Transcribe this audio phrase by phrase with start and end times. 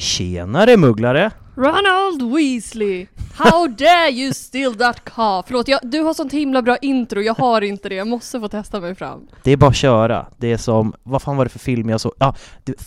[0.00, 1.30] Tjenare mugglare!
[1.54, 3.06] Ronald Weasley!
[3.34, 5.44] How dare you steal that car?
[5.46, 8.48] Förlåt, jag, du har sånt himla bra intro, jag har inte det, jag måste få
[8.48, 9.28] testa mig fram.
[9.42, 10.26] Det är bara att köra.
[10.38, 12.12] Det är som, vad fan var det för film jag såg?
[12.18, 12.34] Ja,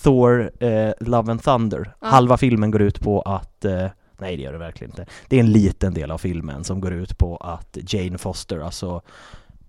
[0.03, 1.93] Thor, eh, Love and Thunder.
[2.01, 2.07] Ja.
[2.07, 5.05] Halva filmen går ut på att, eh, nej det gör det verkligen inte.
[5.27, 8.87] Det är en liten del av filmen som går ut på att Jane Foster, alltså,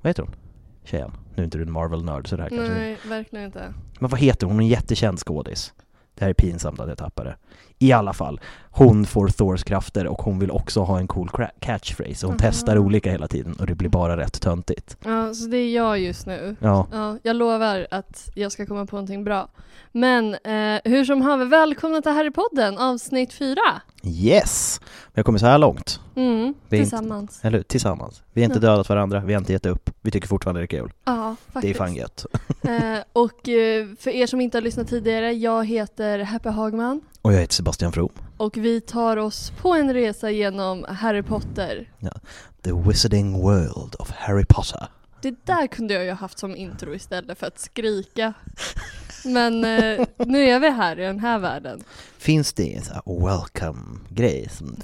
[0.03, 0.35] vad heter hon?
[0.85, 1.13] Tjejen?
[1.35, 3.75] Nu är inte du en Marvel-nörd så det här kanske Nej, verkligen inte.
[3.99, 4.55] Men vad heter hon?
[4.55, 5.73] Hon är en jättekänd skådis.
[6.15, 7.37] Det här är pinsamt att jag tappar det.
[7.79, 11.31] I alla fall, hon får Thors krafter och hon vill också ha en cool
[11.61, 12.27] catchphrase.
[12.27, 12.39] Hon Aha.
[12.43, 14.97] testar olika hela tiden och det blir bara rätt töntigt.
[15.05, 16.57] Ja, så det är jag just nu.
[16.61, 16.87] Ja.
[16.93, 19.49] Ja, jag lovar att jag ska komma på någonting bra.
[19.93, 23.81] Men eh, hur som haver, välkomna till Harrypodden, avsnitt fyra.
[24.07, 24.81] Yes!
[25.15, 26.01] Vi har kommit så här långt.
[26.17, 27.41] Mm, är inte- tillsammans.
[27.43, 27.63] Eller?
[27.63, 28.23] Tillsammans.
[28.33, 28.71] Vi har inte Ja.
[28.71, 29.91] dödat varandra, vi har inte gett upp.
[30.03, 30.93] Vi tycker fortfarande det är kul.
[31.05, 31.79] Ja, Det är faktiskt.
[31.79, 32.27] fan gött.
[32.69, 37.01] Eh, och eh, för er som inte har lyssnat tidigare, jag heter Happy Hagman.
[37.23, 38.09] Och jag heter Sebastian From.
[38.37, 41.91] Och vi tar oss på en resa genom Harry Potter.
[42.63, 44.89] The Wizarding World of Harry Potter.
[45.23, 48.33] Det där kunde jag ju ha haft som intro istället för att skrika.
[49.25, 51.85] Men eh, nu är vi här i den här världen.
[52.19, 54.49] Finns det en sån här welcome-grej?
[54.51, 54.77] Som.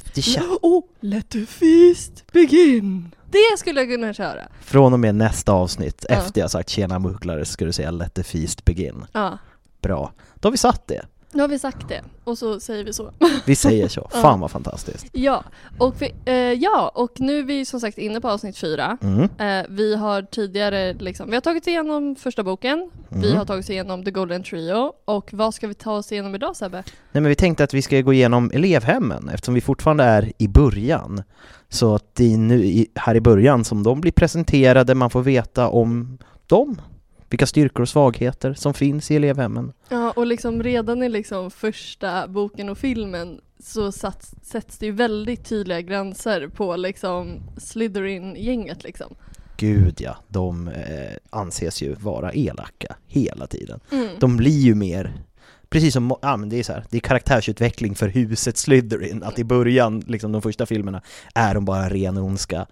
[0.62, 3.14] Oh, let the feast begin!
[3.30, 4.48] Det skulle jag kunna köra.
[4.60, 6.14] Från och med nästa avsnitt, Ja.
[6.14, 9.04] efter jag sagt tjena mugglare, ska du säga let the feast begin.
[9.12, 9.38] Ja,
[9.82, 10.12] Bra.
[10.34, 11.06] Då har vi satt det.
[11.32, 12.02] Nu har vi sagt det.
[12.24, 13.10] Och så säger vi så.
[13.46, 14.08] Vi säger så.
[14.12, 15.06] Fan vad fantastiskt.
[15.12, 15.44] Ja,
[15.78, 18.98] och, vi, eh, ja, och nu är vi som sagt inne på avsnitt fyra.
[19.02, 19.22] Mm.
[19.38, 23.38] Eh, vi har tidigare liksom, vi har tagit igenom första boken, vi Mm.
[23.38, 26.76] har tagit igenom The Golden Trio och vad ska vi ta oss igenom idag Sebbe?
[27.12, 30.48] Nej men vi tänkte att vi ska gå igenom elevhemmen eftersom vi fortfarande är i
[30.48, 31.22] början.
[31.68, 35.68] Så att det är nu här i början som de blir presenterade, man får veta
[35.68, 36.80] om dem.
[37.30, 39.72] Vilka styrkor och svagheter som finns i elevhemmen.
[39.88, 44.92] Ja, och liksom redan i liksom första boken och filmen så sats, sätts det ju
[44.92, 49.14] väldigt tydliga gränser på liksom Slytherin-gänget liksom.
[49.56, 53.80] Gud ja, de eh, anses ju vara elaka hela tiden.
[53.92, 54.08] Mm.
[54.18, 55.12] De blir ju mer
[55.70, 59.38] Precis som, ja men det är så här, det är karaktärsutveckling för huset Slytherin, att
[59.38, 61.02] i början, liksom de första filmerna,
[61.34, 62.66] är de bara ren ondska.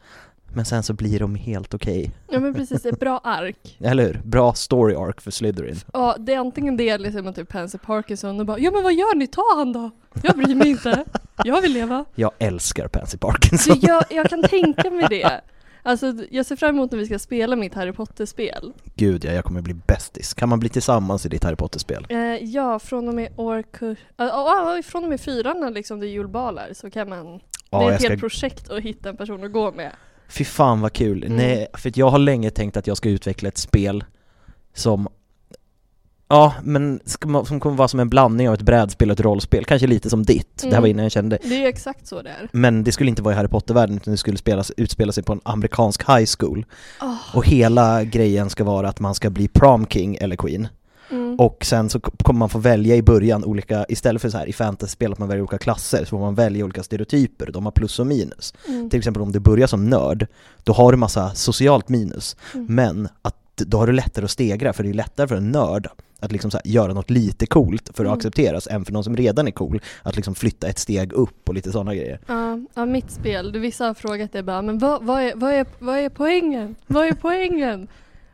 [0.55, 2.11] Men sen så blir de helt okej.
[2.31, 3.77] Ja men precis, ett bra ark.
[3.81, 4.21] Eller hur?
[4.25, 5.77] Bra story arc för Slytherin.
[5.93, 8.95] Ja, det är antingen det eller liksom typ Pansy Parkinson och bara ja men vad
[8.95, 9.91] gör ni, ta han då!
[10.23, 11.05] Jag bryr mig inte,
[11.45, 12.05] jag vill leva.
[12.15, 13.77] Jag älskar Pansy Så Parkinson.
[13.81, 15.41] jag, jag kan tänka mig det.
[15.83, 18.73] Alltså jag ser fram emot när vi ska spela mitt Harry Potter-spel.
[18.95, 20.35] Gud ja, jag kommer bli bästis.
[20.35, 22.07] Kan man bli tillsammans i ditt Harry Potter-spel?
[22.09, 23.99] Eh, ja, från och med årkurs...
[24.21, 27.27] Uh, uh, från och med fyran när liksom det är julbalar så kan man...
[27.39, 27.41] det
[27.71, 29.93] Ja, är ett helt projekt att hitta en person att gå med.
[30.29, 31.25] Fy fan vad kul.
[31.25, 31.37] Mm.
[31.37, 34.05] Nej, för jag har länge tänkt att jag ska utveckla ett spel
[34.75, 35.09] som
[36.31, 37.01] Ja, men
[37.47, 40.23] som kommer vara som en blandning av ett brädspel och ett rollspel, kanske lite som
[40.23, 40.57] ditt.
[40.57, 40.91] Det här var Mm.
[40.91, 42.49] innan jag kände Det är ju exakt så det är.
[42.53, 45.33] Men det skulle inte vara i Harry Potter-världen utan det skulle spelas, utspela sig på
[45.33, 46.67] en amerikansk high school.
[47.03, 47.15] Åh.
[47.37, 50.69] Och hela grejen ska vara att man ska bli prom king eller queen.
[51.11, 51.37] Mm.
[51.37, 54.53] Och sen så kommer man få välja i början olika, istället för så här i
[54.53, 57.99] fantasyspel att man väljer olika klasser, så får man välja olika stereotyper, de har plus
[57.99, 58.55] och minus.
[58.69, 58.91] Mm.
[58.91, 60.27] Till exempel om du börjar som nörd,
[60.65, 62.67] då har du massa socialt minus, Mm.
[62.75, 65.89] men att då har du lättare att stegra, för det är lättare för en nörd
[66.21, 68.19] att liksom här göra något lite coolt för att Mm.
[68.19, 71.55] accepteras, än för någon som redan är cool, att liksom flytta ett steg upp och
[71.55, 72.21] lite sådana grejer.
[72.27, 73.53] Ja, ja, mitt spel.
[73.53, 76.75] Du, vissa har frågat det bara, men vad, vad, är, vad, är, vad är poängen?
[76.87, 77.89] Vad är poängen?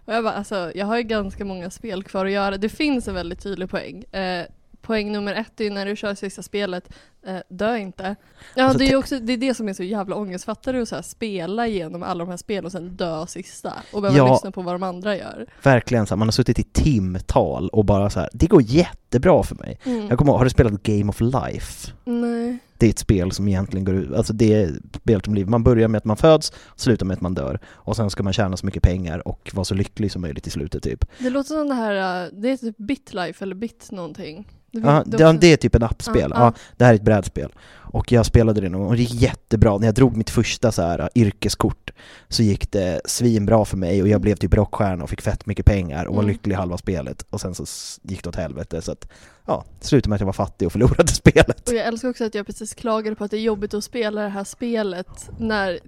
[0.05, 2.57] Och jag bara, alltså jag har ju ganska många spel kvar att göra.
[2.57, 4.05] Det finns en väldigt tydlig poäng.
[4.05, 4.47] Eh,
[4.81, 6.89] poäng nummer ett är ju när du kör sista spelet,
[7.27, 8.17] eh, dö inte.
[8.55, 10.45] Ja, Alltså, det är också det, är det som är så jävla ångest.
[10.45, 13.73] Fattar du att så här, spela igenom alla de här spelen och sen dö sista?
[13.93, 14.33] Och behöva Ja.
[14.33, 15.47] lyssna på vad de andra gör.
[15.63, 19.43] Verkligen så här, man har suttit i timtal och bara så här, det går jättebra
[19.43, 19.79] för mig.
[19.85, 20.09] Mm.
[20.09, 21.93] Jag kommer ihåg, har du spelat Game of Life?
[22.05, 22.59] Nej.
[22.79, 25.49] Det är ett spel som egentligen går ut, alltså det är ett spel som liv.
[25.49, 27.59] Man börjar med att man föds, slutar med att man dör.
[27.67, 30.51] Och sen ska man tjäna så mycket pengar och vara så lycklig som möjligt i
[30.51, 31.05] slutet typ.
[31.19, 34.49] Det låter som det här, eh, det är typ BitLife eller Bit någonting.
[34.75, 36.31] Det, Ja, det det, är typ en appspel.
[36.35, 37.53] Ja, Ja, det här är ett brädspel.
[37.95, 39.79] Och jag spelade det gång och det gick jättebra.
[39.79, 41.91] När jag drog mitt första så här yrkeskort
[42.29, 45.67] så gick det svinbra för mig och jag blev typ rockstjärna och fick fett mycket
[45.67, 46.33] pengar och var Mm.
[46.33, 47.27] lycklig halva spelet.
[47.31, 47.65] Och sen så
[48.03, 49.09] gick det åt helvete så att,
[49.47, 51.69] ja, slutade med att jag var fattig och förlorade spelet.
[51.69, 54.23] Och jag älskar också att jag precis klagade på att det är jobbigt att spela
[54.23, 55.79] det här spelet när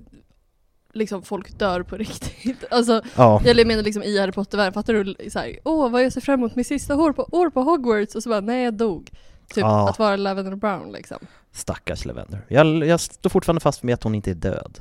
[0.97, 2.65] liksom folk dör på riktigt.
[2.71, 5.31] Alltså, Ja, eller jag menar liksom i Harry Potter-världen, fattar du?
[5.31, 8.23] Såhär, åh vad jag ser fram emot, mitt sista år på, år på Hogwarts och
[8.23, 9.11] så bara, nej jag dog.
[9.49, 9.89] Typ Ja.
[9.91, 11.19] att vara Lavender Brown liksom.
[11.53, 12.41] stackars Lavender.
[12.49, 14.79] Jag, jag står fortfarande fast vid att hon inte är död.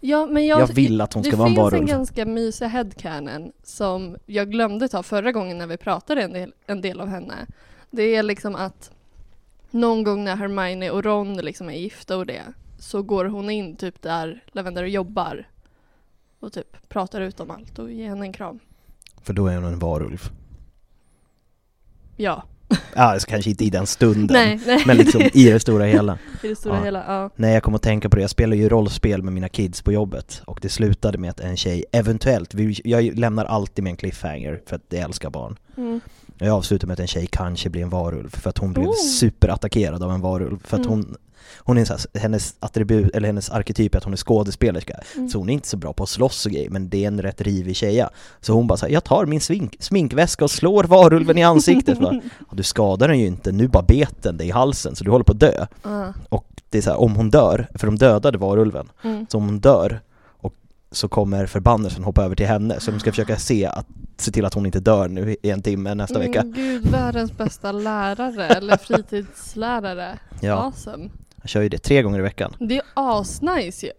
[0.00, 1.88] Ja men jag, Jag vill att hon ska det vara en finns en varulv.
[1.88, 6.80] ganska mysig headcanon som jag glömde ta förra gången när vi pratade en del, en
[6.80, 7.34] del av henne.
[7.90, 8.90] Det är liksom att
[9.70, 12.42] någon gång när Hermione och Ron liksom är gifta och det
[12.78, 15.48] så går hon in typ där Lavender jobbar
[16.40, 18.58] och typ pratar ut om allt och ger henne en kram.
[19.22, 20.30] För då är hon en varulv.
[22.16, 22.42] Ja.
[22.68, 24.26] Ja, alltså kanske inte i den stunden.
[24.34, 24.82] Nej, nej.
[24.86, 26.18] Men liksom i det stora hela.
[26.42, 26.84] I det stora Ja.
[26.84, 27.30] hela, ja.
[27.36, 28.22] Nej, jag kommer att tänka på det.
[28.22, 31.56] Jag spelar ju rollspel med mina kids på jobbet och det slutade med att en
[31.56, 35.56] tjej eventuellt, jag lämnar alltid med en cliffhanger för att jag älskar barn.
[35.76, 36.00] Mm.
[36.38, 38.94] Jag avslutar med att en tjej kanske blir en varulv för att hon blev Oh.
[38.94, 40.58] superattackerad av en varulv.
[40.64, 40.90] För att Mm.
[40.98, 41.16] hon,
[41.58, 45.00] hon är så här, hennes attribut, eller hennes arketyp är att hon är skådespelerska.
[45.16, 45.28] Mm.
[45.28, 47.22] Så hon är inte så bra på att slåss och grejer, men det är en
[47.22, 48.10] rätt rivig tjeja.
[48.40, 52.00] Så hon bara såhär, jag tar min smink, sminkväska och slår varulven i ansiktet.
[52.00, 55.04] Bara, "Ja, du skadar den ju inte, nu bara bet den dig i halsen så
[55.04, 55.66] du håller på att dö.
[55.82, 56.12] Ja.
[56.28, 59.26] Och det är så här, om hon dör, för de dödade varulven, Mm.
[59.30, 60.54] så om hon dör och
[60.90, 64.44] så kommer förbannelsen hoppa över till henne, så de ska försöka se, att, se till
[64.44, 66.40] att hon inte dör nu i en timme nästa vecka.
[66.40, 68.76] Mm, gud, världens bästa lärare eller
[69.36, 70.18] fritidslärare.
[70.40, 71.08] Ja, Awesome.
[71.46, 72.56] Jag kör ju det tre gånger i veckan.
[72.58, 73.92] Det är asnice ju.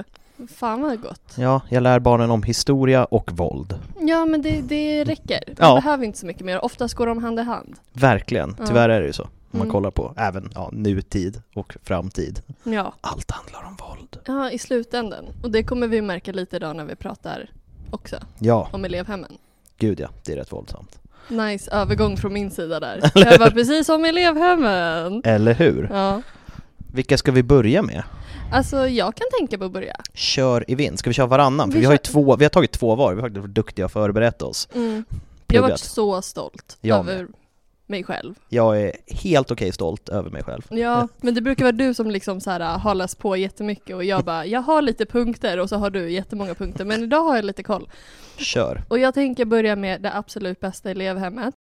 [0.48, 1.34] Fan vad gott.
[1.36, 3.80] Ja, jag lär barnen om historia och våld.
[4.02, 5.44] Ja men det, det räcker.
[5.48, 5.76] Man Ja.
[5.76, 6.66] behöver inte så mycket mer.
[6.66, 7.76] Oftast går de hand i hand.
[7.94, 9.24] Verkligen, tyvärr är det ju så.
[9.24, 9.72] Om man Mm.
[9.72, 12.42] kollar på även ja, nutid och framtid.
[12.64, 12.94] Ja.
[13.02, 14.18] Allt handlar om våld.
[14.26, 15.26] ja, i slutändan.
[15.44, 17.50] Och det kommer vi märka lite idag när vi pratar
[17.92, 19.38] också Ja, om elevhemmen.
[19.78, 21.00] gud ja, det är rätt våldsamt.
[21.30, 23.12] Nice övergång från min sida där.
[23.16, 25.22] Jag var precis som elevhemmen.
[25.26, 25.90] Eller hur?
[25.94, 26.22] Ja.
[26.98, 28.04] Vilka ska vi börja med?
[28.52, 29.96] Alltså jag kan tänka på att börja.
[30.14, 31.00] Kör i vind.
[31.00, 31.72] Ska vi köra varannan?
[31.72, 33.86] För Vi vi har ju två, vi har tagit två var, vi har varit duktiga
[33.86, 34.68] och förberett oss.
[34.76, 35.06] Mm.
[35.48, 37.28] Jag har varit så stolt Jag över
[37.88, 38.36] mig själv.
[38.50, 40.62] Jag är helt okej stolt över mig själv.
[40.70, 44.04] Ja, men det brukar vara du som liksom så här har läst på jättemycket och
[44.04, 47.36] jag bara, jag har lite punkter och så har du jättemånga punkter, men idag har
[47.36, 47.90] jag lite koll.
[48.38, 48.84] Kör.
[48.88, 51.54] Och jag tänker börja med det absolut bästa elevhemmet.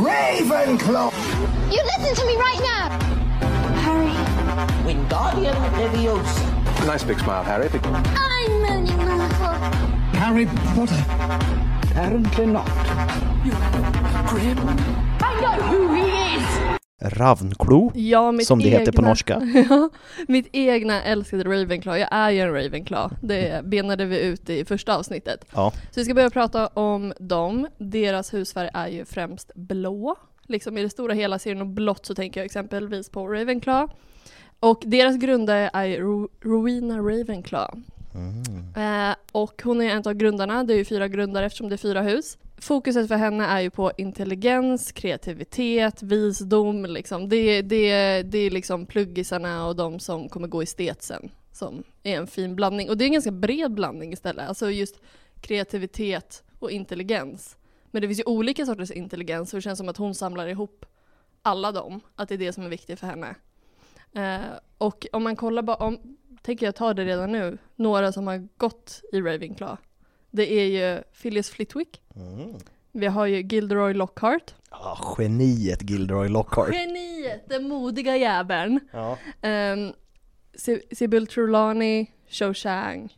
[0.00, 1.12] Ravenclaw!
[1.70, 2.88] You listen to me right now!
[3.84, 4.12] Harry,
[4.86, 6.86] Wingardium Leviosa.
[6.86, 7.68] Nice big smile, Harry.
[7.84, 9.58] I'm Moaning Malfoy.
[10.14, 11.04] Harry Potter.
[11.90, 12.66] Apparently not.
[13.44, 13.52] You
[14.30, 14.58] grim.
[15.20, 16.79] I know who he is!
[17.02, 19.42] Ravnklo, Ja, som det heter på egna- norska.
[19.70, 19.90] ja,
[20.28, 22.00] mitt egna älskade Ravenclaw.
[22.00, 23.16] Jag är ju en Ravenclaw.
[23.22, 25.44] Det benade vi ut i första avsnittet.
[25.54, 25.72] Ja.
[25.90, 27.66] Så vi ska börja prata om dem.
[27.78, 30.16] Deras husfärg är ju främst blå.
[30.46, 33.94] Liksom i det stora hela ser det nog blått så tänker jag exempelvis på Ravenclaw.
[34.60, 37.82] Och deras grundare är Ro- Rowena Ravenclaw.
[38.76, 41.76] Eh, och hon är en av grundarna, det är ju fyra grundare eftersom det är
[41.78, 42.38] fyra hus.
[42.60, 47.28] Fokuset för henne är ju på intelligens, kreativitet, visdom liksom.
[47.28, 52.16] Det, det, det är liksom pluggisarna och de som kommer gå i sen som är
[52.16, 52.90] en fin blandning.
[52.90, 54.48] Och det är en ganska bred blandning istället.
[54.48, 55.00] Alltså just
[55.40, 57.56] kreativitet och intelligens.
[57.90, 60.86] Men det finns ju olika sorters intelligens och det känns som att hon samlar ihop
[61.42, 62.00] alla dem.
[62.16, 63.34] Att det är det som är viktigt för henne.
[64.12, 64.46] Eh,
[64.78, 68.48] och om man kollar bara, om, tänker jag ta det redan nu, några som har
[68.56, 69.76] gått i Ravenclaw.
[70.30, 72.02] Det är ju Phyllis Flitwick.
[72.16, 72.54] Mm.
[72.92, 74.54] Vi har ju Gilderoy Lockhart.
[74.70, 76.74] Ja, geniet Gilderoy Lockhart.
[76.74, 78.80] Geniet, den modiga jäveln.
[78.92, 79.18] Ja.
[79.42, 79.92] Um,
[80.92, 83.16] Sybil Trelawney, Cho Chang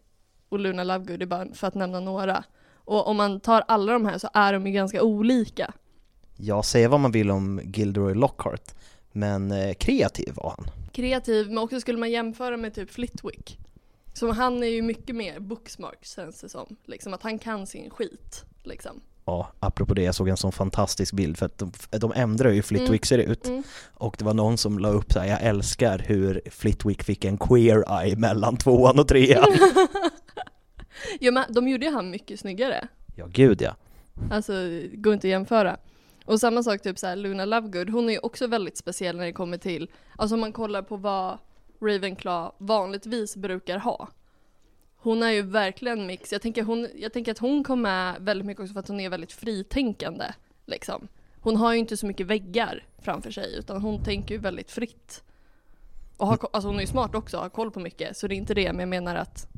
[0.49, 2.45] och Luna Lovegood, bara för att nämna några.
[2.75, 5.73] Och om man tar alla de här så är de ju ganska olika.
[6.37, 8.75] Jag säger vad man vill om Gilderoy Lockhart,
[9.12, 10.71] men eh, kreativ var han.
[10.92, 13.59] Kreativ, men också skulle man jämföra med typ Flitwick.
[14.12, 16.76] Så han är ju mycket mer booksmart känns det som.
[16.85, 18.45] Liksom att han kan sin skit.
[18.62, 19.00] Liksom.
[19.25, 22.54] Ja, apropå det, jag såg en sån fantastisk bild för att de, de ändrar ju
[22.54, 23.47] hur Flitwick ser ut.
[23.47, 23.62] Mm.
[23.95, 27.38] Och det var någon som la upp så här, jag älskar hur Flitwick fick en
[27.38, 29.45] queer eye mellan tvåan och trean.
[31.21, 32.88] Ja men de gjorde ju han mycket snyggare.
[33.16, 33.76] ja, gud ja.
[34.31, 34.52] Alltså,
[34.92, 35.76] går inte att jämföra.
[36.25, 39.25] Och samma sak typ så här, Luna Lovegood, hon är ju också väldigt speciell när
[39.25, 41.38] det kommer till, alltså om man kollar på vad
[41.82, 44.08] Ravenclaw vanligtvis brukar ha.
[44.96, 48.46] Hon är ju verkligen mix, jag tänker, hon, jag tänker att hon kommer med väldigt
[48.46, 50.24] mycket också för att hon är väldigt fritänkande.
[50.66, 51.08] Liksom.
[51.40, 55.24] Hon har ju inte så mycket väggar framför sig utan hon tänker ju väldigt fritt.
[56.16, 58.34] Och har, alltså hon är ju smart också och har koll på mycket så det
[58.34, 59.48] är inte det men jag menar att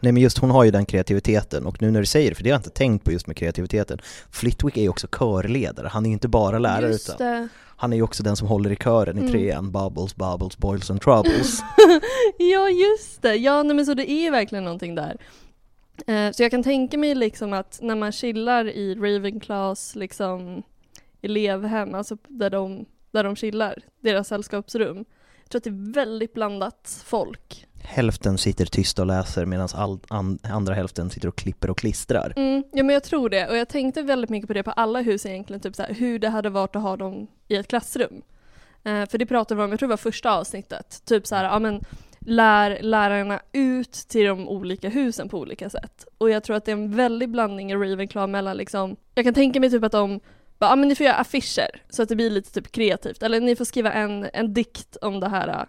[0.00, 2.44] Nej men just hon har ju den kreativiteten och nu när du säger det, för
[2.44, 3.98] det har jag inte tänkt på just med kreativiteten.
[4.30, 7.48] Flitwick är ju också körledare, han är ju inte bara lärare just utan det.
[7.76, 9.32] han är ju också den som håller i kören i Mm.
[9.32, 11.60] trean, Bubbles, Bubbles, Boils and Troubles.
[12.38, 15.16] Ja just det, ja nej, men så det är ju verkligen någonting där.
[16.06, 20.62] Eh, så jag kan tänka mig liksom att när man chillar i Ravenclaws liksom
[21.22, 25.04] elevhem, alltså där de, där de chillar, deras sällskapsrum.
[25.52, 27.66] Jag tror att det är väldigt blandat folk.
[27.82, 29.68] hälften sitter tysta och läser medan
[30.08, 32.32] an, andra hälften sitter och klipper och klistrar.
[32.36, 35.00] Mm, ja men jag tror det, och jag tänkte väldigt mycket på det på alla
[35.00, 38.22] hus egentligen, typ så här, hur det hade varit att ha dem i ett klassrum.
[38.84, 41.44] Eh, för det pratade vi om, jag tror det var första avsnittet, typ så här,
[41.44, 41.84] ja men
[42.18, 46.04] lär lärarna ut till de olika husen på olika sätt.
[46.18, 49.34] Och jag tror att det är en väldig blandning i Ravenclaw mellan liksom, jag kan
[49.34, 50.20] tänka mig typ att de
[50.60, 53.40] bara, ja men ni får göra affischer så att det blir lite typ kreativt, eller
[53.40, 55.66] ni får skriva en, en dikt om det här,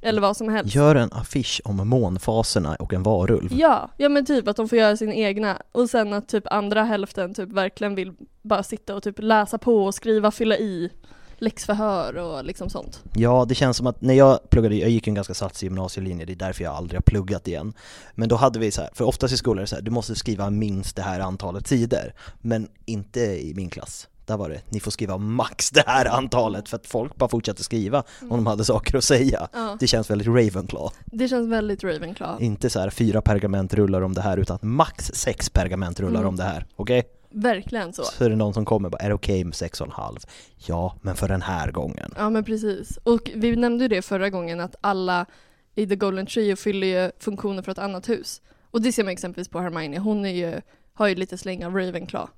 [0.00, 0.74] eller vad som helst.
[0.74, 3.52] Gör en affisch om månfaserna och en varulv.
[3.52, 6.84] Ja, ja men typ att de får göra sin egna och sen att typ andra
[6.84, 10.90] hälften typ verkligen vill bara sitta och typ läsa på och skriva, fylla i
[11.38, 13.02] läxförhör och liksom sånt.
[13.14, 16.32] Ja, det känns som att när jag pluggade, jag gick en ganska satsig gymnasielinje, det
[16.32, 17.72] är därför jag aldrig har pluggat igen.
[18.14, 19.90] Men då hade vi så här, för oftast i skolan är det så här, du
[19.90, 22.12] måste skriva minst det här antalet sidor.
[22.40, 24.08] Men inte i min klass.
[24.28, 27.62] Där var det, ni får skriva max det här antalet för att folk bara fortsatte
[27.64, 29.48] skriva om de hade saker att säga.
[29.52, 29.76] Ja.
[29.80, 30.90] Det känns väldigt Ravenclaw.
[31.06, 32.44] Det känns väldigt Ravenclaw.
[32.44, 36.28] Inte så här fyra pergamentrullar om det här utan max sex pergamentrullar Mm.
[36.28, 36.66] om det här.
[36.76, 37.02] Okej?
[37.30, 38.02] Verkligen så.
[38.04, 39.92] Så är det någon som kommer och bara, är det okej med sex och en
[39.92, 40.18] halv?
[40.66, 42.14] Ja, men för den här gången.
[42.16, 42.98] Ja men precis.
[43.02, 45.26] Och vi nämnde ju det förra gången att alla
[45.74, 48.42] i The Golden Trio fyller ju funktioner för ett annat hus.
[48.70, 50.60] Och det ser man exempelvis på Hermione, hon är ju,
[50.94, 52.30] har ju lite släng av Ravenclaw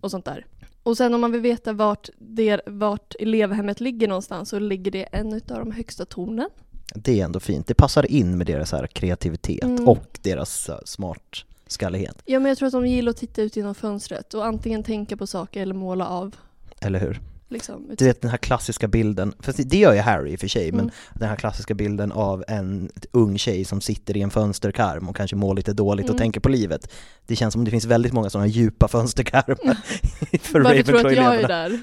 [0.00, 0.46] och sånt där.
[0.84, 5.02] Och sen om man vill veta vart, det, vart elevhemmet ligger någonstans så ligger det
[5.02, 6.50] en utav de högsta tornen.
[6.94, 7.66] Det är ändå fint.
[7.66, 9.88] Det passar in med deras här kreativitet Mm.
[9.88, 12.22] och deras uh, smart skallighet.
[12.24, 15.16] Ja men jag tror att de gillar att titta ut genom fönstret och antingen tänka
[15.16, 16.36] på saker eller måla av.
[16.80, 17.20] Eller hur?
[17.54, 17.86] Liksom.
[17.98, 20.72] Du vet den här klassiska bilden, fast det- gör ju Harry i och för sig,
[20.72, 20.92] men Mm.
[21.14, 25.36] den här klassiska bilden av en ung tjej som sitter i en fönsterkarm och kanske
[25.36, 26.18] mår lite dåligt och Mm.
[26.18, 26.92] tänker på livet.
[27.26, 29.74] Det känns som det finns väldigt många sådana djupa fönsterkarmar
[30.42, 31.80] för Varför tror du att jag är där?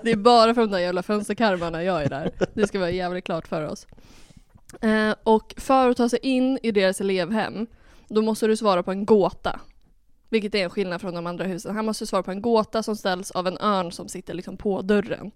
[0.04, 2.30] det är bara för de där jävla fönsterkarmarna jag är där.
[2.54, 3.86] Det ska vara jävligt klart för oss.
[4.80, 7.66] Eh, och för att ta sig in i deras elevhem,
[8.08, 9.60] då måste du svara på en gåta.
[10.32, 11.74] Vilket är en skillnad från de andra husen.
[11.74, 14.82] Han måste svara på en gåta som ställs av en örn som sitter liksom på
[14.82, 15.30] dörren.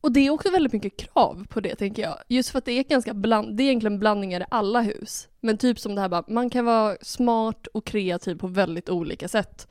[0.00, 2.18] Och det är också väldigt mycket krav på det tänker jag.
[2.28, 5.28] Just för att det är ganska bland, det är egentligen blandningar i alla hus.
[5.40, 9.28] Men typ som det här bara, man kan vara smart och kreativ på väldigt olika
[9.28, 9.68] sätt.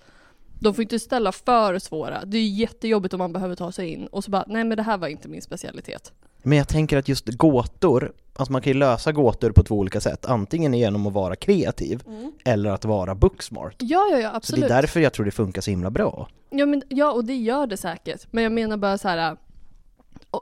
[0.60, 2.26] De får inte ställa för svåra.
[2.26, 4.84] Det är jättejobbigt om man behöver ta sig in och så bara, nej men det
[4.84, 6.14] här var inte min specialitet.
[6.46, 10.02] Men jag tänker att just gåtor, alltså man kan ju lösa gåtor på två olika
[10.02, 10.26] sätt.
[10.26, 12.04] Antingen genom att vara kreativ
[12.46, 13.76] eller att vara booksmart.
[13.80, 14.62] Ja, ja, ja, Så absolut.
[14.68, 16.28] det är därför jag tror det funkar så himla bra.
[16.50, 18.28] Ja, men, ja, och det gör det säkert.
[18.32, 19.38] Men jag menar bara så här.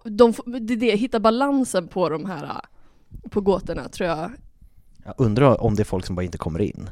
[0.03, 2.62] De, det är det, hitta balansen på de här
[3.29, 4.31] på gåtorna tror jag.
[5.05, 6.89] Jag undrar om det är folk som bara inte kommer in.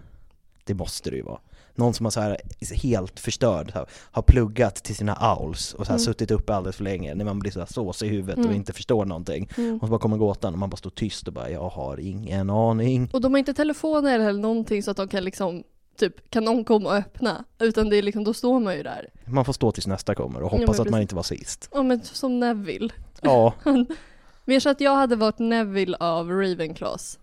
[0.63, 1.39] Det måste det ju vara.
[1.75, 2.38] Någon som har så här
[2.75, 6.06] helt förstörd, här, har pluggat till sina owls och så här Mm.
[6.06, 8.56] suttit uppe alldeles för länge när man blir så här såsig i huvudet och Mm.
[8.56, 9.50] inte förstår någonting.
[9.58, 9.75] Mm.
[9.75, 12.50] Och så bara kommer gåtan och man bara står tyst och bara jag har ingen
[12.50, 13.10] aning.
[13.13, 15.63] Och de har inte telefoner eller någonting så att de kan liksom
[16.00, 17.46] Typ, kan någon komma och öppna?
[17.60, 19.10] Utan det är liksom, då står man ju där.
[19.25, 21.70] Man får stå tills nästa kommer och Ja, hoppas att man inte var sist.
[21.74, 22.90] Ja men som Neville.
[23.22, 23.54] Ja,
[24.46, 27.20] Mer så att jag hade varit Neville av Ravenclaws.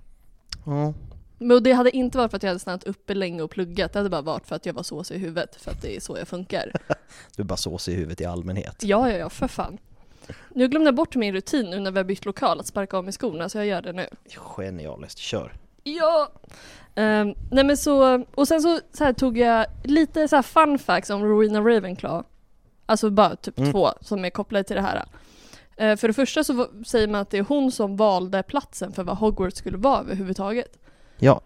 [0.66, 0.94] ja.
[1.38, 3.98] Men det hade inte varit för att jag hade stannat uppe länge och pluggat, det
[3.98, 6.18] hade bara varit för att jag var såsig i huvudet, för att det är så
[6.18, 6.72] jag funkar.
[7.36, 8.76] du är bara såsig i huvudet i allmänhet.
[8.82, 9.78] Ja, ja, ja, för fan.
[10.48, 13.04] Nu glömde jag bort min rutin nu när vi har bytt lokal, att sparka av
[13.04, 14.06] mig skorna, så jag gör det nu.
[14.56, 15.52] Genialiskt, kör.
[15.82, 16.32] Ja!
[16.94, 21.10] Ehm, nej men så, och sen så, så tog jag lite så här fun facts
[21.10, 22.24] om Rowena Ravenclaw.
[22.86, 23.72] Alltså bara typ Mm.
[23.72, 25.04] två som är kopplade till det här.
[25.76, 29.04] Eh, för det första så säger man att det är hon som valde platsen för
[29.04, 30.78] vad Hogwarts skulle vara överhuvudtaget.
[31.18, 31.40] Ja,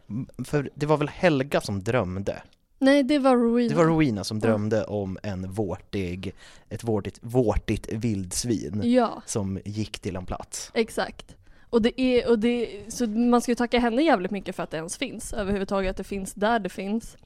[0.44, 2.42] för det var väl Helga som drömde?
[2.78, 3.68] Nej, det var Rowena.
[3.68, 6.34] Det var Rowena som drömde om en vårtig,
[6.68, 10.70] ett vårtigt, vårtigt vildsvin Ja, som gick till en plats.
[10.74, 11.36] exakt.
[11.70, 14.70] Och det är, och det, så man ska ju tacka henne jävligt mycket för att
[14.70, 17.16] det ens finns överhuvudtaget, att det finns där det finns.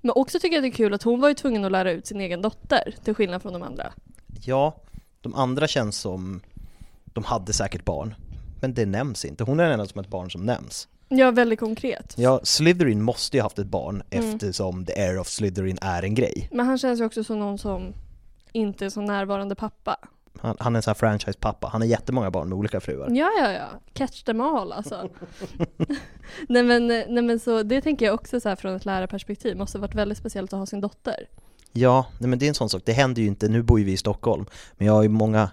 [0.00, 2.06] Men också tycker jag det är kul att hon var ju tvungen att lära ut
[2.06, 3.92] sin egen dotter, till skillnad från de andra.
[4.44, 4.76] Ja,
[5.20, 6.40] de andra känns som,
[7.04, 8.14] de hade säkert barn,
[8.60, 9.44] men det nämns inte.
[9.44, 10.88] Hon är den enda som ett barn som nämns.
[11.08, 12.14] Ja, väldigt konkret.
[12.16, 14.34] Ja, Slytherin måste ju haft ett barn Mm.
[14.34, 16.48] eftersom the air of Slytherin är en grej.
[16.52, 17.94] Men han känns ju också som någon som
[18.52, 19.96] inte är så närvarande pappa.
[20.40, 23.08] Han, han är en sån här franchise-pappa, han har jättemånga barn med olika fruar.
[23.10, 23.68] Ja, ja, ja.
[23.92, 25.08] Catch them all alltså.
[26.48, 29.56] nej, men, nej men så det tänker jag också så här från ett lärarperspektiv.
[29.56, 31.28] Måste varit väldigt speciellt att ha sin dotter.
[31.72, 33.84] Ja, nej men det är en sån sak, det händer ju inte, nu bor ju
[33.84, 35.50] vi i Stockholm, men jag har ju många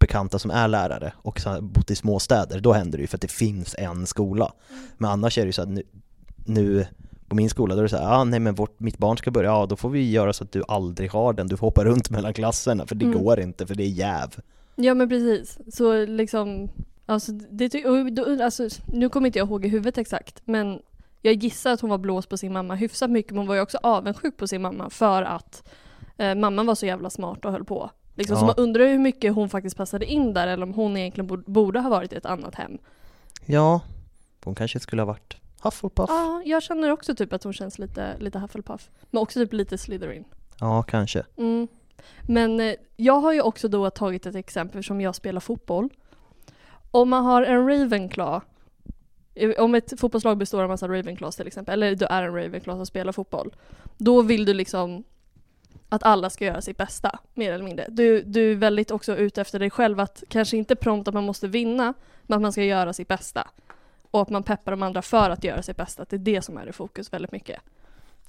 [0.00, 3.22] bekanta som är lärare och har bott i småstäder, då händer det ju för att
[3.22, 4.52] det finns en skola.
[4.98, 5.82] Men annars är det ju så att nu,
[6.46, 6.86] nu
[7.28, 9.30] på min skola, då är det så här, ah, nej men vårt, mitt barn ska
[9.30, 11.84] börja, ja då får vi göra så att du aldrig har den, du får hoppa
[11.84, 13.22] runt mellan klasserna, för det Mm.
[13.22, 14.36] går inte, för det är jäv.
[14.76, 15.58] Ja men precis.
[15.76, 16.68] Så liksom,
[17.06, 20.78] alltså, det, ty- och då, alltså, nu kommer inte jag ihåg i huvudet exakt, men
[21.22, 23.60] jag gissar att hon var blåst på sin mamma hyfsat mycket, men hon var ju
[23.60, 25.68] också avundsjuk på sin mamma för att
[26.16, 27.90] eh, mamman var så jävla smart och höll på.
[28.20, 28.46] Liksom, Så Ja.
[28.46, 31.90] man undrar hur mycket hon faktiskt passade in där, eller om hon egentligen borde, ha
[31.90, 32.78] varit i ett annat hem.
[33.46, 33.80] Ja,
[34.44, 36.10] hon kanske skulle ha varit Hufflepuff.
[36.10, 38.90] Ja, jag känner också typ att hon känns lite, lite Hufflepuff.
[39.10, 40.24] Men också typ lite Slytherin.
[40.60, 41.24] Ja, kanske.
[41.36, 41.68] Mm.
[42.28, 45.88] Men eh, jag har ju också då tagit ett exempel som jag spelar fotboll.
[46.90, 48.46] Om man har en Ravenclaw,
[49.34, 52.78] eh, om ett fotbollslag består av massa Ravenclaws till exempel, eller du är en Ravenclaw
[52.78, 53.54] som spelar fotboll,
[53.98, 55.04] då vill du liksom
[55.90, 57.86] att alla ska göra sitt bästa, mer eller mindre.
[57.88, 61.24] Du, du är väldigt också ute efter dig själv, att kanske inte prompt att man
[61.24, 63.48] måste vinna, men att man ska göra sitt bästa.
[64.10, 66.42] Och att man peppar de andra för att göra sitt bästa, att det är det
[66.42, 67.60] som är i fokus väldigt mycket.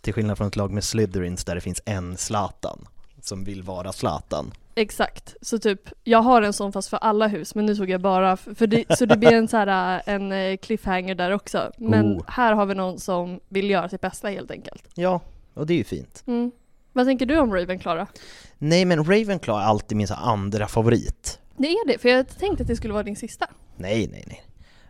[0.02, 2.88] Till skillnad från ett lag med Slytherins där det finns en Zlatan
[3.22, 4.52] som vill vara Zlatan.
[4.76, 8.02] Exakt, så typ jag har en sån fast för alla hus men nu tog jag
[8.02, 11.72] bara för det, så det blir en så här en eh, cliffhanger där också.
[11.78, 12.24] Men Oh.
[12.28, 14.84] här har vi någon som vill göra sitt bästa helt enkelt.
[14.94, 15.22] Ja,
[15.54, 16.24] och det är ju fint.
[16.28, 16.52] Mm.
[16.94, 18.22] Vad tänker du om Ravenclaw då?
[18.58, 21.40] Nej men Ravenclaw är alltid min så andra favorit.
[21.58, 23.48] Det är det, för jag tänkte att det skulle vara din sista.
[23.76, 24.44] Nej, nej, nej.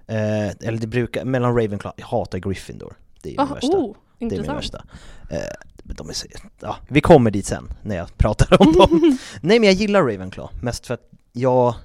[0.08, 2.94] Eh, eller det brukar, mellan Ravenclaw, jag hatar Gryffindor.
[3.22, 3.78] Det är min värsta.
[3.78, 4.84] oh, det är min värsta.
[5.30, 5.40] Eh,
[5.84, 6.28] de är så,
[6.60, 9.18] ja, vi kommer dit sen när jag pratar om dem.
[9.42, 11.76] nej men jag gillar Ravenclaw, mest för att jag,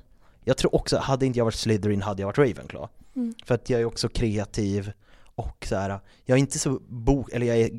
[0.44, 2.88] jag tror också, hade inte jag varit Slytherin hade jag varit Ravenclaw.
[3.16, 3.34] Mm.
[3.44, 4.92] För att jag är också kreativ
[5.36, 7.70] och så här, jag är inte så bok, eller jag är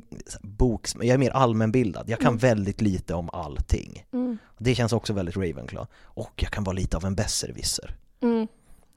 [0.42, 2.10] boks, jag är mer allmänbildad.
[2.10, 2.38] Jag kan Mm.
[2.38, 4.06] väldigt lite om allting.
[4.14, 4.38] Mm.
[4.58, 5.88] Det känns också väldigt Ravenclaw.
[6.04, 7.96] Och jag kan vara lite av en besserwisser.
[8.22, 8.48] Mm.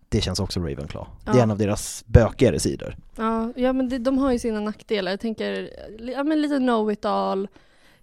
[0.08, 1.10] Det känns också Ravenclaw.
[1.24, 1.42] Det är Ja.
[1.42, 2.96] en av deras bökigare sidor.
[3.16, 5.10] Ja, ja men det, de har ju sina nackdelar.
[5.10, 5.70] Jag tänker,
[6.16, 7.48] ja men lite know it all,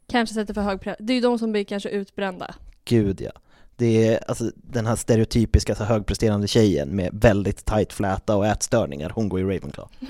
[0.07, 0.95] kanske sätter för hög press.
[0.99, 2.55] Det är ju de som blir kanske utbrända.
[2.85, 3.31] Gud ja.
[3.75, 9.09] Det är alltså den här stereotypiska så högpresterande tjejen med väldigt tight fläta och ätstörningar,
[9.15, 9.89] hon går i Ravenclaw.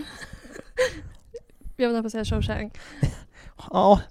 [1.77, 2.73] Jag vill nästan säga Shawshank.
[3.71, 4.01] Ja,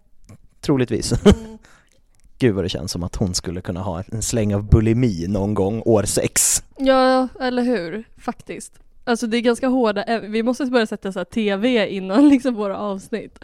[0.61, 1.13] troligtvis.
[1.13, 1.59] Mm.
[2.39, 5.55] Gud vad det känns som att hon skulle kunna ha en släng av bulimi någon
[5.55, 6.63] gång år sex.
[6.79, 8.05] Ja, eller hur?
[8.19, 8.73] Faktiskt.
[9.05, 13.39] Alltså det är ganska hårda, vi måste börja sätta så TV innan liksom våra avsnitt.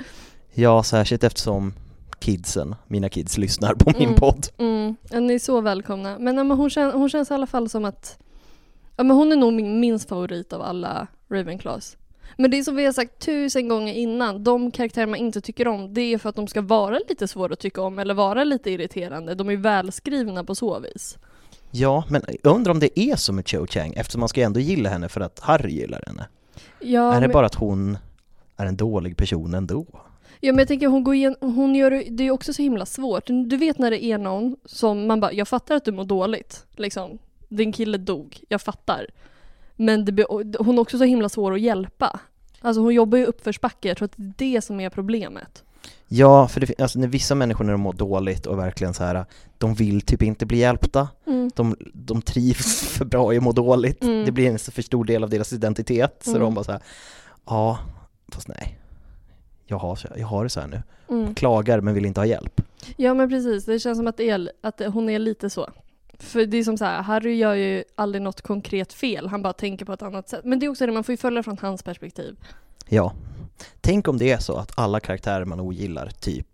[0.55, 1.75] Ja, särskilt eftersom
[2.19, 4.15] kidsen, mina kids, lyssnar på min Mm.
[4.21, 4.47] podd.
[4.59, 6.19] Mm, ni är så välkomna.
[6.19, 8.19] Men, hon, kän, hon känns i alla fall som att,
[8.97, 11.97] ja men hon är nog min minst favorit av alla Ravenclaws.
[12.37, 15.69] Men det är som vi har sagt tusen gånger innan, de karaktärer man inte tycker
[15.69, 18.45] om, det är för att de ska vara lite svåra att tycka om eller vara
[18.45, 19.35] lite irriterande.
[19.35, 21.19] De är välskrivna på så vis.
[21.71, 24.61] Ja, men jag undrar om det är så med Cho Chang eftersom man ska ändå
[24.61, 26.27] gilla henne för att Harry gillar henne.
[26.81, 27.99] Ja, är det men- bara att hon
[28.57, 29.87] är en dålig person ändå?
[30.41, 33.23] Ja men jag tänker hon går igen, hon gör det- är också så himla svårt.
[33.27, 36.67] Du vet när det är någon som man bara, jag fattar att du mår dåligt.
[36.77, 37.19] Liksom.
[37.49, 39.07] Din kille dog, jag fattar.
[39.83, 40.25] Men det,
[40.59, 42.21] hon är också så himla svår att hjälpa.
[42.61, 45.65] Alltså hon jobbar ju uppförsbacke, jag tror att det är det som är problemet.
[46.09, 49.25] Ja, för det, alltså när vissa människor när de mår dåligt och verkligen så här,
[49.59, 51.09] de vill typ inte bli hjälpta.
[51.27, 51.51] Mm.
[51.55, 54.03] De, de trivs för bra i att må dåligt.
[54.03, 54.25] Mm.
[54.25, 56.21] Det blir en så för stor del av deras identitet.
[56.25, 56.43] Så Mm.
[56.43, 56.81] de bara så här,
[57.47, 57.79] ja,
[58.33, 58.79] fast nej.
[59.67, 60.83] Jag har, så- jag har det så här nu.
[61.09, 61.35] Mm.
[61.35, 62.61] Klagar men vill inte ha hjälp.
[62.97, 65.69] Ja men precis, det känns som att, är, att hon är lite så.
[66.23, 69.53] För det är som så här, Harry gör ju aldrig något konkret fel, han bara
[69.53, 70.41] tänker på ett annat sätt.
[70.45, 72.37] Men det är också det, man får ju följa från hans perspektiv.
[72.89, 73.13] Ja.
[73.81, 76.47] Tänk om det är så att alla karaktärer man ogillar, typ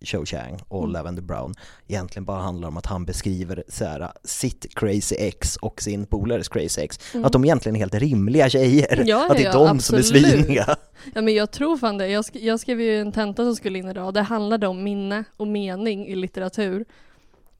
[0.00, 0.92] Cho Chang och Mm.
[0.92, 1.54] Lavender Brown,
[1.88, 6.48] egentligen bara handlar om att han beskriver så här, sitt crazy ex och sin polares
[6.48, 7.14] crazy ex.
[7.14, 7.24] Mm.
[7.24, 9.02] Att de egentligen är helt rimliga tjejer.
[9.06, 10.26] Ja, att det är ja, de som är absolut.
[10.26, 10.76] sviniga.
[11.14, 12.08] Ja men jag tror fan det.
[12.08, 14.14] Jag, sk- jag skrev ju en tenta som skulle in idag.
[14.14, 16.84] Det handlade om minne och mening i litteratur.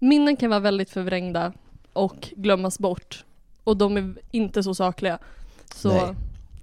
[0.04, 1.52] Minnen kan vara väldigt förvrängda
[1.92, 3.24] och glömmas bort.
[3.64, 5.18] Och de är inte så sakliga.
[5.74, 6.14] Så Nej.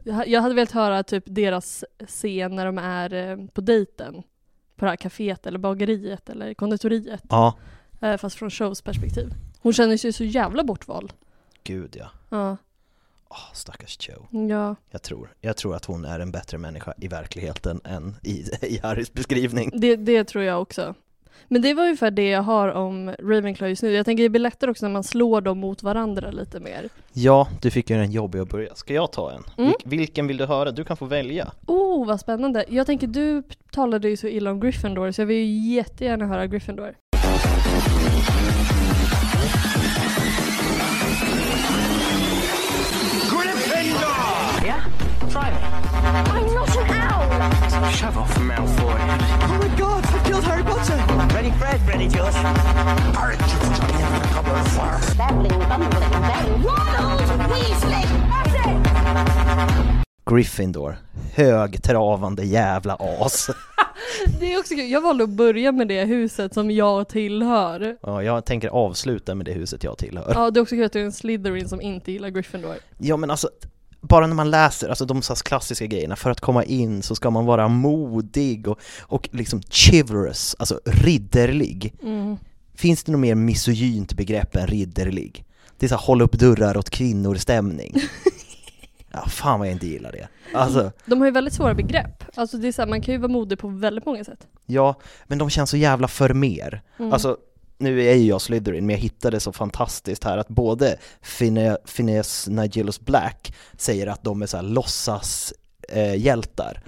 [0.04, 4.24] jag ha- jag hade velat höra typ deras scen när de är eh, på dejten.
[4.76, 7.24] På det här kaféet eller bageriet eller konditoriet.
[7.30, 7.58] Ja,
[8.04, 9.34] Eh, Fast från shows perspektiv.
[9.62, 11.14] Hon känner sig så jävla bortvald.
[11.64, 12.10] gud ja.
[12.30, 12.58] Ja.
[13.30, 14.38] Åh, stackars Cho.
[14.50, 14.76] Ja.
[14.90, 18.80] Jag tror, jag tror att hon är en bättre människa i verkligheten än i, i
[18.84, 19.72] Harrys beskrivning.
[19.74, 20.96] Det, det tror jag också.
[21.48, 23.92] Men det var ungefär det jag har om Ravenclaw just nu.
[23.92, 26.90] Jag tänker det blir lättare också när man slår dem mot varandra lite mer.
[27.14, 28.76] Ja, du fick ju en jobbig att börja.
[28.76, 29.44] Ska jag ta en?
[29.58, 29.74] Mm.
[29.86, 30.72] Vil- vilken vill du höra?
[30.72, 31.52] Du kan få välja.
[31.68, 32.66] Oh, vad spännande.
[32.70, 36.48] Jag tänker, du talade ju så illa om Gryffindor, så jag vill ju jättegärna höra
[36.48, 36.96] Gryffindor.
[43.32, 44.66] Gryffindor!
[44.66, 44.82] Yeah?
[45.30, 45.58] Try me.
[46.32, 47.92] I'm not an owl!
[47.92, 49.00] Shove off, Malfoy.
[51.52, 51.88] Ready, Fred?
[51.88, 52.36] Ready, George?
[53.18, 55.00] Alright, Johnny cupboard fire.
[55.18, 56.02] Babbling, bumbling,
[57.50, 58.06] Weasley!
[58.30, 60.06] That's it!
[60.26, 60.98] Gryffindor.
[61.36, 63.50] Högtravande jävla as.
[64.40, 64.92] Det är också kul.
[64.92, 67.98] Jag valde att börja med det huset som jag tillhör.
[68.02, 70.32] Ja, jag tänker avsluta med det huset jag tillhör.
[70.36, 72.76] Ja, det är också kul att du är en Slytherin som inte gillar Gryffindor.
[72.98, 73.50] Ja men alltså,
[74.02, 77.30] bara när man läser, alltså de så klassiska grejerna, för att komma in så ska
[77.30, 81.94] man vara modig och, och liksom chivalrous, alltså ridderlig.
[82.04, 82.38] Mm.
[82.76, 85.46] Finns det något mer misogynt begrepp än ridderlig?
[85.78, 87.96] Det är så här, hålla upp dörrar åt kvinnor-stämning.
[89.14, 90.28] Ja, fan vad jag inte gillar det.
[90.54, 92.24] Alltså, De har ju väldigt svåra begrepp.
[92.36, 94.48] Alltså det är så här, man kan ju vara modig på väldigt många sätt.
[94.66, 94.96] ja,
[95.28, 96.82] men de känns så jävla för mer.
[97.00, 97.14] Mm.
[97.14, 97.38] Alltså,
[97.82, 100.98] nu är ju jag Slytherin, men jag hittade så fantastiskt här att både
[101.40, 105.54] Phine- Phineas Nigellus Black säger att de är så här låtsas
[105.90, 106.84] eh, hjältar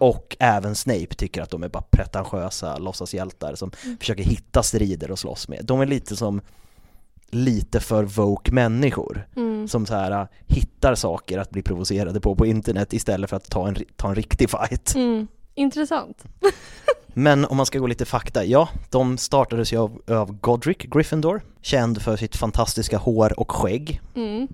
[0.00, 3.96] och även Snape tycker att de är bara pretentiösa låtsashjältar som Mm.
[3.98, 5.60] försöker hitta strider och slåss med.
[5.64, 6.40] De är lite som
[7.30, 9.68] lite för woke människor Mm.
[9.68, 13.68] som så här hittar saker att bli provocerade på på internet istället för att ta
[13.68, 14.94] en, ta en riktig fight.
[14.94, 15.26] Mm.
[15.54, 16.24] Intressant.
[17.14, 21.42] Men om man ska gå lite fakta, ja, de startades ju av, av Godric Gryffindor,
[21.62, 24.00] känd för sitt fantastiska hår och skägg.
[24.14, 24.48] Mm.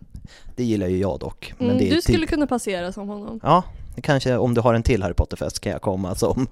[0.56, 1.54] Det gillar ju jag dock.
[1.58, 1.78] Men Mm.
[1.78, 3.40] det är Du skulle kunna passera som honom.
[3.42, 3.62] Ja,
[4.02, 6.46] kanske om du har en till Harry Potter-fest kan jag komma som,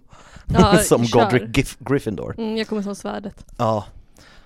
[0.46, 1.20] Ja, som kör.
[1.22, 2.34] Godric Gif- Gryffindor.
[2.38, 3.44] Mm, jag kommer som svärdet.
[3.56, 3.84] Ja,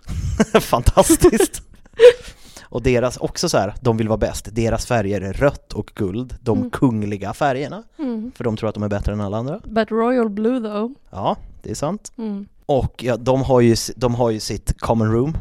[0.61, 1.63] fantastiskt.
[2.71, 6.35] Och deras, också så här, de vill vara bäst, deras färger är rött och guld,
[6.41, 6.71] de Mm.
[6.71, 8.33] kungliga färgerna, Mm.
[8.37, 9.61] för de tror att de är bättre än alla andra.
[9.65, 10.91] But Royal Blue though.
[11.11, 12.13] Ja, det är sant.
[12.19, 12.47] Mm.
[12.67, 15.37] Och ja, de har ju, de har ju sitt common room,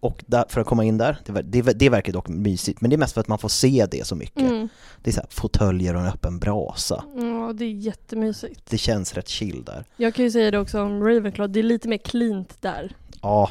[0.00, 2.96] och där, för att komma in där, det, det, det verkar dock mysigt, men det
[2.96, 4.42] är mest för att man får se det så mycket.
[4.50, 4.68] Mm.
[5.02, 7.04] Det är så här, fåtöljer och en öppen brasa.
[7.16, 8.60] Ja, det är jättemysigt.
[8.70, 9.84] Det känns rätt chill där.
[9.96, 12.92] Jag kan ju säga det också om Ravenclaw, det är lite mer cleant där.
[13.22, 13.50] Ja,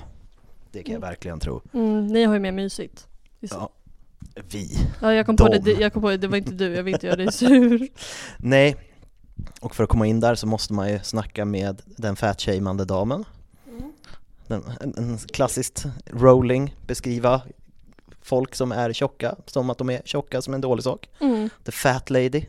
[0.71, 1.61] det kan jag verkligen tro.
[1.73, 3.07] Mm, ni har ju mer mysigt.
[3.39, 3.69] Ja,
[4.51, 4.87] vi.
[5.01, 5.73] Ja, jag kom, på det, De.
[5.73, 7.87] det, jag kom på det, det var inte du, jag vill inte göra dig sur.
[8.37, 8.75] Nej,
[9.61, 13.25] och för att komma in där så måste man ju snacka med den fatshamande damen.
[14.47, 17.41] Den, en, en klassiskt rolling beskriva
[18.21, 21.09] folk som är tjocka som att de är tjocka som en dålig sak.
[21.19, 21.49] Mm.
[21.63, 22.45] The fat lady.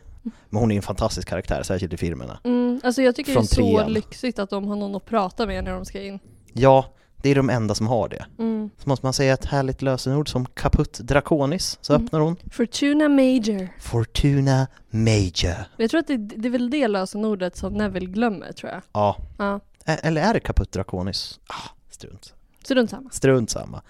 [0.49, 2.39] Men hon är ju en fantastisk karaktär, särskilt i filmerna.
[2.43, 2.81] Mm.
[2.83, 3.93] Alltså jag tycker Från det är så trean.
[3.93, 6.19] lyxigt att de har någon att prata med när de ska in.
[6.53, 8.25] Ja, det är de enda som har det.
[8.39, 8.69] Mm.
[8.77, 12.05] Så måste man säga ett härligt lösenord som kaputt draconis, så Mm.
[12.05, 12.35] öppnar hon.
[12.51, 13.67] Fortuna Major.
[13.79, 15.55] Fortuna Major.
[15.77, 18.81] Jag tror att det, det är väl det lösenordet som Neville glömmer tror jag.
[18.93, 21.39] Ja, Ja, eller är det kaputt draconis?
[21.47, 22.33] Ah, strunt.
[22.63, 23.09] strunt samma.
[23.09, 23.81] Strunt samma.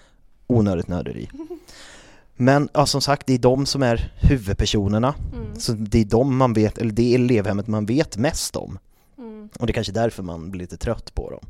[0.46, 1.28] Onödigt nörderi.
[2.36, 5.14] Men ja, som sagt, det är de som är huvudpersonerna.
[5.34, 5.60] Mm.
[5.60, 8.78] Så det är de man vet, eller det är elevhemmet man vet mest om.
[9.18, 9.48] Mm.
[9.60, 11.44] Och det är kanske därför man blir lite trött på dem.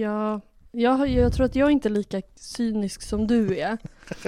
[0.00, 0.40] Ja,
[0.74, 3.78] jag, jag tror att jag är inte lika cynisk som du är.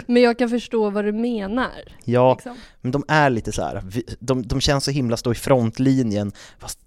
[0.07, 1.93] Men jag kan förstå vad du menar.
[2.05, 2.57] Ja, Liksom.
[2.81, 3.83] men de är lite så här.
[4.21, 6.79] de, de känns så himla stå i frontlinjen, fast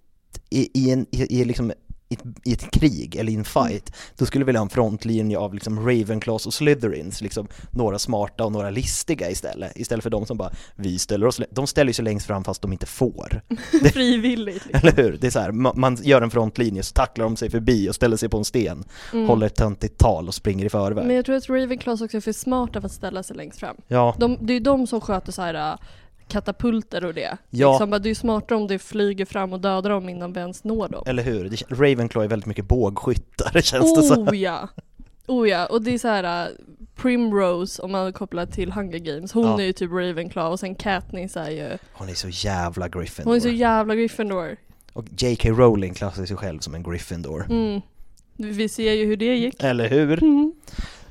[0.49, 1.71] i, i, en, i, i, liksom,
[2.09, 4.69] i, ett, i ett krig eller i en fight, då skulle vi vilja ha en
[4.69, 10.09] frontlinje av liksom Ravenclaws och Slytherins, liksom några smarta och några listiga istället, istället för
[10.09, 12.85] de som bara, vi ställer oss, lä-" de ställer sig längst fram fast de inte
[12.85, 13.41] får.
[13.93, 14.65] Frivilligt.
[14.65, 14.87] Liksom.
[14.87, 15.17] Eller hur?
[15.21, 17.95] Det är så här, ma- man gör en frontlinje så tacklar de sig förbi och
[17.95, 19.27] ställer sig på en sten, Mm.
[19.27, 21.05] håller ett töntigt tal och springer i förväg.
[21.07, 23.75] Men jag tror att Ravenclaws också är för smarta för att ställa sig längst fram.
[23.87, 25.77] Ja, De, det är ju de som sköter så här äh,
[26.29, 27.37] katapulter och det.
[27.49, 27.71] Ja.
[27.71, 30.39] Liksom, bara, det är ju smartare om det flyger fram och dödar dem innan vi
[30.39, 31.03] ens når dem.
[31.05, 31.49] eller hur?
[31.69, 34.27] Ravenclaw är väldigt mycket bågskyttar känns det som.
[34.27, 34.67] Oh ja!
[35.27, 36.51] Oh ja, och det är så här äh,
[36.95, 39.61] Primrose om man kopplar till Hunger Games, hon Ja.
[39.61, 43.29] är ju typ Ravenclaw och sen Katniss är ju, Hon är så jävla Gryffindor.
[43.31, 44.55] hon är så jävla Gryffindor.
[44.93, 45.49] Och J.K.
[45.49, 47.45] Rowling klassar sig själv som en Gryffindor.
[47.49, 47.81] Mm.
[48.37, 49.63] Vi ser ju hur det gick.
[49.63, 50.23] Eller hur?
[50.23, 50.53] Mm.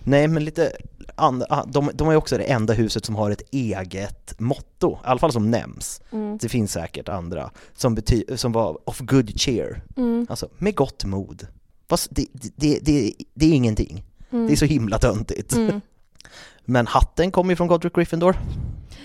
[0.05, 0.73] Nej men lite
[1.19, 4.99] and- ah, de, de är också det enda huset som har ett eget motto, i
[5.05, 6.01] alla fall som nämns.
[6.13, 6.39] Mm.
[6.39, 10.27] Det finns säkert andra som, bety- som var of good cheer, Mm.
[10.31, 11.47] alltså med gott mod.
[11.89, 14.47] Fast det, det, det, det, är ingenting, Mm.
[14.47, 15.53] det är så himla töntigt.
[15.53, 15.81] Mm.
[16.65, 18.37] Men hatten kommer ju från Godric Gryffindor.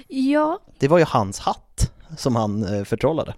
[0.08, 0.60] Ja.
[0.80, 3.34] Det var ju hans hatt som han eh, förtrollade.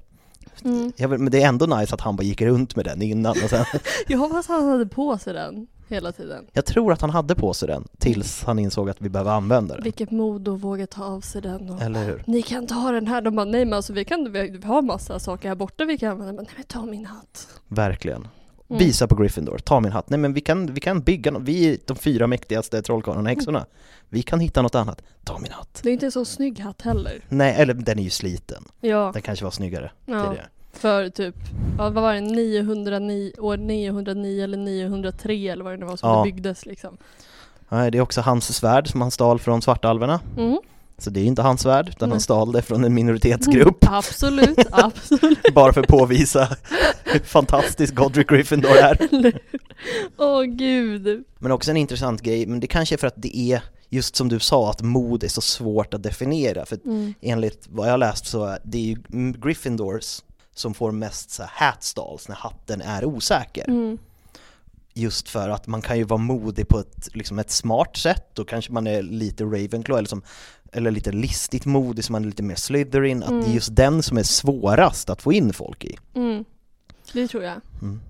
[0.63, 0.91] Mm.
[0.97, 3.49] Jag men det är ändå nice att han bara gick runt med den innan och
[3.49, 3.65] sen
[4.07, 6.45] Jag hoppas han hade på sig den hela tiden.
[6.54, 9.76] Jag tror att han hade på sig den tills han insåg att vi behöver använda
[9.76, 9.84] den.
[9.84, 12.24] Vilket mod att våga ta av sig den och Eller hur?
[12.28, 15.19] Ni kan ta den här, de bara nej men alltså vi kan, vi har massa
[15.19, 17.48] saker här borta vi kan använda, men nej men ta min hatt.
[17.67, 18.28] Verkligen.
[18.69, 18.80] Mm.
[18.80, 20.10] Visa på Gryffindor, ta min hatt.
[20.10, 23.30] Nej men vi kan, vi kan bygga något, vi är de fyra mäktigaste trollkarlarna och
[23.36, 23.65] häxorna.
[24.10, 25.80] Vi kan hitta något annat, ta min hatt.
[25.84, 27.21] Det är inte en så snygg hatt heller.
[27.30, 28.63] Nej, eller den är ju sliten.
[28.82, 30.24] Ja, Den kanske var snyggare Ja.
[30.24, 30.48] tidigare.
[30.77, 31.35] För typ,
[31.77, 36.09] ja, vad var det, 909, år 909 eller 903 eller vad det nu var som
[36.09, 36.17] Ja.
[36.17, 36.97] det byggdes liksom.
[37.69, 40.19] Nej, det är också hans svärd som han stal från svartalverna.
[40.38, 40.57] Mm.
[40.97, 43.77] Så det är inte hans svärd, utan han stal det från en minoritetsgrupp.
[43.89, 45.53] Absolut, absolut.
[45.53, 46.47] Bara för att påvisa
[47.03, 48.97] hur fantastisk Godric Gryffindor är.
[50.17, 51.23] Åh gud.
[51.39, 54.29] Men också en intressant grej, men det kanske är för att det är just som
[54.29, 56.65] du sa, att mod är så svårt att definiera.
[56.65, 57.13] För Mm.
[57.21, 58.97] enligt vad jag läst så är det ju
[59.43, 60.21] Gryffindors
[60.56, 63.68] som får mest så här hatstalls när hatten är osäker.
[63.68, 63.98] Mm.
[64.94, 68.46] Just för att man kan ju vara modig på ett, liksom ett smart sätt, då
[68.46, 70.22] kanske man är lite Ravenclaw eller, som,
[70.72, 73.54] eller lite listigt modig så man är lite mer Slytherin, att det är Mm.
[73.54, 75.98] just den som är svårast att få in folk i.
[76.13, 76.46] Mm.
[77.13, 77.62] Det tror jag.
[77.82, 78.02] Mm.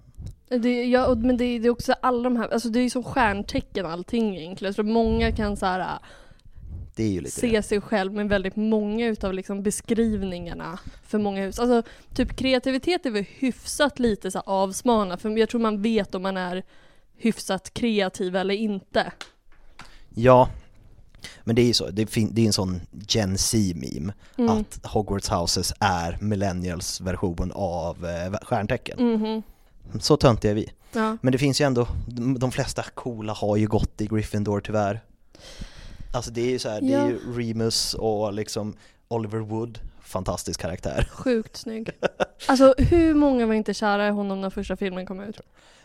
[0.61, 3.03] Det, ja, men det, det är också alla de här, alltså det är ju som
[3.03, 4.73] stjärntecken allting egentligen.
[4.73, 5.99] Så många kan så här,
[6.95, 7.63] Det är ju lite se det.
[7.63, 11.59] sig själv med väldigt många utav liksom beskrivningarna för många hus.
[11.59, 16.21] Alltså typ kreativitet är väl hyfsat lite så avsmana för jag tror man vet om
[16.21, 16.63] man är
[17.17, 19.11] hyfsat kreativ eller inte.
[20.09, 20.49] Ja,
[21.43, 24.49] men det är ju så, det, är en sån Gen Z-meme, Mm.
[24.49, 29.13] att Hogwarts Houses är millennials version av eh, stjärntecken.
[29.13, 29.43] Mhm.
[29.99, 30.71] Så töntiga är vi.
[30.93, 31.17] Ja.
[31.21, 35.01] Men det finns ju ändå, de, de flesta coola har ju gått i Gryffindor tyvärr.
[36.11, 36.99] Alltså det är ju så här, det Ja.
[36.99, 38.73] är ju Remus och liksom
[39.07, 41.09] Oliver Wood, fantastisk karaktär.
[41.11, 41.89] Sjukt snygg.
[42.47, 45.39] Alltså hur många var inte kära i honom när första filmen kom ut?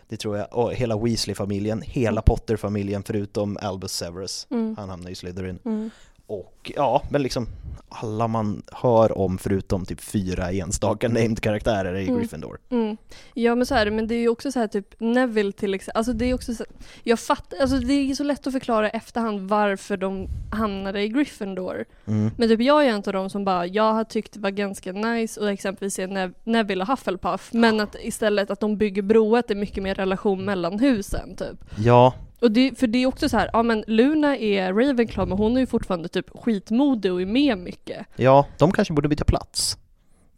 [0.08, 4.76] Det tror jag, och hela Weasley-familjen, hela Potter-familjen förutom Albus Severus, Mm.
[4.78, 5.58] han hamnar i Slytherin.
[5.64, 5.90] Mm.
[6.30, 7.46] Och ja, men liksom
[7.88, 12.18] alla man hör om förutom typ fyra enstaka named karaktärer är i Mm.
[12.20, 12.58] Gryffindor.
[12.70, 12.96] Mm.
[13.34, 15.74] Ja men så är det, men det är ju också så här typ Neville till
[15.74, 16.64] exempel, alltså det är också så,
[17.02, 21.84] jag fattar, alltså det är så lätt att förklara efterhand varför de hamnade i Gryffindor.
[22.06, 22.30] Mm.
[22.36, 24.92] Men typ jag är en av dem som bara, jag har tyckt det var ganska
[24.92, 29.50] nice och exempelvis se Nev- Neville och Hufflepuff, men att istället att de bygger broet
[29.50, 31.64] är mycket mer relation mellan husen typ.
[31.78, 35.38] Ja, Och det, för det är också så här, ja men Luna är Ravenclaw men
[35.38, 38.06] hon är ju fortfarande typ skitmodig och är med mycket.
[38.16, 39.78] ja, de kanske borde byta plats.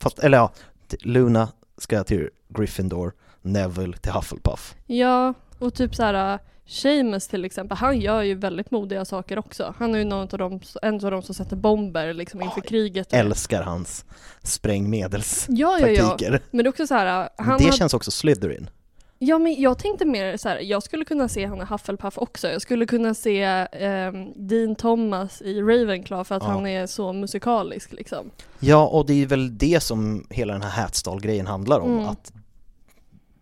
[0.00, 0.52] Fast, eller ja,
[1.00, 3.12] Luna ska till Gryffindor,
[3.42, 4.74] Neville till Hufflepuff.
[4.86, 6.38] Ja, och typ så här.
[6.66, 9.74] Seamus till exempel, han gör ju väldigt modiga saker också.
[9.78, 12.68] Han är ju någon av dem, en av dem som sätter bomber liksom inför Ja,
[12.68, 13.12] kriget.
[13.12, 14.04] Älskar hans
[14.42, 15.60] sprängmedelstaktiker.
[15.60, 16.38] ja, ja, ja.
[16.50, 18.70] Men det är också så här, han det har- känns också Slytherin.
[19.24, 22.48] Ja men jag tänkte mer så här, jag skulle kunna se han i Hufflepuff också.
[22.48, 26.48] Jag skulle kunna se ehm, Dean Thomas i Ravenclaw för att Ja.
[26.48, 28.30] han är så musikalisk liksom.
[28.60, 32.08] Ja, och det är väl det som hela den här Hatstall-grejen handlar om, Mm.
[32.08, 32.32] att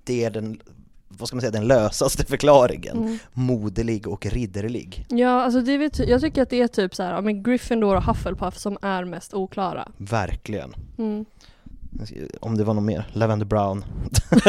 [0.05, 0.61] det är den,
[1.09, 2.97] vad ska man säga, den lösaste förklaringen.
[2.97, 3.19] Mm.
[3.33, 5.07] Moderlig och ridderlig.
[5.09, 8.03] Ja alltså det är jag tycker att det är typ så här, men Gryffindor och
[8.03, 9.89] Hufflepuff som är mest oklara.
[9.97, 10.75] Verkligen.
[10.99, 11.25] Mm.
[12.41, 13.85] Om det var någon mer, Lavender Brown.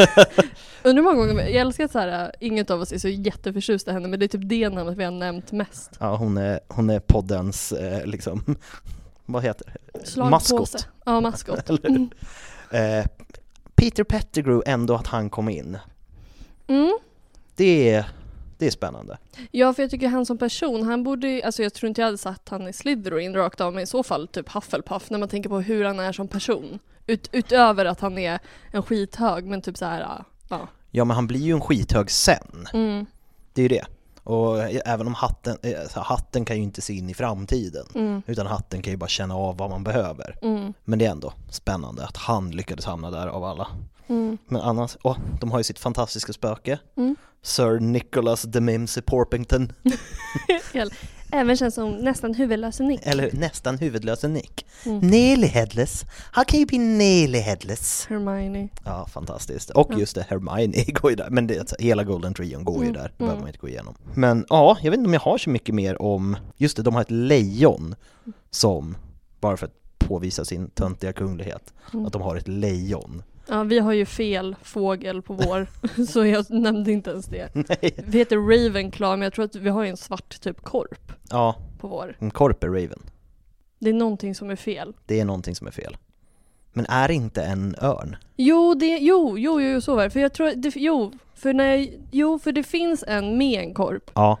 [0.82, 3.90] Undrar många gånger, jag älskar att så här, äh, inget av oss är så jätteförtjusta
[3.90, 5.90] i henne men det är typ det namnet vi har nämnt mest.
[6.00, 8.56] Ja, hon är, hon är poddens, eh, liksom,
[9.26, 10.30] vad heter det?
[10.30, 10.88] Maskot.
[11.04, 11.70] Ja, maskot.
[11.84, 12.10] Mm.
[12.70, 13.06] Eh,
[13.74, 15.78] Peter Pettigrew, ändå att han kom in.
[16.66, 16.98] Mm.
[17.56, 18.04] Det är,
[18.58, 19.18] det är spännande.
[19.50, 22.18] Ja, för jag tycker han som person, han borde alltså jag tror inte jag hade
[22.18, 25.48] satt han i Slytherin rakt av, men i så fall typ Hufflepuff när man tänker
[25.48, 26.78] på hur han är som person.
[27.06, 28.38] Ut, utöver att han är
[28.70, 30.68] en skithög, men typ så här, ja.
[30.90, 32.68] Ja men han blir ju en skithög sen.
[32.72, 33.06] Mm.
[33.52, 33.86] Det är ju det.
[34.24, 37.86] Och även om hatten, eh, hatten kan ju inte se in i framtiden.
[37.94, 38.22] Mm.
[38.26, 40.38] Utan hatten kan ju bara känna av vad man behöver.
[40.42, 40.72] Mm.
[40.84, 43.68] Men det är ändå spännande att han lyckades hamna där av alla.
[44.06, 44.38] Mm.
[44.48, 46.78] Men annars, åh, de har ju sitt fantastiska spöke.
[46.96, 47.16] Mm.
[47.42, 49.72] Sir Nicholas de Mimsy Porpington.
[51.34, 53.00] Även känns som nästan huvudlöse Nick.
[53.02, 54.66] Eller nästan huvudlöse Nick.
[54.86, 54.98] Mm.
[54.98, 56.04] Nearly headless.
[56.32, 58.06] How can you be nearly headless?
[58.08, 58.68] Hermione.
[58.84, 59.70] Ja, fantastiskt.
[59.70, 61.30] Och just det, Hermione går ju där.
[61.30, 63.02] Men det, alltså, hela Golden Trion går ju Mm, där.
[63.02, 63.12] Det mm.
[63.18, 63.94] behöver man inte gå igenom.
[64.14, 66.94] Men ja, jag vet inte om jag har så mycket mer om, just det, de
[66.94, 67.94] har ett lejon
[68.50, 68.96] som,
[69.40, 72.06] bara för att påvisa sin töntiga kunglighet, Mm.
[72.06, 73.22] att de har ett lejon.
[73.48, 75.66] Ja, vi har ju fel fågel på vår,
[76.06, 77.54] så jag nämnde inte ens det.
[77.54, 77.94] Nej.
[78.06, 81.56] Vi heter Ravenclaw, men jag tror att vi har ju en svart typ korp Ja,
[81.80, 82.16] på vår.
[82.18, 83.02] en korp är Raven.
[83.78, 84.94] Det är någonting som är fel.
[85.06, 85.96] Det är någonting som är fel.
[86.72, 88.16] Men är inte en örn?
[88.36, 90.10] Jo, det, jo, jo, jo, så var det.
[90.10, 93.74] För jag tror, det, jo, för när jag, jo, för det finns en med en
[93.74, 94.10] korp.
[94.14, 94.38] Ja.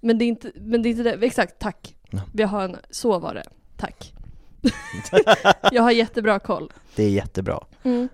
[0.00, 1.96] Men det är inte, men det är inte det, exakt, tack.
[2.10, 2.20] Ja.
[2.34, 3.44] Vi har en, så var det.
[3.76, 4.14] Tack.
[5.72, 6.72] jag har jättebra koll.
[6.96, 7.64] Det är jättebra.
[7.82, 8.08] Mm.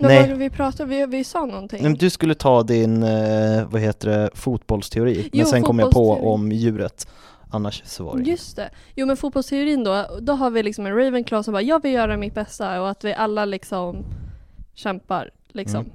[0.00, 0.20] Vad Nej.
[0.20, 1.82] var det vi pratade vi, vi sa någonting.
[1.82, 5.16] Men du skulle ta din, eh, vad heter det, fotbollsteori.
[5.16, 7.08] Men Jo, sen kom jag på om djuret.
[7.50, 8.70] Annars så var det Just det.
[8.94, 12.16] Jo men fotbollsteorin då, då har vi liksom en Ravenclaw som bara jag vill göra
[12.16, 14.04] mitt bästa och att vi alla liksom
[14.74, 15.86] kämpar liksom.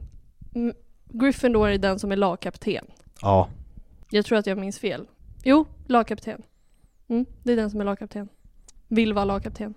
[0.55, 0.73] Mm.
[1.09, 2.85] Gryffindor är den som är lagkapten.
[3.21, 3.49] Ja,
[4.11, 5.05] Jag tror att jag minns fel.
[5.43, 6.41] Jo, lagkapten.
[7.09, 8.29] Mm, det är den som är lagkapten.
[8.87, 9.73] Vill vara lagkapten.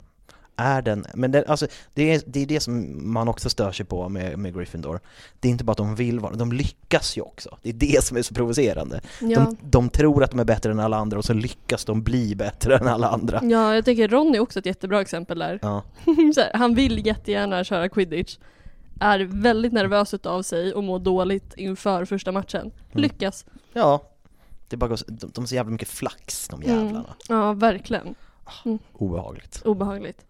[0.56, 3.86] Är den, men det, alltså, det, är, det är det som man också stör sig
[3.86, 5.00] på med, med Gryffindor.
[5.40, 7.58] Det är inte bara att de vill vara, de lyckas ju också.
[7.62, 9.00] Det är det som är så provocerande.
[9.20, 9.40] Ja.
[9.40, 12.34] De, de tror att de är bättre än alla andra och så lyckas de bli
[12.34, 13.40] bättre än alla andra.
[13.44, 15.58] Ja, jag tänker Ron är också ett jättebra exempel där.
[15.62, 15.82] Ja,
[16.36, 18.38] här, han vill jättegärna köra quidditch.
[19.00, 22.70] Är väldigt nervös utav sig och mår dåligt inför första matchen.
[22.92, 23.44] Lyckas.
[23.72, 24.08] ja.
[24.68, 26.76] Det bara går, de, de har så jävla mycket flax de Mm.
[26.84, 27.14] jävlarna.
[27.28, 28.14] Ja, verkligen.
[28.92, 29.62] Obehagligt.
[29.64, 30.24] Obehagligt.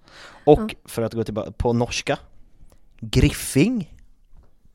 [0.45, 0.69] Och Ja.
[0.85, 2.19] för att gå tillbaka på norska,
[3.01, 3.95] Griffing.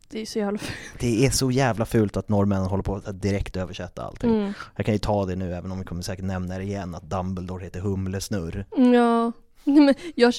[0.09, 0.99] Det är så jävla fult.
[0.99, 4.29] Det är så jävla fult att norrmännen håller på att direkt översätta allting.
[4.39, 4.53] Mm.
[4.75, 7.09] Jag kan ju ta det nu även om vi kommer säkert nämna det igen att
[7.09, 8.65] Dumbledore heter Humlesnurr.
[8.77, 9.31] Ja.
[9.63, 10.33] Nej, Men jag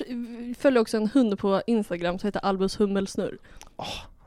[0.58, 3.38] följer också en hund på Instagram som heter Albus Hummelsnurr.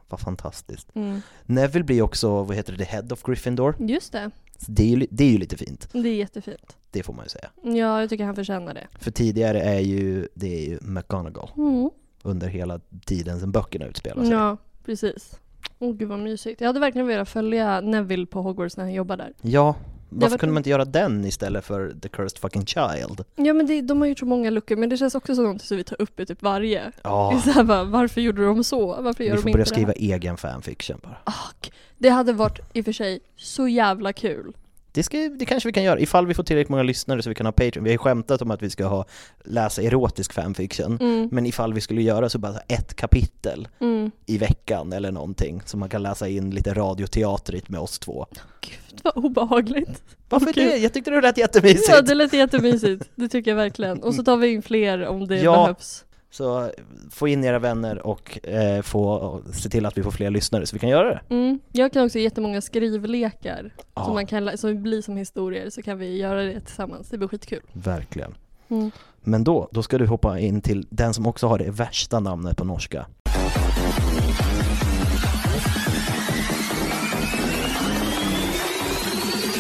[0.10, 0.96] Vad fantastiskt.
[0.96, 1.22] Mm.
[1.46, 3.76] Neville blir också, vad heter det, the head of Gryffindor.
[3.80, 4.32] Just det.
[4.66, 6.78] Så det, är ju, det är ju lite fint, Det är jättefint.
[6.92, 7.50] det får man ju säga.
[7.64, 8.88] Ja, jag tycker han förtjänar det.
[9.00, 11.90] För tidigare är ju, det är ju McGonagall Mm.
[12.24, 14.32] under hela tiden som böckerna utspelar sig.
[14.34, 15.40] Ja, precis.
[15.80, 16.62] Åh gud vad mysigt.
[16.62, 19.34] Jag hade verkligen velat följa Neville på Hogwarts när han jobbar där.
[19.42, 19.76] Ja,
[20.12, 23.24] varför var- kunde man inte göra den istället för The Cursed Fucking Child?
[23.36, 25.62] Ja men det, de har gjort så många luckor men det känns också som något
[25.62, 26.92] som vi tar upp i typ varje.
[27.04, 29.02] Ja, är så här bara, varför gjorde de så?
[29.02, 30.16] Varför gör vi de får inte börja det skriva här?
[30.16, 31.34] egen fanfiction bara.
[31.34, 31.74] Fuck.
[31.98, 34.54] Det hade varit i och för sig så jävla kul.
[34.94, 37.36] Det, ska, det kanske vi kan göra, ifall vi får tillräckligt många lyssnare så vi
[37.36, 37.84] kan ha Patreon.
[37.84, 39.06] Vi har ju skämtat om att vi ska ha,
[39.46, 40.98] läsa erotisk fanfiction.
[41.02, 41.30] Mm.
[41.32, 44.12] Men ifall vi skulle göra så bara ett kapitel Mm.
[44.26, 48.26] i veckan eller någonting så man kan läsa in lite radioteaterigt med oss två.
[48.62, 50.04] Gud vad obehagligt.
[50.30, 50.66] Varför Okej.
[50.66, 50.78] det?
[50.78, 51.90] Jag tyckte det lät jättemysigt.
[51.90, 53.10] Ja det lät jättemysigt.
[53.16, 54.04] Det tycker jag verkligen.
[54.04, 55.52] Och så tar vi in fler om det Ja.
[55.64, 56.06] behövs.
[56.34, 56.72] Så
[57.12, 60.76] få in era vänner och eh, få, se till att vi får fler lyssnare så
[60.76, 61.22] vi kan göra det.
[61.30, 61.60] Mm.
[61.72, 64.06] Jag kan också ge jättemånga skrivlekar Ja.
[64.06, 67.10] som, man kan, som blir som historier så kan vi göra det tillsammans.
[67.10, 67.62] Det blir skitkul.
[67.74, 68.36] Verkligen.
[68.70, 68.92] Mm.
[69.22, 72.58] Men då, då ska du hoppa in till den som också har det värsta namnet
[72.58, 73.06] på norska.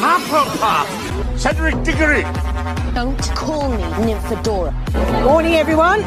[0.02, 0.88] Hufflepuff!
[1.38, 2.24] Cedric Diggory!
[2.96, 4.74] Don't call me Nymphadora.
[5.24, 6.02] Morning, everyone!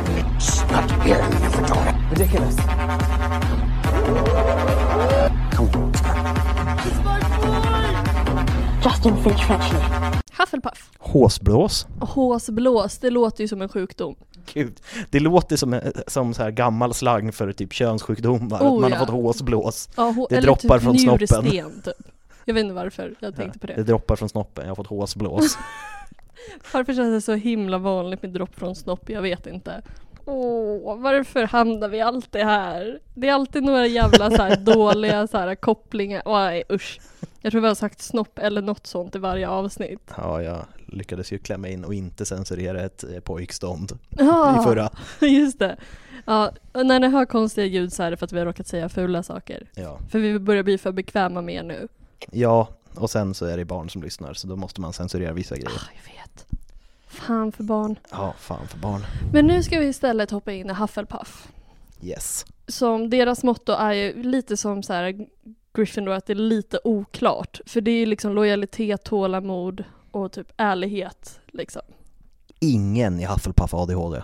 [0.73, 2.11] Not here, Nymphadora.
[2.11, 2.57] Ridiculous.
[5.57, 5.93] Come on.
[8.85, 9.81] Justin Finch Fletchley.
[10.39, 10.91] Hufflepuff.
[10.99, 11.87] Håsblås.
[12.01, 14.15] Håsblås, det låter ju som en sjukdom.
[14.55, 14.81] Gud,
[15.11, 18.97] det låter som, som så här gammal slang för typ könssjukdomar, Oh, att man ja.
[18.99, 19.89] har fått håsblås.
[19.97, 21.45] Ja, hå- Det droppar typ från snoppen.
[21.45, 21.95] njursten, typ.
[22.45, 23.83] Jag vet inte varför jag tänkte på Det det.
[23.83, 25.59] droppar från snoppen, jag har fått håsblås.
[26.73, 29.11] Varför känns det så himla vanligt med dropp från snopp?
[29.11, 29.83] Jag vet inte.
[30.27, 33.01] Åh, varför hamnar vi alltid här?
[33.15, 36.23] Det är alltid några jävla så här dåliga så här kopplingar.
[36.27, 37.01] Nej, usch.
[37.41, 40.11] Jag tror vi har sagt snopp eller något sånt i varje avsnitt.
[40.17, 44.91] Ja, jag lyckades ju klämma in och inte censurera ett eh, pojkstånd Ja, i förra.
[45.21, 45.77] just det.
[46.25, 48.89] Ja, när ni hör konstiga ljud så är det för att vi har råkat säga
[48.89, 49.71] fula saker.
[49.75, 49.99] Ja.
[50.11, 51.89] För vi börjar bli för bekväma med er nu.
[52.31, 55.55] ja, och sen så är det barn som lyssnar så då måste man censurera vissa
[55.55, 55.71] grejer.
[55.79, 56.47] Ah, jag vet.
[57.07, 57.99] Fan för barn.
[58.11, 59.01] Ja, fan för barn.
[59.33, 61.49] Men nu ska vi istället hoppa in i Hufflepuff.
[62.03, 62.47] Yes.
[62.67, 65.27] Som deras motto är ju lite som så här
[65.75, 67.61] Gryffindor, att det är lite oklart.
[67.67, 71.83] För det är ju liksom lojalitet, tålamod och typ ärlighet liksom.
[72.61, 74.23] Ingen i Hufflepuff har ADHD.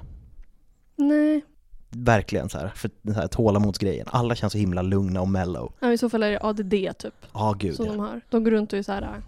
[0.96, 1.44] Nej.
[1.90, 4.06] Verkligen så här, för den här tålamodsgrejen.
[4.10, 5.72] Alla känns så himla lugna och mellow.
[5.80, 7.14] Ja, I så fall är det ADD typ.
[7.32, 7.92] Ja, gud som ja.
[7.92, 8.20] de har.
[8.28, 9.22] De går runt och är så här.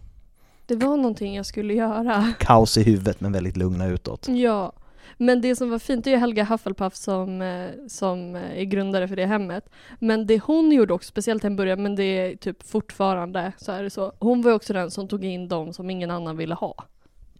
[0.67, 2.33] Det var någonting jag skulle göra.
[2.39, 4.29] Kaos i huvudet men väldigt lugna utåt.
[4.29, 4.73] Ja.
[5.19, 9.09] Men det som var fint är ju Helga Hufflepuff som, eh, som eh, är grundare
[9.09, 9.69] för det hemmet.
[9.99, 13.83] Men det hon gjorde också, speciellt i början, men det är typ fortfarande så är
[13.83, 14.13] det så.
[14.19, 16.75] Hon var också den som tog in dem som ingen annan ville ha.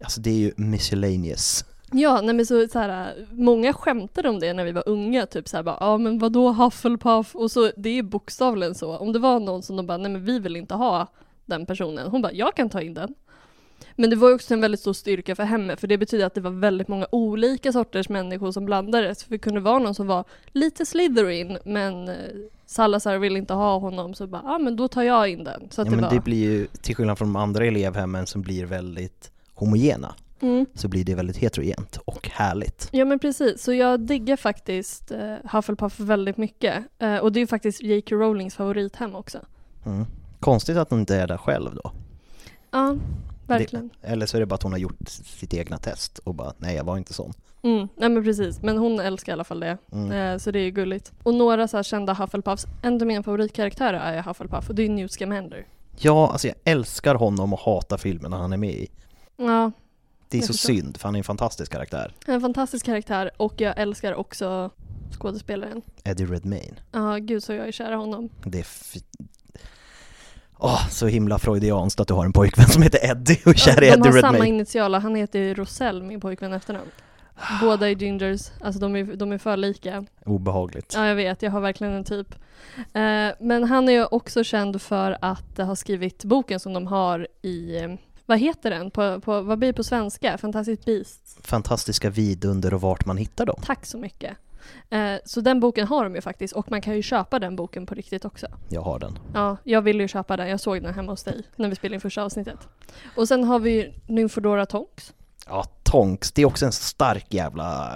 [0.01, 1.65] Alltså det är ju miscellaneous.
[1.93, 5.49] Ja, nej men så, så här, många skämtade om det när vi var unga, typ
[5.49, 7.35] såhär bara, ja men vadå Hufflepuff?
[7.37, 8.97] Och så, det är bokstavligen så.
[8.97, 11.07] Om det var någon som de bara, nej men vi vill inte ha
[11.47, 12.11] den personen.
[12.11, 13.15] Hon bara, jag kan ta in den.
[13.97, 16.35] Men det var ju också en väldigt stor styrka för henne, för det betyder att
[16.35, 19.25] det var väldigt många olika sorters människor som blandades.
[19.25, 22.15] För det kunde vara någon som var lite Slytherin, men eh,
[22.67, 25.69] Salazar vill inte ha honom, så bara, ja ah, men då tar jag in den.
[25.71, 26.11] Så Ja det men var...
[26.11, 30.67] det blir ju, till skillnad från de andra elevhemmen som blir väldigt homogena, Mm.
[30.75, 32.89] så blir det väldigt heterogent och härligt.
[32.93, 36.85] Ja men precis, så jag diggar faktiskt eh, Hufflepuff väldigt mycket.
[36.99, 38.17] Eh, och det är ju faktiskt J.K.
[38.17, 39.39] Rowlings favorithem också.
[39.87, 40.07] Mm.
[40.41, 41.93] Konstigt att hon inte är där själv då.
[42.71, 42.97] Ja,
[43.47, 43.91] verkligen.
[44.01, 46.53] Det, eller så är det bara att hon har gjort sitt egna test och bara,
[46.59, 47.33] nej jag var inte sån.
[47.63, 49.79] Mm, nej men precis, men hon älskar i alla fall det.
[49.93, 50.13] Mm.
[50.13, 51.13] Eh, så det är ju gulligt.
[51.23, 54.89] Och några så här kända Hufflepuffs, en av mina favoritkaraktärer är Hufflepuff och det är
[54.89, 55.67] Newt Scamander.
[55.99, 58.89] Ja, alltså jag älskar honom och hatar filmerna han är med i.
[59.37, 59.73] Ja,
[60.33, 62.15] Det är så synd, för han är en fantastisk karaktär.
[62.27, 64.71] en fantastisk karaktär och jag älskar också
[65.19, 65.83] skådespelaren.
[66.05, 66.77] Eddie Redmayne.
[66.93, 68.29] Ja, gud så jag är kär i honom.
[68.45, 68.95] Det är f-
[70.59, 73.83] Åh, så himla freudianskt att du har en pojkvän som heter Eddie och är kär
[73.83, 74.49] i de Eddie har samma Redmayne.
[74.57, 76.91] initialer, han heter ju Rosell, min pojkvän efternamn.
[77.61, 80.05] Båda är gingers, alltså de är, de är för lika.
[80.25, 80.93] Obehagligt.
[80.97, 82.35] Ja, jag vet, jag har verkligen en typ.
[82.77, 87.29] Eh, men han är ju också känd för att ha skrivit boken som de har
[87.43, 87.91] i, eh,
[88.33, 88.91] vad heter den?
[88.91, 90.39] På, på, vad blir det på svenska?
[90.39, 91.39] Fantastic Beasts.
[91.43, 93.61] Fantastiska vidunder och vart man hittar dem.
[93.65, 94.37] Tack så mycket.
[94.91, 97.87] Eh, så den boken har de ju faktiskt och man kan ju köpa den boken
[97.87, 98.47] på riktigt också.
[98.69, 99.19] Jag har den.
[99.35, 100.49] Ja, jag ville ju köpa den.
[100.49, 102.59] Jag såg den hemma hos dig när vi spelade in första avsnittet.
[103.17, 105.15] Och sen har vi Nymfodora Tonks.
[105.47, 107.95] Ja, Tonks, det är också en stark jävla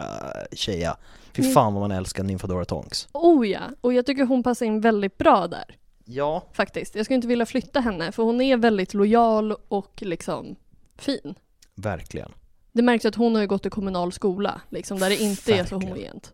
[0.51, 0.97] äh, tjeja.
[1.33, 3.09] Fy fan vad man älskar Nymfadora Tonks.
[3.13, 5.77] Oh ja, och jag tycker hon passar in väldigt bra där.
[6.09, 6.49] Ja.
[6.53, 6.95] Faktiskt.
[6.95, 10.57] Jag skulle inte vilja flytta henne för hon är väldigt lojal och liksom
[10.99, 11.35] fin.
[11.75, 12.33] Verkligen.
[12.73, 15.65] Det märks att hon har ju gått i kommunal skola, liksom, där det inte är
[15.65, 15.83] så Verkligen.
[15.83, 16.33] homogent.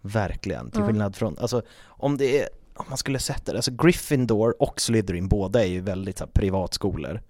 [0.00, 0.70] Verkligen.
[0.70, 4.80] Till skillnad från, alltså om det är, om man skulle sätta det, alltså Gryffindor och
[4.80, 7.22] Slytherin, båda är ju väldigt så här, privatskolor.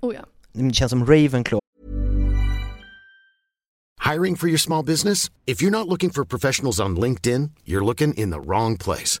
[0.00, 0.20] Oh ja.
[0.52, 1.60] Det känns som Ravenclaw
[4.10, 5.30] Hiring for your small business?
[5.46, 9.20] If you're not looking for professionals on LinkedIn, you're looking in the wrong place.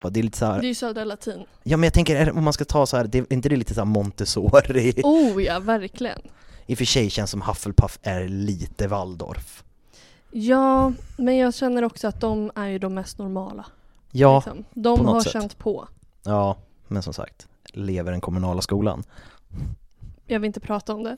[0.00, 1.44] Det är lite så här, Det är ju södra latin.
[1.62, 3.74] ja men jag tänker om man ska ta så här, det, är inte det lite
[3.74, 4.92] så Montessori?
[5.04, 6.18] Oh ja, verkligen.
[6.66, 9.64] I och för sig känns som Hufflepuff är lite Waldorf.
[10.30, 13.66] Ja, men jag känner också att de är ju de mest normala.
[14.10, 14.64] Ja, Liksom.
[14.74, 15.32] De har sätt.
[15.32, 15.88] känt på.
[16.22, 16.56] ja,
[16.88, 19.04] men som sagt, lever den kommunala skolan.
[20.26, 21.16] Jag vill inte prata om det.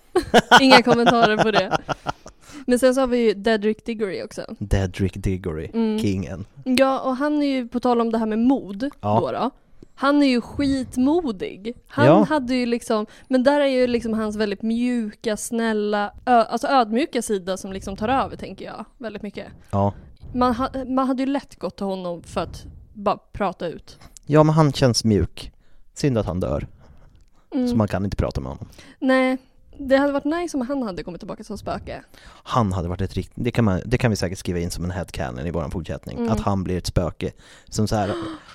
[0.61, 1.79] Inga kommentarer på det.
[2.67, 4.43] Men sen så har vi ju Dedrick Diggory också.
[4.59, 5.99] Dedrick Diggory, Mm.
[5.99, 6.45] kingen.
[6.65, 9.21] Ja, och han är ju, på tal om det här med mod Ja.
[9.21, 9.51] då, då
[9.95, 11.75] han är ju skitmodig.
[11.87, 12.25] Han Ja.
[12.25, 17.23] hade ju liksom, men där är ju liksom hans väldigt mjuka, snälla, ö, alltså ödmjuka
[17.23, 19.47] sida som liksom tar över tänker jag, väldigt mycket.
[19.71, 19.93] Ja.
[20.35, 23.99] Man, ha, man hade ju lätt gått till honom för att bara prata ut.
[24.27, 25.53] ja, men han känns mjuk.
[25.95, 26.67] Synd att han dör.
[27.55, 27.69] Mm.
[27.69, 28.67] Så man kan inte prata med honom.
[28.99, 29.37] Nej,
[29.89, 32.03] det hade varit nice om han hade kommit tillbaka som spöke.
[32.25, 34.85] Han hade varit ett riktigt, det kan, man, det kan vi säkert skriva in som
[34.85, 36.33] en headcanon i våran fortsättning, Mm.
[36.33, 37.31] att han blir ett spöke.
[37.69, 38.15] Som så här,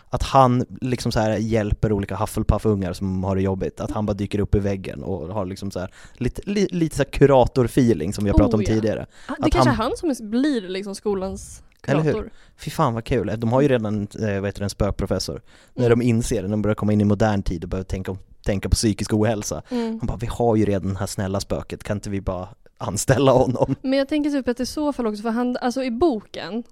[0.09, 4.13] att han liksom så här hjälper olika Hufflepuff-ungar som har det jobbigt, att han bara
[4.13, 8.23] dyker upp i väggen och har liksom så här, lite, li, lite så kurator-feeling som
[8.23, 8.67] vi har pratat Oh, om ja.
[8.67, 9.05] tidigare.
[9.27, 11.61] Ah, Det Att kanske han- är han som blir liksom skolans
[11.91, 12.29] Eller hur?
[12.57, 15.41] Fy fan vad kul, de har ju redan eh, vad heter det, en spökprofessor.
[15.73, 15.99] När Mm.
[15.99, 18.75] de inser, när de börjar komma in i modern tid och börjar tänka, tänka på
[18.75, 19.61] psykisk ohälsa.
[19.69, 19.87] Mm.
[19.99, 23.31] Han bara, vi har ju redan det här snälla spöket, kan inte vi bara anställa
[23.31, 23.75] honom?
[23.81, 26.63] Men jag tänker typ att i så fall också, för han, alltså i boken,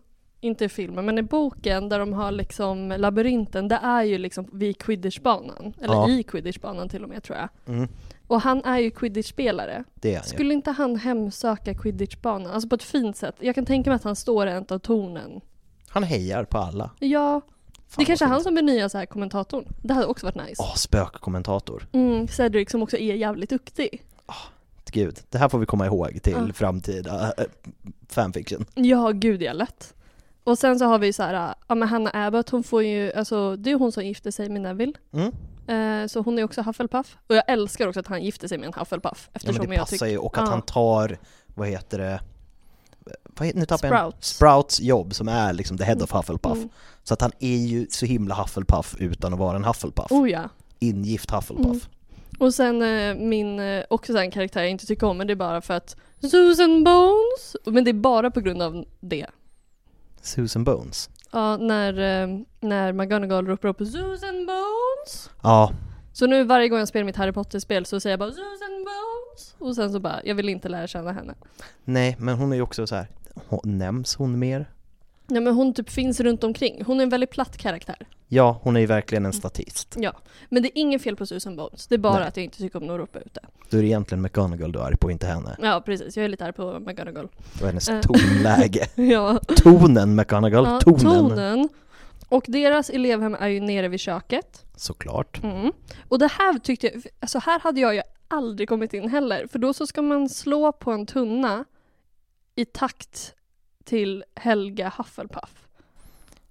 [0.41, 4.47] inte i filmen, men i boken där de har liksom labyrinten, det är ju liksom
[4.53, 5.73] vid quidditchbanan.
[5.81, 6.09] Eller Ja.
[6.09, 7.49] i quidditchbanan till och med tror jag.
[7.75, 7.87] Mm,
[8.27, 9.83] Och han är ju quidditchspelare.
[9.95, 10.29] det är han ju.
[10.33, 12.51] Skulle inte han hemsöka quidditchbanan?
[12.51, 13.35] Alltså på ett fint sätt.
[13.39, 15.41] Jag kan tänka mig att han står i en av tornen.
[15.87, 16.91] Han hejar på alla.
[16.99, 17.41] Ja,
[17.75, 19.65] det vad kanske är han som blir nya så här kommentatorn.
[19.81, 20.63] Det hade också varit nice.
[20.63, 21.87] Åh, spökkommentator.
[21.91, 24.03] Mm, Cedric som också är jävligt duktig.
[24.91, 26.53] Gud, det här får vi komma ihåg till Ja.
[26.53, 27.43] framtida äh,
[28.09, 28.65] fanfiction.
[28.75, 29.93] Ja, gud ja, lätt.
[30.43, 33.55] Och sen så har vi så här, ja men Hannah Abbott, hon får ju, alltså
[33.55, 34.93] det är hon som gifte sig med Neville.
[35.13, 35.31] Mm.
[35.67, 37.17] Eh, så hon är också Hufflepuff.
[37.27, 39.29] Och jag älskar också att han gifte sig med en Hufflepuff.
[39.33, 40.49] Ja, men Eftersom det jag passar ju, och att Ja.
[40.49, 41.17] han tar,
[41.55, 42.19] vad heter det,
[43.23, 44.27] vad heter, nu tappar jag en- Sprouts.
[44.35, 46.57] Sprouts jobb som är liksom the head of Hufflepuff.
[46.57, 46.69] Mm.
[47.03, 50.11] Så att han är ju så himla Hufflepuff utan att vara en Hufflepuff.
[50.11, 50.49] Oh ja.
[50.79, 51.65] Ingift Hufflepuff.
[51.65, 51.79] Mm.
[52.39, 55.35] Och sen eh, min, eh, också en karaktär jag inte tycker om, men det är
[55.35, 57.55] bara för att Susan Bones!
[57.65, 59.25] Men det är bara på grund av det.
[60.21, 61.09] Susan Bones.
[61.33, 65.29] Ja, när, eh, när McGonagall ropar upp Susan Bones!
[65.43, 65.71] Ja,
[66.13, 69.55] Så nu varje gång jag spelar mitt Harry Potter-spel så säger jag bara Susan Bones!
[69.57, 71.33] Och sen så bara, jag vill inte lära känna henne.
[71.83, 73.07] nej men hon är ju också så här.
[73.47, 74.65] hon, nämns hon mer?
[75.27, 76.83] Nej men hon typ finns runt omkring.
[76.85, 77.97] Hon är en väldigt platt karaktär.
[78.33, 79.95] Ja, hon är ju verkligen en statist.
[79.99, 80.13] Ja.
[80.49, 81.87] Men det är ingen fel på Susan Bones.
[81.87, 82.27] Det är bara Nej.
[82.27, 83.41] att jag inte tycker om hon ropar ut det.
[83.69, 85.57] Då är det egentligen McGonagall du är arg på, inte henne.
[85.61, 87.27] Ja precis, jag är lite arg på McGonagall.
[87.61, 88.01] Var hennes Eh.
[88.01, 88.87] tonläge.
[88.95, 89.39] ja.
[89.39, 90.99] Tonen McGonagall, ja, tonen.
[91.29, 91.69] tonen.
[92.29, 94.65] Och deras elevhem är ju nere vid köket.
[94.75, 95.43] Såklart.
[95.43, 95.71] Mm.
[96.07, 99.47] Och det här tyckte jag, alltså här hade jag ju aldrig kommit in heller.
[99.51, 101.65] För då så ska man slå på en tunna
[102.55, 103.33] i takt
[103.83, 105.67] till Helga Hufflepuff.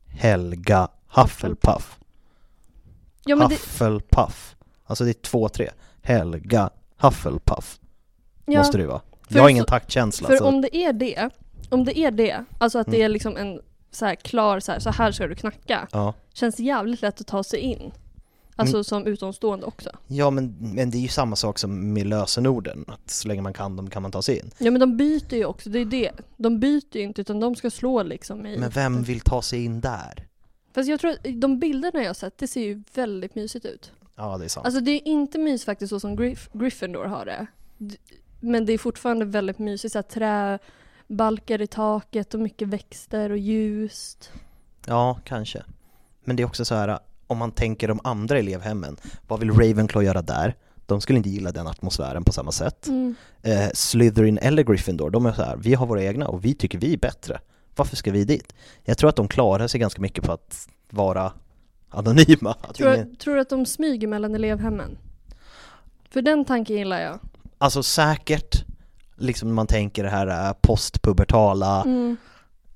[0.07, 1.99] Helga Hufflepuff.
[3.25, 4.57] Ja men det, Hufflepuff.
[4.85, 5.71] Alltså det är två, tre.
[6.03, 7.81] Helga Hufflepuff.
[8.47, 9.01] ja, Måste det ju vara.
[9.29, 10.29] För Jag har ingen så- taktkänsla.
[10.29, 10.45] För så.
[10.45, 11.31] om det är det,
[11.69, 13.05] om det är det, alltså att det Mm.
[13.05, 13.61] är liksom en
[13.91, 15.89] så här klar så här, så här ska du knacka.
[15.93, 16.15] Ja.
[16.33, 17.93] Känns jävligt lätt att ta sig in.
[18.57, 19.91] Alltså som utomstående också.
[20.07, 22.85] ja, men, men det är ju samma sak som med lösenorden.
[22.89, 24.51] Att så länge man kan dem kan man ta sig in.
[24.59, 26.11] Ja men de byter ju också, det är det.
[26.37, 28.59] De byter ju inte utan de ska slå liksom i...
[28.59, 30.27] Men vem vill ta sig in där?
[30.75, 33.93] Fast jag tror att de bilderna jag har sett, det ser ju väldigt mysigt ut.
[34.17, 34.67] Ja, det är sant.
[34.67, 37.47] Alltså det är inte mys faktiskt så som Griff- Gryffindor har det.
[38.41, 44.33] Men det är fortfarande väldigt mysigt, så träbalkar i taket och mycket växter och ljust.
[44.87, 45.63] Ja, kanske.
[46.25, 48.97] Men det är också så här, om man tänker de andra elevhemmen,
[49.29, 50.55] vad vill Ravenclaw göra där?
[50.87, 52.87] De skulle inte gilla den atmosfären på samma sätt.
[52.87, 53.15] Mm.
[53.43, 56.79] Eh, Slytherin eller Gryffindor, de är så här, vi har våra egna och vi tycker
[56.79, 57.41] vi är bättre.
[57.77, 58.55] Varför ska vi dit?
[58.85, 61.33] Jag tror att de klarar sig ganska mycket på att vara
[61.91, 62.51] anonyma.
[62.61, 64.99] Att Tror, ingen, tror du att de smyger mellan elevhemmen?
[66.11, 67.19] För den tanken gillar jag.
[67.59, 68.65] alltså säkert,
[69.17, 72.17] liksom man tänker det här eh, postpubertala, Mm.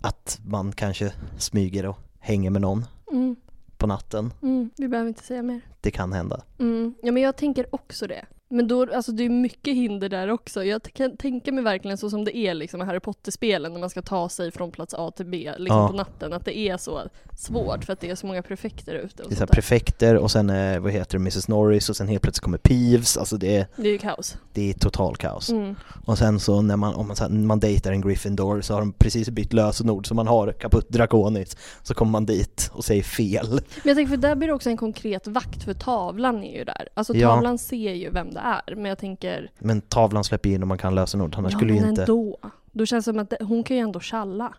[0.01, 3.37] att man kanske smyger och hänger med någon Mm.
[3.77, 4.33] på natten.
[4.43, 4.71] Mm.
[4.77, 5.61] Vi behöver inte säga mer.
[5.87, 6.41] Det kan hända.
[6.59, 6.95] Mm.
[7.03, 8.25] Ja men jag tänker också det.
[8.49, 10.65] Men då, alltså det är mycket hinder där också.
[10.65, 13.91] Jag kan tänka mig verkligen så som det är liksom i Harry Potter-spelen när man
[13.91, 15.89] ska ta sig från plats A till B liksom Ja.
[15.89, 16.33] på natten.
[16.33, 17.01] Att det är så
[17.39, 20.31] svårt för att det är så många prefekter ute och Det är så prefekter och
[20.31, 23.57] sen, eh, vad heter det, Mrs Norris och sen helt plötsligt kommer Peeves, alltså det
[23.57, 24.37] är, Det är ju kaos.
[24.53, 25.51] det är total kaos.
[25.51, 25.75] Mm.
[26.07, 28.81] Och sen så när man, om man, så här, man dejtar en Gryffindor så har
[28.81, 33.03] de precis bytt lösenord så man har kaputt drakonis så kommer man dit och säger
[33.03, 33.49] fel.
[33.51, 36.65] Men jag tänker för där blir det också en konkret vakt för tavlan är ju
[36.65, 36.89] där.
[36.95, 37.29] Alltså Ja.
[37.35, 38.75] tavlan ser ju vem det är.
[38.75, 41.83] Men jag tänker, Men tavlan släpper in om man kan lösenord, annars ja skulle men
[41.83, 42.03] ju inte...
[42.03, 42.39] ändå.
[42.73, 44.53] Då känns det som att det, hon kan ju ändå tjalla.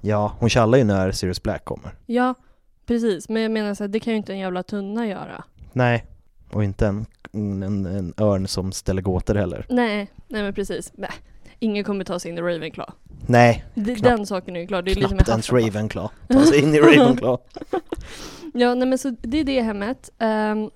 [0.00, 1.94] Ja, hon tjallar ju när Sirius Black kommer.
[2.06, 2.34] Ja,
[2.86, 3.28] precis.
[3.28, 5.44] Men jag menar så här, det kan ju inte en jävla tunna göra.
[5.72, 6.06] Nej,
[6.52, 9.66] och inte en, en, en örn som ställer gåtor heller.
[9.68, 10.92] Nej, nej men precis.
[10.94, 11.10] Nej.
[11.58, 12.92] Ingen kommer ta sig in i Ravenclaw.
[13.26, 15.52] Nej, Det, knappt- den saken är ju klar, det är knappt ens.
[15.52, 17.42] Ravenclaw tar sig in i Ravenclaw.
[18.54, 20.10] Ja, nej men så det är det hemmet.
[20.18, 20.70] Um,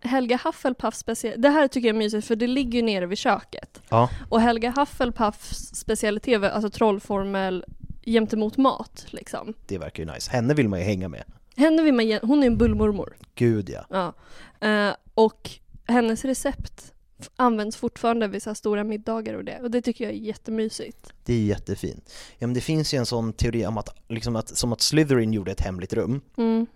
[0.00, 3.18] Helga Hufflepuff special, det här tycker jag är mysigt för det ligger ju nere vid
[3.18, 3.82] köket.
[3.88, 7.64] Ja, Och Helga Hufflepuffs specialitet, alltså trollformel
[8.04, 9.54] gentemot mat liksom.
[9.66, 10.30] det verkar ju nice.
[10.30, 11.22] Henne vill man ju hänga med.
[11.56, 13.16] Henne vill man hon är en bullmormor.
[13.34, 14.12] Gud ja.
[14.60, 14.68] Ja.
[14.68, 15.50] Eh, och
[15.86, 16.92] hennes recept
[17.36, 19.60] används fortfarande vid så stora middagar och det.
[19.60, 21.12] Och det tycker jag är jättemysigt.
[21.24, 22.12] Det är jättefint.
[22.38, 25.32] Ja men det finns ju en sån teori om att, liksom att, som att Slytherin
[25.32, 26.66] gjorde ett hemligt rum, Mm.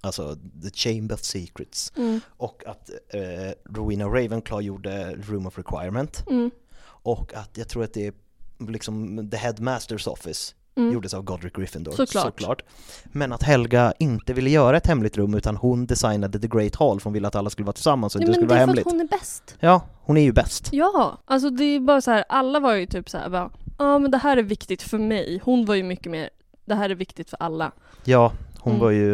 [0.00, 2.20] alltså The Chamber of Secrets, Mm.
[2.28, 6.50] och att eh, Rowena Ravenclaw gjorde Room of Requirement, Mm.
[6.86, 8.12] och att jag tror att det är
[8.68, 10.92] liksom The Headmasters Office Mm.
[10.92, 12.62] gjordes av Godric Gryffindor, Såklart.
[13.04, 17.00] Men att Helga inte ville göra ett hemligt rum utan hon designade The Great Hall
[17.00, 18.60] för hon ville att alla skulle vara tillsammans och Ja, inte men skulle det vara
[18.62, 18.86] är för hemligt.
[18.86, 19.56] att hon är bäst.
[19.60, 20.68] Ja, hon är ju bäst.
[20.72, 24.10] Ja, alltså det är bara så här, alla var ju typ så här, ja men
[24.10, 25.40] det här är viktigt för mig.
[25.44, 26.30] Hon var ju mycket mer,
[26.64, 27.72] det här är viktigt för alla.
[28.04, 28.80] Ja, hon Mm.
[28.84, 29.12] var ju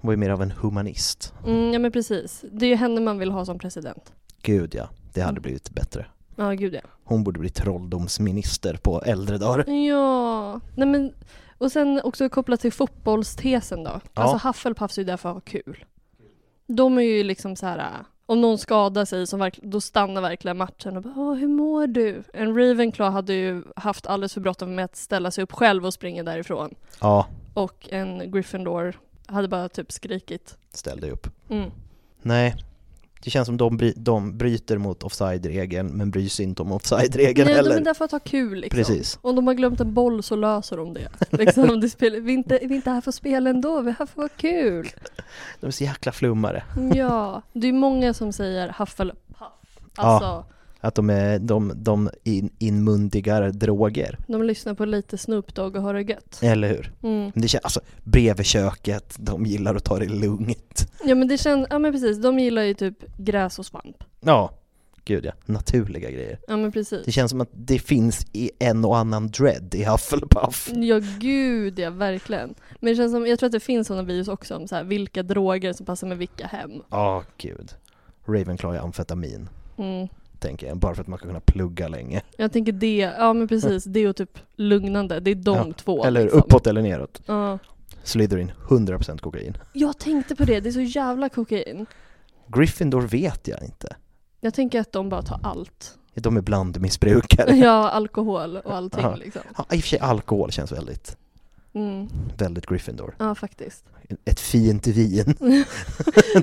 [0.00, 1.34] hon var ju mer av en humanist.
[1.46, 2.44] Mm, ja men precis.
[2.52, 4.12] Det är ju henne man vill ha som president.
[4.42, 5.42] Gud ja, det hade Mm.
[5.42, 6.06] blivit bättre.
[6.36, 6.80] Ja, gud ja.
[7.04, 9.70] Hon borde bli trolldomsminister på äldre dagar.
[9.70, 11.12] Ja, nej men
[11.58, 14.00] och sen också kopplat till fotbollstesen då.
[14.14, 14.22] Ja.
[14.22, 15.84] Alltså Hufflepuffs är ju där för att ha kul.
[16.66, 17.90] De är ju liksom så här.
[18.26, 21.86] om någon skadar sig så verkl- då stannar verkligen matchen och bara Åh, hur mår
[21.86, 22.22] du?
[22.32, 25.94] En Ravenclaw hade ju haft alldeles för bråttom med att ställa sig upp själv och
[25.94, 26.74] springa därifrån.
[27.00, 30.58] Ja, Och en Gryffindor hade bara typ skrikit.
[30.72, 31.26] ställ dig upp.
[31.50, 31.70] Mm.
[32.22, 32.54] Nej,
[33.24, 37.44] det känns som de, bry, de bryter mot offside-regeln men bryr sig inte om offside-regeln
[37.46, 37.76] Nej, de heller.
[37.76, 38.76] är där för att ha kul liksom.
[38.78, 39.18] Precis.
[39.22, 41.08] Om de har glömt en boll så löser de det.
[41.30, 43.90] Liksom, det spelar, vi, är inte, vi är inte här för att spela ändå, vi
[43.90, 44.88] är här för att ha kul.
[45.60, 46.62] De är så jäkla flummare.
[46.94, 49.18] Ja, det är många som säger Hufflepuff.
[49.96, 50.44] Alltså, Ja.
[50.84, 55.82] Att de, är, de, de in, inmundigar droger, de lyssnar på lite Snoop Dogg och
[55.82, 56.38] har det gött.
[56.42, 56.92] eller hur?
[57.02, 57.32] Mm.
[57.34, 60.92] Det känns, alltså bredvid köket, de gillar att ta det lugnt.
[61.04, 64.04] Ja men det känns, ja men precis, de gillar ju typ gräs och svamp.
[64.20, 64.50] Ja,
[65.04, 66.38] gud ja, naturliga grejer.
[66.48, 67.02] Ja men precis.
[67.04, 70.70] Det känns som att det finns i en och annan dread i Hufflepuff.
[70.74, 72.54] Ja gud ja, verkligen.
[72.80, 74.84] Men det känns som, jag tror att det finns sådana videos också om så här,
[74.84, 76.70] vilka droger som passar med vilka hem.
[76.90, 77.72] Ja, gud.
[78.26, 80.08] Ravenclaw är amfetamin, Mm.
[80.42, 82.22] Tänker jag, bara för att man ska kunna plugga länge.
[82.36, 86.04] Jag tänker det, ja men precis, det och typ lugnande, det är de Ja, två.
[86.04, 86.40] Eller liksom.
[86.40, 87.22] uppåt eller neråt.
[87.26, 87.58] Ja.
[88.04, 89.58] Slytherin, 100% kokain.
[89.72, 91.86] Jag tänkte på det, det är så jävla kokain.
[92.46, 93.96] Gryffindor vet jag inte.
[94.40, 95.98] Jag tänker att de bara tar allt.
[96.14, 97.56] De är blandmissbrukare.
[97.56, 99.16] Ja, alkohol och allting Ja.
[99.16, 99.42] liksom.
[99.58, 101.16] Ja, i och för sig alkohol känns väldigt,
[101.74, 102.08] Mm.
[102.38, 103.14] väldigt Gryffindor.
[103.18, 103.84] Ja, faktiskt.
[104.24, 105.34] Ett fint vin.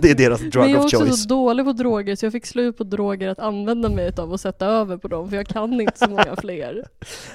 [0.01, 1.21] det är deras Men drug jag är of också choice.
[1.23, 4.39] så dålig på droger så jag fick slut på droger att använda mig av och
[4.39, 6.87] sätta över på dem för jag kan inte så många fler.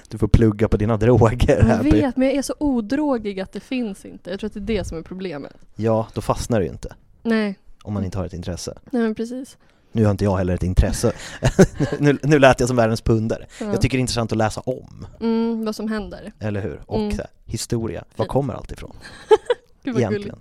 [0.09, 1.57] Du får plugga på dina droger.
[1.59, 1.91] Jag Happy.
[1.91, 4.31] vet, men jag är så odrogig att det finns inte.
[4.31, 5.57] Jag tror att det är det som är problemet.
[5.77, 6.95] Ja, då fastnar du ju inte.
[7.23, 8.79] Nej, Om man inte har ett intresse.
[8.91, 9.57] nej men precis.
[9.95, 11.13] Nu har inte jag heller ett intresse.
[11.99, 13.47] nu, nu lät jag som världens pundare.
[13.61, 13.67] Ja.
[13.67, 16.33] Jag tycker det är intressant att läsa om, Mm, vad som händer.
[16.41, 16.81] eller hur?
[16.87, 17.11] Och Mm.
[17.19, 18.97] här, historia, var kommer allt ifrån?
[19.83, 20.39] Gud Egentligen.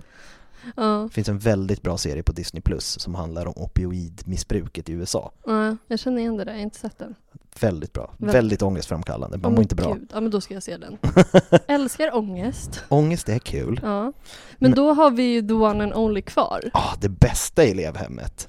[0.75, 4.93] Ja, Det finns en väldigt bra serie på Disney Plus som handlar om opioidmissbruket i
[4.93, 5.31] USA.
[5.45, 7.15] ja, jag känner igen det där, jag har inte sett den.
[7.59, 8.13] Väldigt bra.
[8.17, 9.37] Väl- Väldigt ångestframkallande.
[9.37, 9.93] Man Åh, mår inte bra.
[9.93, 10.09] Gud.
[10.13, 10.97] Ja men då ska jag se den.
[11.67, 12.83] Älskar ångest.
[12.89, 13.79] Ångest är kul.
[13.83, 14.01] Ja.
[14.03, 14.11] Men,
[14.57, 16.61] Men- då har vi ju the one and only kvar.
[16.73, 18.47] Ah, det bästa i elevhemmet.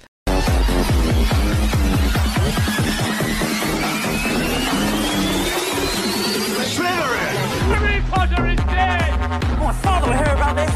[7.67, 9.11] Harry Potter is dead!
[9.59, 10.71] My father will hear about this.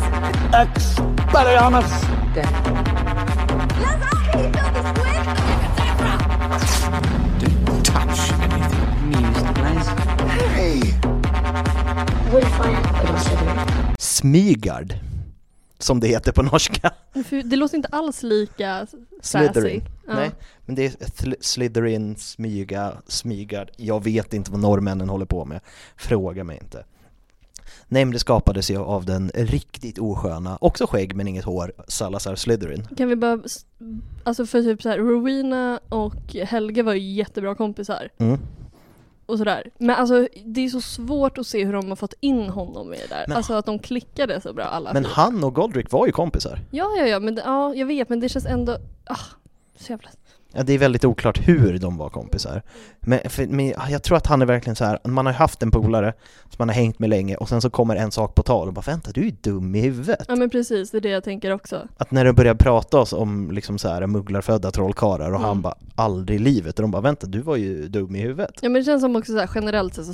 [0.54, 1.90] Expelliarmus!
[7.84, 8.78] Touch anything.
[13.98, 14.98] Smygard,
[15.78, 16.90] som det heter på norska.
[17.44, 18.86] Det låter inte alls lika.
[19.22, 19.84] Slytherin.
[20.06, 20.14] Ja.
[20.14, 20.30] Nej,
[20.66, 23.70] men det är Sly- Slytherin, Smyga, Smygard.
[23.76, 25.60] Jag vet inte vad norrmännen håller på med.
[25.96, 26.84] Fråga mig inte.
[27.88, 32.34] Nej men det skapades ju av den riktigt osköna, också skägg men inget hår, Salazar
[32.34, 32.86] Slytherin.
[32.96, 33.40] Kan vi bara,
[34.24, 38.08] alltså för typ så här, Rowena och Helge var ju jättebra kompisar.
[38.18, 38.38] Mm.
[39.28, 39.70] Och sådär.
[39.78, 42.96] Men alltså det är så svårt att se hur de har fått in honom i
[42.96, 43.24] det där.
[43.28, 46.58] Men- alltså att de klickade så bra alla Men han och Godric var ju kompisar.
[46.70, 48.72] Ja, ja, ja, men ja, jag vet, men det känns ändå,
[49.06, 49.16] ah,
[49.76, 50.08] Så jävla...
[50.52, 52.62] Ja, det är väldigt oklart hur de var kompisar.
[53.00, 54.98] Men, för, men jag tror att han är verkligen så här.
[55.04, 56.12] man har haft en polare
[56.48, 58.74] som man har hängt med länge och sen så kommer en sak på tal och
[58.74, 60.24] bara vänta, du är ju dum i huvudet.
[60.28, 61.88] Ja men precis, det är det jag tänker också.
[61.96, 65.42] Att när de börjar prata oss om liksom så här mugglarfödda trollkarlar och Mm.
[65.48, 68.52] han bara aldrig i livet och de bara vänta, du var ju dum i huvudet.
[68.60, 70.12] Ja men det känns som också så här, generellt sett, så,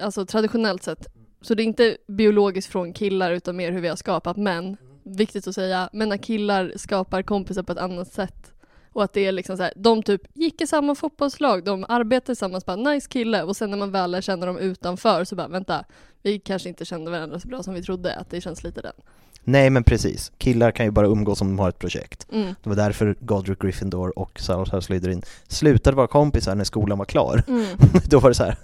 [0.00, 1.06] alltså traditionellt sett,
[1.42, 4.76] så det är inte biologiskt från killar utan mer hur vi har skapat män.
[5.06, 8.50] Viktigt att säga, men när killar skapar kompisar på ett annat sätt
[8.94, 12.26] och att det är liksom så här, de typ gick i samma fotbollslag, de arbetar
[12.26, 15.48] tillsammans, bara nice kille och sen när man väl lär känna dem utanför så bara
[15.48, 15.84] vänta,
[16.22, 18.92] vi kanske inte kände varandra så bra som vi trodde, att det känns lite den.
[19.44, 22.26] Nej men precis, killar kan ju bara umgås om de har ett projekt.
[22.32, 22.54] Mm.
[22.62, 27.42] Det var därför Godric Gryffindor och Salazar Slytherin slutade vara kompisar när skolan var klar.
[27.48, 27.66] Mm.
[28.10, 28.56] Då var det så här.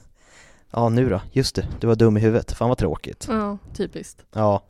[0.70, 3.26] ja nu då, just det, du var dum i huvudet, fan vad tråkigt.
[3.28, 4.22] Ja, typiskt.
[4.35, 4.62] Ja,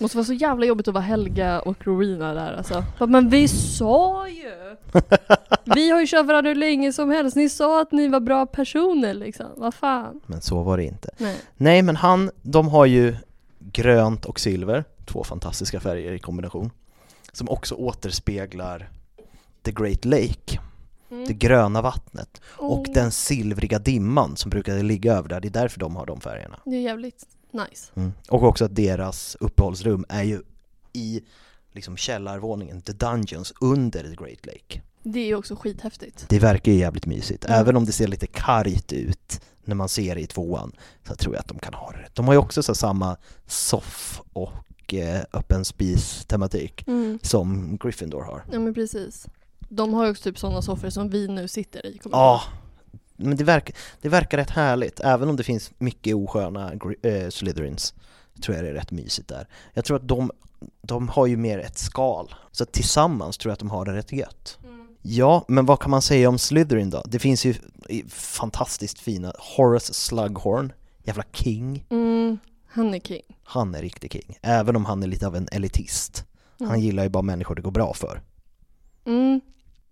[0.00, 2.84] Måste vara så jävla jobbigt att vara Helga och Rowena där alltså.
[3.08, 4.76] Men vi sa ju!
[5.74, 8.46] Vi har ju kört varandra hur länge som helst, ni sa att ni var bra
[8.46, 10.20] personer liksom, vad fan.
[10.26, 11.10] men så var det inte.
[11.18, 11.36] Nej.
[11.56, 13.16] Nej men han, de har ju
[13.58, 16.70] grönt och silver, två fantastiska färger i kombination.
[17.32, 18.88] Som också återspeglar
[19.62, 20.60] The Great Lake,
[21.10, 21.26] Mm.
[21.26, 22.92] det gröna vattnet och Oh.
[22.94, 26.58] den silvriga dimman som brukade ligga över där, det är därför de har de färgerna.
[26.64, 27.92] Det är jävligt nice.
[27.94, 28.12] Mm.
[28.28, 30.42] Och också att deras uppehållsrum är ju
[30.92, 31.20] i
[31.72, 34.82] liksom källarvåningen, the dungeons, under the Great Lake.
[35.02, 36.24] Det är ju också skithäftigt.
[36.28, 37.60] Det verkar ju jävligt mysigt, Mm.
[37.60, 40.72] även om det ser lite kargt ut när man ser det i tvåan
[41.08, 42.08] så tror jag att de kan ha det.
[42.14, 47.18] De har ju också så samma soff och eh, öppen spis tematik Mm.
[47.22, 48.44] som Gryffindor har.
[48.52, 49.26] Ja men precis.
[49.68, 52.00] De har ju också typ sådana soffor som vi nu sitter i.
[52.12, 52.42] Ja,
[53.18, 57.94] men det verkar, det verkar rätt härligt, även om det finns mycket osköna eh, Slytherins
[58.42, 59.48] tror jag det är rätt mysigt där.
[59.74, 60.30] Jag tror att de,
[60.82, 64.12] de har ju mer ett skal, så tillsammans tror jag att de har det rätt
[64.12, 64.58] gött.
[65.02, 67.02] Ja, men vad kan man säga om Slytherin då?
[67.06, 67.54] Det finns ju
[68.08, 71.86] fantastiskt fina Horace Slughorn, jävla king.
[71.90, 72.38] Mm,
[72.68, 73.22] han är king.
[73.44, 76.24] Han är riktig king, även om han är lite av en elitist.
[76.58, 76.80] Han Mm.
[76.80, 78.22] gillar ju bara människor det går bra för.
[79.04, 79.40] Mm.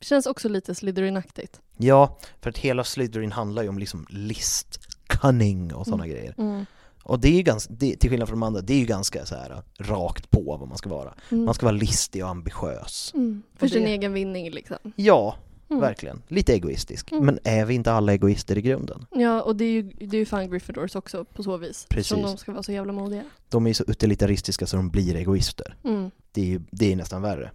[0.00, 1.60] Känns också lite Slytherin-aktigt.
[1.76, 6.34] Ja, för att hela Slytherin handlar ju om liksom list, cunning och sådana grejer.
[6.38, 6.66] Mm.
[7.02, 9.26] Och det är ju ganska, det, till skillnad från de andra, det är ju ganska
[9.26, 11.14] så här rakt på vad man ska vara.
[11.30, 11.44] Mm.
[11.44, 13.12] Man ska vara listig och ambitiös.
[13.14, 13.42] Mm.
[13.56, 14.76] För Och sin det- egen vinning liksom.
[14.96, 15.36] Ja,
[15.70, 15.80] Mm.
[15.80, 16.22] verkligen.
[16.28, 17.12] Lite egoistisk.
[17.12, 17.26] Mm.
[17.26, 19.06] Men är vi inte alla egoister i grunden?
[19.10, 21.86] Ja, och det är ju, det är ju fan Gryffindors också på så vis.
[21.90, 22.08] Precis.
[22.08, 23.22] Som de ska vara så jävla modiga.
[23.48, 25.76] De är ju så utilitaristiska så de blir egoister.
[25.84, 26.10] Mm.
[26.32, 27.50] Det är ju det är nästan värre.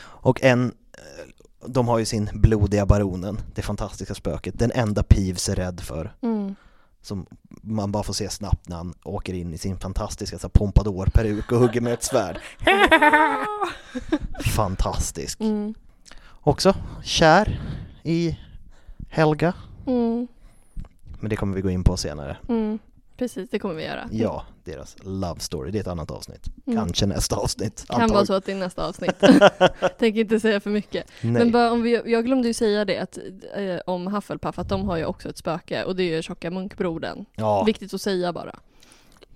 [0.00, 0.74] Och en,
[1.66, 6.12] de har ju sin blodiga baronen, det fantastiska spöket, den enda Peeves är rädd för.
[6.22, 6.54] Mm.
[7.02, 7.26] Som
[7.62, 11.58] man bara får se snabbt när han åker in i sin fantastiska så pompadourperuk och
[11.58, 12.38] hugger med ett svärd.
[14.56, 15.40] Fantastisk.
[15.40, 15.74] Mm.
[16.40, 16.74] Också
[17.04, 17.60] kär
[18.02, 18.38] i
[19.08, 19.52] Helga,
[19.86, 20.28] Mm.
[21.20, 22.36] men det kommer vi gå in på senare.
[22.48, 22.78] Mm.
[23.18, 24.08] Precis, det kommer vi göra.
[24.12, 26.46] Ja, deras love story, det är ett annat avsnitt.
[26.66, 26.78] Mm.
[26.78, 27.84] Kanske nästa avsnitt.
[27.88, 28.26] Kan vara antagligen.
[28.26, 29.18] så att det är nästa avsnitt.
[29.98, 31.06] Tänker inte säga för mycket.
[31.20, 31.32] Nej.
[31.32, 33.18] Men bara om vi, jag glömde ju säga det att,
[33.56, 36.50] eh, om Hufflepuff, att de har ju också ett spöke och det är ju tjocka
[36.50, 37.24] munkbrodern.
[37.34, 37.64] Ja.
[37.64, 38.58] Viktigt att säga bara.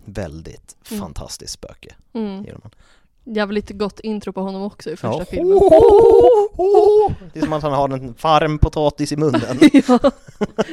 [0.04, 1.00] Väldigt Mm.
[1.02, 1.94] fantastiskt spöke.
[2.12, 2.44] Mm.
[2.44, 2.70] ger man.
[3.24, 5.24] Jävligt gott intro på honom också i första Ja.
[5.24, 5.58] filmen.
[7.32, 9.42] Det är som att han har en varm potatis i munnen.
[9.72, 10.10] ja.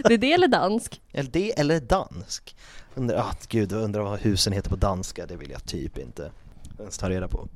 [0.04, 1.02] Det är det eller dansk?
[1.12, 2.56] Eller det eller dansk.
[2.96, 6.32] Undrar, ah, gud, jag undrar vad husen heter på danska, det vill jag typ inte
[6.80, 7.48] ens ta reda på.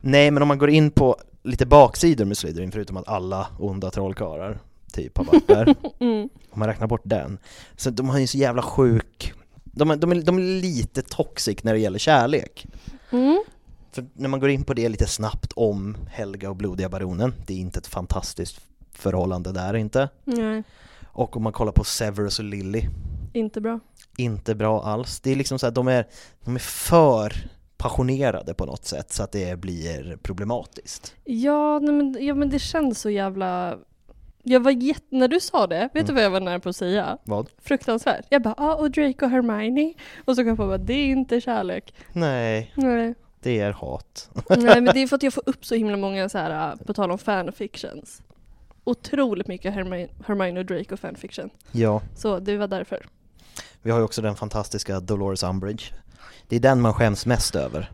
[0.00, 3.90] Nej, men om man går in på lite baksidor med Slytherin, förutom att alla onda
[3.90, 4.58] trollkarlar
[4.92, 6.28] typ har varit där, Mm.
[6.50, 7.38] om man räknar bort den,
[7.76, 9.32] så de har ju så jävla sjuk,
[9.64, 12.66] de är, de är, de är lite toxic när det gäller kärlek.
[13.10, 13.44] Mm.
[13.92, 17.54] För när man går in på det lite snabbt om Helga och blodiga baronen, det
[17.54, 18.60] är inte ett fantastiskt
[18.92, 20.08] förhållande där inte.
[20.24, 20.62] Nej,
[21.12, 22.82] Och om man kollar på Severus och Lily,
[23.32, 23.80] inte bra.
[24.18, 25.20] Inte bra alls.
[25.20, 26.06] Det är liksom så att de är,
[26.44, 27.32] de är för
[27.76, 31.14] passionerade på något sätt så att det blir problematiskt.
[31.24, 33.78] Ja, nej, men, ja men det känns så jävla...
[34.42, 35.04] Jag var jätte...
[35.08, 36.14] När du sa det, vet du Mm.
[36.14, 37.18] vad jag var nära på att säga?
[37.24, 37.48] Vad?
[37.62, 38.26] Fruktansvärt.
[38.28, 39.94] Jag bara, ja och Drake och Hermione.
[40.24, 41.94] Och så kom jag på att det är inte kärlek.
[42.12, 43.14] Nej, Nej.
[43.40, 44.30] det är hat.
[44.48, 46.76] Nej men det är för att jag får upp så himla många så här, äh,
[46.86, 48.22] på tal om fanfictions.
[48.84, 51.50] Otroligt mycket Hermione, Hermione och Drake och fanfiction.
[51.72, 53.06] Ja, Så det var därför.
[53.82, 55.84] Vi har ju också den fantastiska Dolores Umbridge.
[56.48, 57.90] Det är den man skäms mest över.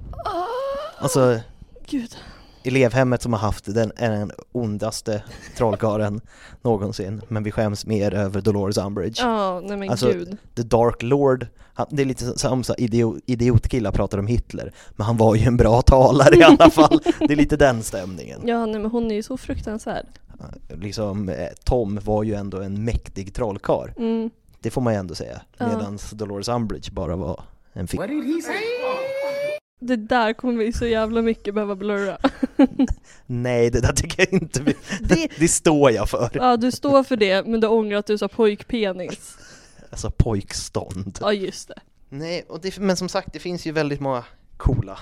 [0.98, 1.40] Alltså,
[1.86, 2.16] Gud.
[2.64, 5.22] elevhemmet som har haft den, är den ondaste
[5.56, 6.20] trollkarlen
[6.62, 9.22] någonsin, men vi skäms mer över Dolores Umbridge.
[9.22, 10.36] Ja, nej men Alltså, gud.
[10.54, 15.06] The Dark Lord, han, det är lite som så idiot, idiotkillar pratar om Hitler, men
[15.06, 17.00] han var ju en bra talare i alla fall.
[17.18, 18.40] Det är lite den stämningen.
[18.44, 20.06] Ja, nej men hon är ju så fruktansvärd.
[20.68, 23.90] liksom eh, Tom var ju ändå en mäktig trollkarl.
[23.96, 24.30] Mm.
[24.62, 25.42] Det får man ju ändå säga.
[25.58, 28.00] Medan Dolores Umbridge bara var en fick.
[29.80, 32.18] Det där kommer vi så jävla mycket behöva blurra.
[33.26, 34.76] Nej, det där tycker jag inte vi...
[35.00, 36.30] det, det står jag för.
[36.34, 39.36] Ja, du står för det, men du ångrar att du sa pojkpenis.
[39.90, 41.18] Alltså pojkstånd.
[41.20, 41.80] Ja, just det.
[42.08, 44.24] Nej, och det, men som sagt, det finns ju väldigt många
[44.56, 44.98] coola.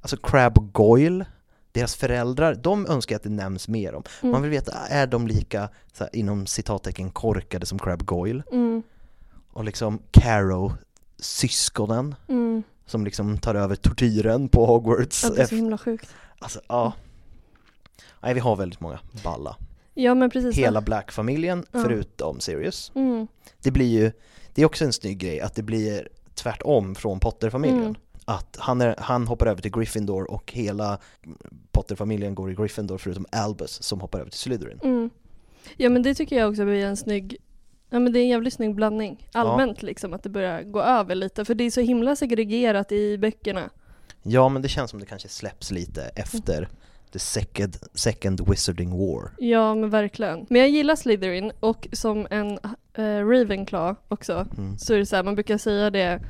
[0.00, 1.24] Alltså Crab Goyle,
[1.72, 4.02] deras föräldrar, de önskar att det nämns mer om.
[4.22, 4.32] Mm.
[4.32, 8.42] Man vill veta, är de lika, så här, inom citattecken, korkade som Crab Goyle?
[8.52, 8.82] Mm.
[9.52, 10.72] Och liksom Caro,
[11.18, 12.62] syskonen, Mm.
[12.86, 15.24] som liksom tar över tortyren på Hogwarts.
[15.24, 16.08] Ja, det är så himla sjukt.
[16.38, 16.92] Alltså, ja.
[18.22, 19.56] Nej, vi har väldigt många balla.
[19.94, 20.56] Ja, men precis.
[20.56, 21.82] Hela Black-familjen, Ja.
[21.82, 22.92] förutom Sirius.
[22.94, 23.26] Mm.
[23.62, 24.12] Det blir ju,
[24.54, 27.96] det är också en snygg grej att det blir tvärtom från Potter-familjen.
[28.26, 28.38] Mm.
[28.38, 30.98] Att han, är, han hoppar över till Gryffindor och hela
[31.72, 34.80] Potter-familjen går i Gryffindor förutom Albus som hoppar över till Slytherin.
[34.82, 35.10] Mm.
[35.76, 37.36] Ja, men det tycker jag också blir en snygg
[37.90, 39.28] Ja men det är en jävligt snygg blandning.
[39.32, 41.44] Allmänt liksom att det börjar gå över lite.
[41.44, 43.70] För det är så himla segregerat i böckerna.
[44.22, 46.68] Ja, men det känns som det kanske släpps lite efter
[47.12, 49.30] the second, second Wizarding War.
[49.38, 50.46] Ja men verkligen.
[50.50, 52.58] Men jag gillar Slytherin och som en
[52.94, 54.78] eh, Ravenclaw också Mm.
[54.78, 56.20] så är det så här, man brukar säga det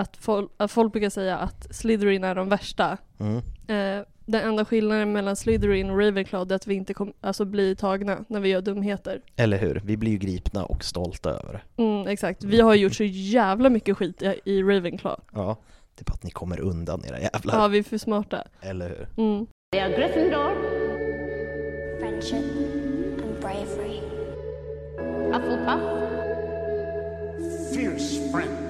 [0.00, 2.98] att, fol- att folk brukar säga att Slytherin är de värsta.
[3.20, 3.36] Mm.
[3.68, 7.74] Eh, den enda skillnaden mellan Slytherin och Ravenclaw är att vi inte kom, alltså blir
[7.74, 9.20] tagna när vi gör dumheter.
[9.36, 9.82] Eller hur?
[9.84, 11.82] Vi blir ju gripna och stolta över det.
[11.82, 12.44] Mm, exakt.
[12.44, 15.22] Vi har gjort så jävla mycket skit i, i Ravenclaw.
[15.34, 15.56] Ja,
[15.98, 17.54] typ att ni kommer undan era jävlar.
[17.60, 18.44] Ja, vi är för smarta.
[18.60, 19.08] Eller hur?
[19.24, 19.46] Mm.
[19.72, 20.54] They are Gryffindor.
[22.00, 22.44] Friendship
[23.24, 24.00] and bravery.
[25.32, 25.80] Hufflepuff.
[27.74, 28.63] Fierce friend.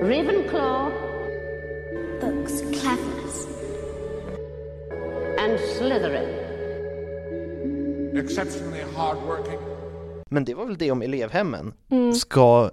[0.00, 0.90] Ravenclaw.
[2.20, 2.60] Books.
[2.60, 3.46] Cleverness.
[5.38, 6.28] And Slytherin.
[8.18, 9.58] Exceptionally hardworking.
[10.30, 11.72] Men det var väl det om elevhemmen.
[11.88, 12.14] Mm.
[12.14, 12.70] Ska,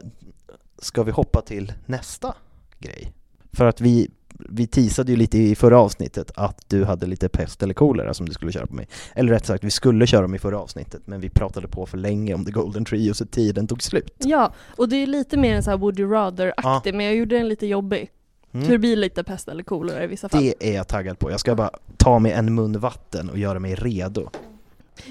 [0.78, 2.36] ska vi hoppa till nästa
[2.80, 3.14] grej?
[3.54, 4.10] För att vi,
[4.40, 8.26] vi teasade ju lite i förra avsnittet att du hade lite pest eller kolera som
[8.26, 8.88] du skulle köra på mig.
[9.16, 11.98] Eller rätt sagt, vi skulle köra dem i förra avsnittet, men vi pratade på för
[11.98, 14.14] länge om The Golden Trio så tiden tog slut.
[14.18, 17.38] Ja, och det är lite mer en så här Would you rather-aktig, men jag gjorde
[17.38, 18.12] den lite jobbig.
[18.52, 18.66] Mm.
[18.66, 20.44] Så det blir lite pest eller kolera i vissa fall.
[20.44, 21.32] Det är jag taggad på.
[21.32, 24.30] Jag ska bara ta mig en mun vatten och göra mig redo.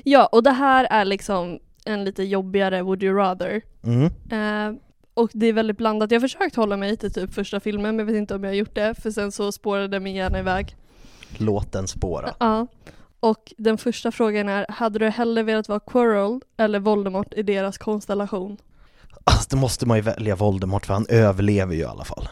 [0.05, 3.63] Ja, och det här är liksom en lite jobbigare Would you rather.
[3.83, 4.05] Mm.
[4.05, 4.81] Eh,
[5.15, 6.11] och det är väldigt blandat.
[6.11, 8.51] Jag har försökt hålla mig till typ första filmen, men jag vet inte om jag
[8.51, 10.77] har gjort det, för sen så spårade min hjärna iväg.
[11.39, 12.35] Låt den spåra.
[12.41, 12.67] Ja.
[13.21, 17.79] Och den första frågan är, hade du hellre velat vara Quirrell eller Voldemort i deras
[17.79, 18.57] konstellation?
[19.25, 22.29] Alltså, då måste man ju välja Voldemort för han överlever ju i alla fall.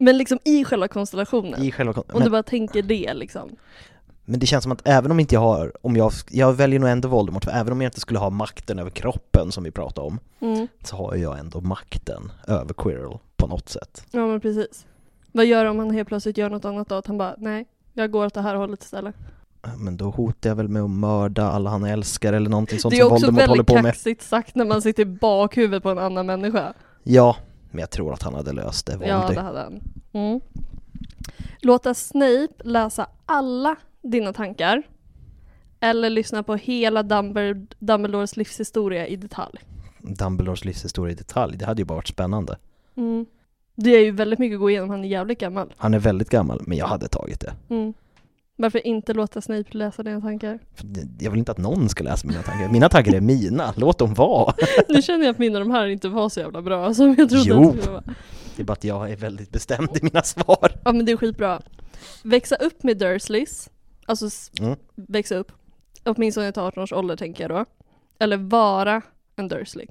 [0.00, 1.62] Men liksom i själva konstellationen.
[1.62, 3.56] I själva kon- Om men- du bara tänker det liksom.
[4.24, 6.88] Men det känns som att även om inte jag har, om jag, jag väljer nog
[6.88, 10.06] ändå Voldemort, för även om jag inte skulle ha makten över kroppen som vi pratade
[10.06, 10.68] om, Mm.
[10.84, 14.04] så har jag ändå makten över Quirrell på något sätt.
[14.10, 14.86] Ja men precis.
[15.32, 16.94] Vad gör om han helt plötsligt gör något annat då?
[16.94, 19.14] Att han bara, nej, jag går åt det här hållet istället.
[19.78, 22.98] Men då hotar jag väl med att mörda alla han älskar eller någonting sånt det
[23.00, 23.84] är som också Voldemort håller väldigt på med.
[23.84, 26.72] kaxigt sagt när man sitter i bakhuvudet på en annan människa.
[27.02, 27.36] Ja,
[27.70, 28.98] men jag tror att han hade löst det.
[29.06, 29.34] Ja, Voldy.
[29.34, 29.80] det hade han.
[30.12, 30.40] Mm.
[31.60, 34.82] Låta Snape läsa alla dina tankar
[35.80, 39.58] eller lyssna på hela Dumbledore, Dumbledores livshistoria i detalj.
[39.98, 42.58] Dumbledores livshistoria i detalj, det hade ju bara varit spännande.
[42.96, 43.26] Mm.
[43.76, 45.72] Det är ju väldigt mycket att gå igenom, han är jävligt gammal.
[45.76, 47.52] Han är väldigt gammal, men jag hade tagit det.
[47.68, 47.94] Mm.
[48.56, 50.58] Varför inte låta Snape läsa dina tankar?
[51.20, 52.68] Jag vill inte att någon ska läsa mina tankar.
[52.68, 54.54] Mina tankar är mina, låt dem vara.
[54.88, 57.44] nu känner jag att mina de här inte var så jävla bra som jag trodde
[57.48, 57.56] Jo.
[57.56, 58.04] att de skulle vara.
[58.56, 60.72] Det är bara att jag är väldigt bestämd i mina svar.
[60.84, 61.62] Ja men det är skitbra.
[62.24, 63.70] Växa upp med Dursleys,
[64.06, 64.28] alltså
[64.60, 64.76] Mm.
[64.94, 65.52] växa upp,
[66.04, 67.64] åtminstone till 18 års ålder tänker jag då.
[68.18, 69.02] Eller vara
[69.36, 69.86] en Dursley.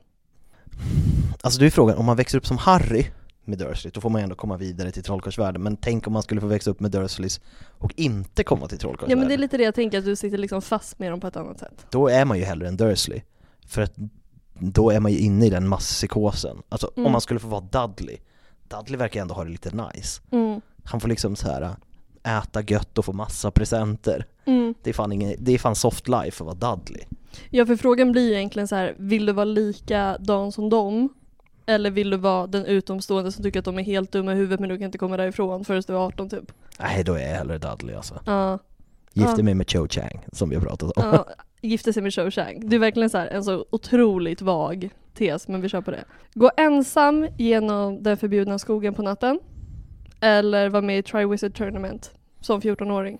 [1.41, 3.05] Alltså du är frågan, om man växer upp som Harry
[3.45, 5.63] med Dursley, då får man ändå komma vidare till trollkarlsvärlden.
[5.63, 7.41] Men tänk om man skulle få växa upp med Dursleys
[7.77, 9.19] och inte komma till Ja trollkarlsvärlden.
[9.19, 11.27] men det är lite det jag tänker, att du sitter liksom fast med dem på
[11.27, 11.85] ett annat sätt.
[11.89, 13.21] Då är man ju hellre en Dursley.
[13.67, 13.93] För att
[14.59, 16.57] då är man ju inne i den masspsykosen.
[16.69, 17.05] Alltså Mm.
[17.05, 18.17] om man skulle få vara Dudley,
[18.67, 20.21] Dudley verkar ändå ha det lite nice.
[20.31, 20.61] Mm.
[20.83, 21.75] Han får liksom så här
[22.23, 24.25] äta gött och få massa presenter.
[24.45, 24.73] Mm.
[24.83, 27.01] Det är fan, ingen, det är fan soft life att vara Dudley.
[27.49, 31.09] Ja för frågan blir ju egentligen så här: vill du vara likadan som dem?
[31.65, 34.59] Eller vill du vara den utomstående som tycker att de är helt dumma i huvudet
[34.59, 36.51] men du kan inte komma därifrån förrän du är 18 typ?
[36.79, 38.19] Nej, då är jag hellre Dudley alltså.
[38.25, 38.59] Ja.
[39.13, 39.43] Gifte Ja.
[39.43, 41.03] mig med Cho Chang, som vi har pratat om.
[41.13, 41.25] Ja,
[41.61, 42.69] gifte sig med Cho Chang.
[42.69, 46.03] Det är verkligen så här en så otroligt vag tes, men vi kör på det.
[46.33, 49.39] Gå ensam genom den förbjudna skogen på natten.
[50.23, 52.11] Eller vara med i Triwizard Tournament
[52.41, 53.17] som 14-åring.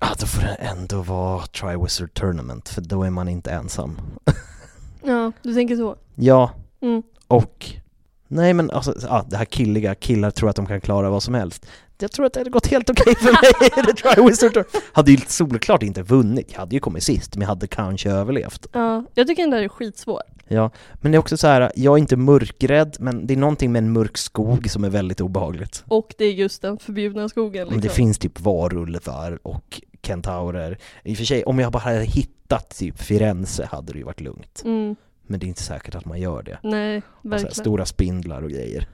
[0.00, 4.00] Ja, då får det ändå vara Triwizard Tournament, för då är man inte ensam.
[5.04, 5.96] Ja, du tänker så?
[6.14, 6.50] Ja,
[6.80, 7.02] Mm.
[7.28, 7.66] och
[8.28, 11.34] nej men alltså, ja, det här killiga, killar tror att de kan klara vad som
[11.34, 11.66] helst.
[12.02, 14.84] Jag tror att det hade gått helt okej för mig i The Triwizard Tournament.
[14.92, 18.66] Hade ju solklart inte vunnit, jag hade ju kommit sist, men jag hade kanske överlevt.
[18.72, 20.22] Ja, jag tycker den där är skitsvår.
[20.48, 23.72] Ja, men det är också så här, jag är inte mörkrädd, men det är någonting
[23.72, 25.84] med en mörk skog som är väldigt obehagligt.
[25.88, 27.80] Och det är just den förbjudna skogen Om liksom.
[27.80, 30.78] det finns typ varulvar och kentaurer.
[31.04, 34.20] I och för sig, om jag bara hade hittat typ Firenze hade det ju varit
[34.20, 34.62] lugnt.
[34.64, 34.96] Mm.
[35.26, 36.58] Men det är inte säkert att man gör det.
[36.62, 37.54] Nej, Och så här, verkligen.
[37.54, 38.88] stora spindlar och grejer.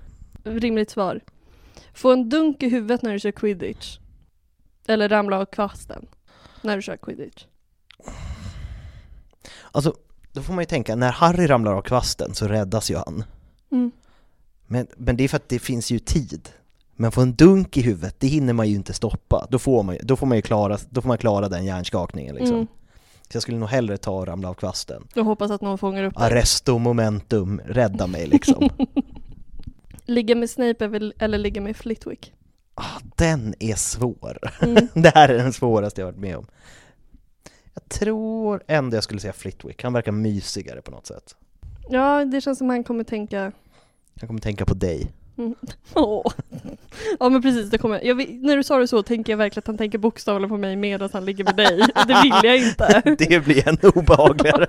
[0.44, 1.20] Rimligt svar.
[1.98, 3.98] Få en dunk i huvudet när du kör quidditch.
[4.86, 6.06] Eller ramla av kvasten
[6.62, 7.44] när du kör quidditch.
[9.72, 9.94] Alltså,
[10.32, 13.24] då får man ju tänka, när Harry ramlar av kvasten så räddas ju han.
[13.70, 13.90] Mm.
[14.66, 16.48] Men, men det är för att det finns ju tid.
[16.96, 19.46] Men få en dunk i huvudet, det hinner man ju inte stoppa.
[19.50, 22.56] Då får man, då får man ju klara, då får man klara den hjärnskakningen liksom.
[22.56, 22.66] Mm.
[23.30, 25.06] Så jag skulle nog hellre ta och ramla av kvasten.
[25.14, 26.26] Jag hoppas att någon fångar upp dig.
[26.26, 28.68] Arresto momentum, rädda mig liksom.
[30.08, 32.32] Ligga med Snape eller- eller ligga med Flitwick.
[33.16, 34.38] Den är svår.
[34.60, 34.88] Mm.
[35.02, 36.46] det här är den svåraste jag varit med om.
[37.74, 41.36] Jag tror ändå jag skulle säga Flitwick, han verkar mysigare på något sätt.
[41.90, 43.52] Ja, det känns som han kommer tänka
[44.14, 45.12] Jag kommer tänka på dig.
[45.38, 45.54] Mm.
[45.94, 46.32] Åh.
[47.20, 48.14] Ja men precis, det kommer.
[48.14, 50.76] Vet- när du sa det så tänker jag verkligen att han tänker bokstavligen på mig
[50.76, 51.76] medan han ligger med dig.
[52.06, 53.02] Det vill jag inte.
[53.18, 54.66] Det blir ännu obehagligare.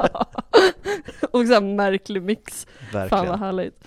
[1.32, 2.68] Och så här märklig mix.
[2.92, 3.40] Fan vad Verkligen.
[3.40, 3.84] härligt.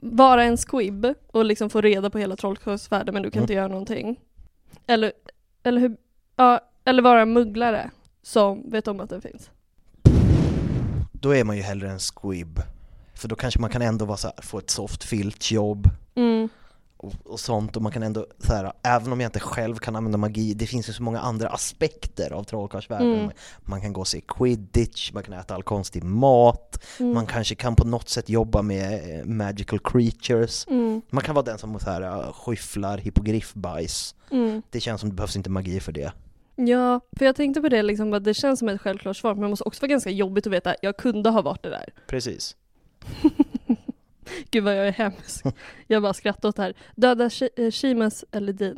[0.00, 3.44] Vara en squib och liksom få reda på hela trollkarlsvärlden men du kan Mm.
[3.44, 4.20] inte göra någonting.
[4.86, 5.12] Eller,
[5.62, 5.96] eller hur,
[6.36, 7.90] ja, eller vara en mugglare
[8.22, 9.50] som vet om att den finns.
[11.12, 12.60] Då är man ju hellre en squib.
[13.14, 16.48] För då kanske man kan ändå vara så här, få ett soft filtjobb Mm.
[16.98, 19.96] Och, och sånt och man kan ändå så här, även om jag inte själv kan
[19.96, 23.14] använda magi, det finns ju så många andra aspekter av trollkarlsvärlden.
[23.20, 23.30] Mm.
[23.60, 27.14] Man kan gå och se quidditch, man kan äta all konstig mat, Mm.
[27.14, 30.66] man kanske kan på något sätt jobba med eh, magical creatures.
[30.68, 31.02] Mm.
[31.10, 34.14] Man kan vara den som så här, eh, skyfflar hippogriffbajs.
[34.30, 34.62] Mm.
[34.70, 36.12] Det känns som det behövs inte magi för det.
[36.56, 39.42] Ja, för jag tänkte på det liksom, att det känns som ett självklart svar men
[39.42, 41.92] det måste också vara ganska jobbigt att veta, jag kunde ha varit det där.
[42.06, 42.56] Precis.
[44.50, 45.44] Gud vad jag är hemsk.
[45.86, 46.74] Jag bara skrattar åt det här.
[46.94, 48.76] Döda eh, Seamus eller Dean?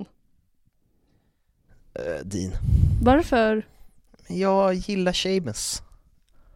[1.99, 2.53] Uh, Dean.
[3.03, 3.67] Varför?
[4.29, 5.83] Jag gillar Seamus.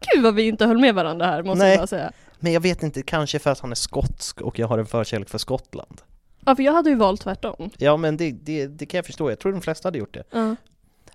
[0.00, 1.70] Gud vad vi inte höll med varandra här måste Nej.
[1.70, 2.12] jag bara säga.
[2.40, 5.28] Men jag vet inte, kanske för att han är skotsk och jag har en förkärlek
[5.28, 6.00] för Skottland.
[6.44, 7.70] Ja för jag hade ju valt tvärtom.
[7.78, 10.24] Ja men det, det, det kan jag förstå, jag tror de flesta hade gjort det.
[10.30, 10.56] Ja.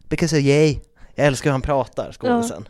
[0.07, 0.79] Because of yay!
[1.15, 2.69] Jag älskar hur han pratar, skådisen.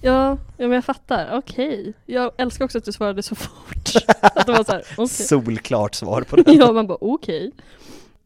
[0.00, 0.38] Ja, ja
[0.68, 1.38] men jag fattar.
[1.38, 1.92] Okej.
[2.06, 3.90] Jag älskar också att du svarade så fort.
[4.22, 5.08] att det var såhär, okej.
[5.08, 6.52] Solklart svar på det.
[6.52, 7.52] Ja man bara okej.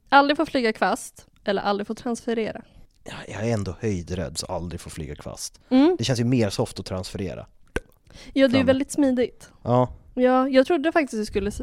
[0.09, 2.63] Aldrig få flyga kvast eller aldrig få transferera.
[3.05, 5.61] Ja, Jag är ändå höjdrädd så aldrig får flyga kvast.
[5.69, 5.97] Mm.
[5.99, 7.47] Det känns ju mer soft att transferera.
[8.33, 8.67] Ja det är Fram.
[8.67, 9.51] väldigt smidigt.
[9.63, 9.93] Ja.
[10.15, 11.61] Ja, jag trodde faktiskt att du skulle s-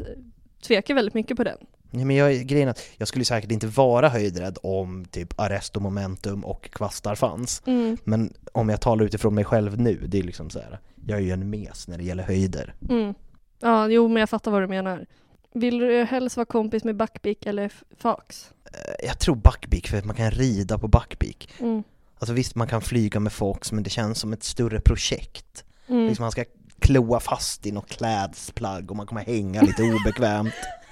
[0.62, 1.58] tveka väldigt mycket på den.
[1.90, 6.44] Nej, men jag, grejen att jag skulle säkert inte vara höjdrädd om typ arresto momentum
[6.44, 7.62] och kvastar fanns.
[7.66, 7.96] Mm.
[8.04, 10.78] Men om jag talar utifrån mig själv nu, det är liksom så här.
[11.06, 12.74] jag är ju en mes när det gäller höjder.
[12.88, 13.14] Mm.
[13.60, 15.06] Ja, jo men jag fattar vad du menar.
[15.54, 18.50] Vill du helst vara kompis med Buckbeak eller Fox?
[18.64, 21.48] Eh, Jag tror Buckbeak för att man kan rida på Buckbeak.
[21.60, 21.82] Mm.
[22.18, 25.64] Alltså visst, man kan flyga med Fox, men det känns som ett större projekt.
[25.88, 26.06] Mm.
[26.06, 26.44] Liksom man ska
[26.78, 30.54] kloa fast i något klädesplagg och man kommer hänga lite obekvämt.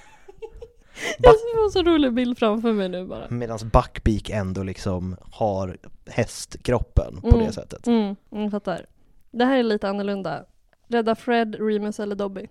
[1.19, 3.29] Jag ser en så rolig bild framför mig nu bara.
[3.29, 7.39] Medan Buckbeak ändå liksom har hästkroppen på Mm.
[7.45, 7.87] det sättet.
[7.87, 8.85] Mm, jag fattar.
[9.31, 10.45] Det här är lite annorlunda.
[10.87, 12.47] Rädda Fred, Remus eller Dobby?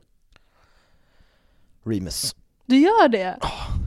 [1.85, 2.37] Remus.
[2.67, 3.39] Du gör det?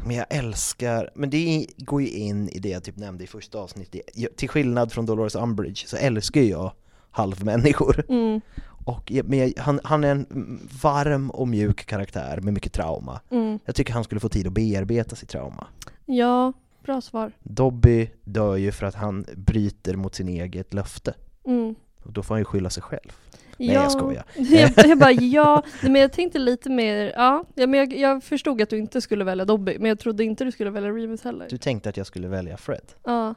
[0.05, 3.57] Men jag älskar, men det går ju in i det jag typ nämnde i första
[3.60, 4.01] avsnittet.
[4.14, 6.72] Jag- Till skillnad från Dolores Umbridge så älskar jag
[7.12, 8.05] halvmänniskor.
[8.10, 8.41] Mm.
[8.89, 13.21] Och, men jag, han, han är en varm och mjuk karaktär med mycket trauma.
[13.29, 13.59] Mm.
[13.65, 15.67] Jag tycker han skulle få tid att bearbeta sitt trauma.
[16.05, 17.31] Ja, bra svar.
[17.43, 21.13] Dobby dör ju för att han bryter mot sin eget löfte.
[21.45, 21.75] Mm.
[22.03, 23.11] Och då får han ju skylla sig själv.
[23.57, 23.65] Ja.
[23.67, 24.23] Nej jag skojar.
[24.35, 28.69] jag, jag bara ja, men jag tänkte lite mer, ja, men jag, jag förstod att
[28.69, 31.47] du inte skulle välja Dobby, men jag trodde inte du skulle välja Remus heller.
[31.49, 32.85] Du tänkte att jag skulle välja Fred?
[33.03, 33.35] Ja.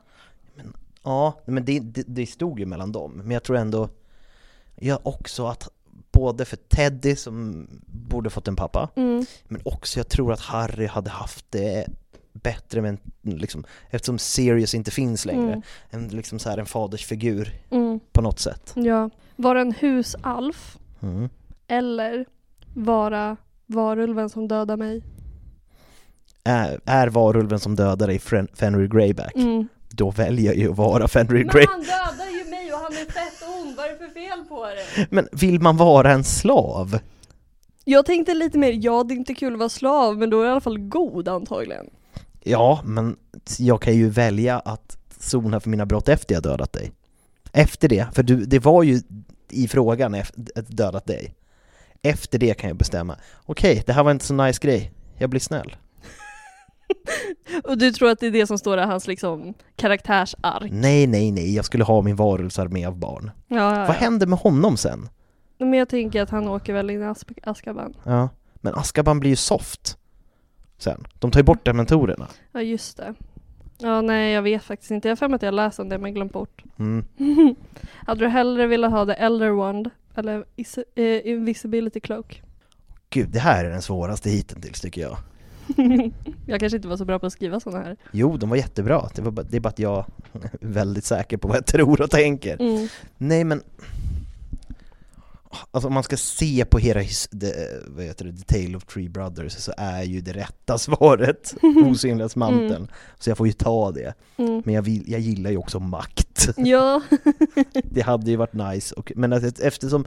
[1.03, 3.13] Ja, men det, det, det stod ju mellan dem.
[3.13, 3.89] Men jag tror ändå,
[4.77, 5.69] ja också att
[6.13, 9.27] både för Teddy som borde fått en pappa, Mm.
[9.49, 11.87] men också jag tror att Harry hade haft det
[12.33, 12.89] bättre med
[13.23, 15.63] en, liksom, eftersom Sirius inte finns längre, Mm.
[15.91, 18.01] en, liksom så här, en fadersfigur Mm.
[18.13, 18.73] på något sätt.
[18.77, 19.11] Ja.
[19.37, 21.29] Vara en husalf Mm.
[21.69, 22.27] eller
[22.75, 25.03] vara varulven som dödar mig.
[26.45, 29.35] Är, är varulven som dödar dig Fen- Fenrir Greyback?
[29.37, 29.69] Mm.
[29.89, 31.67] Då väljer jag ju att vara Fenrir Grey.
[32.93, 35.07] Han är fett ond, vad är det för fel på det?
[35.11, 36.99] Men vill man vara en slav?
[37.85, 40.45] Jag tänkte lite mer, ja det är inte kul att vara slav, men då är
[40.45, 41.87] jag i alla fall god antagligen.
[42.41, 43.17] Ja, men
[43.59, 46.93] jag kan ju välja att sona för mina brott efter jag dödat dig.
[47.53, 49.01] Efter det, för du, det var ju
[49.51, 51.35] i frågan att dödat dig.
[52.03, 55.41] Efter det kan jag bestämma, okej, det här var inte så nice grej, jag blir
[55.41, 55.77] snäll.
[57.65, 60.71] Och du tror att det är det som står i hans liksom karaktärsark?
[60.73, 63.31] Nej, nej, nej, jag skulle ha min varelsearmé av barn.
[63.49, 63.93] Ja, ja, Vad ja.
[63.93, 65.09] händer med honom sen?
[65.59, 67.95] Men jag tänker att han åker väl in i As- Azkaban.
[68.05, 69.99] Ja, men Askaban blir ju soft
[70.79, 71.05] sen.
[71.19, 72.29] De tar ju bort dementorerna.
[72.53, 73.15] Ja just det.
[73.79, 75.99] Ja nej jag vet faktiskt inte, jag har för mig att jag läst om det
[75.99, 76.63] men glömt bort.
[76.79, 77.05] Mm.
[78.07, 80.45] Hade du hellre velat ha The Elder Wand eller
[80.95, 82.43] eh, Invisibility Cloak?
[83.11, 85.17] Gud, det här är den svåraste hittills tycker jag.
[86.47, 87.97] jag kanske inte var så bra på att skriva sådana här.
[88.13, 89.09] Jo, de var jättebra.
[89.15, 92.11] Det, var det är bara att jag är väldigt säker på vad jag tror och
[92.11, 92.61] tänker.
[92.61, 92.89] Mm.
[93.19, 93.63] Nej men,
[95.71, 97.01] alltså om man ska se på hela
[97.41, 97.53] the,
[97.87, 101.55] vad heter det, The Tale of Three Brothers så är ju det rätta svaret
[101.87, 102.77] Osynlighetsmanteln.
[102.77, 102.89] Mm.
[103.19, 104.15] Så jag får ju ta det.
[104.37, 104.63] Mm.
[104.65, 106.49] Men jag, vill, jag gillar ju också makt.
[106.57, 107.03] Ja.
[107.85, 110.07] det hade ju varit nice, och, men att, eftersom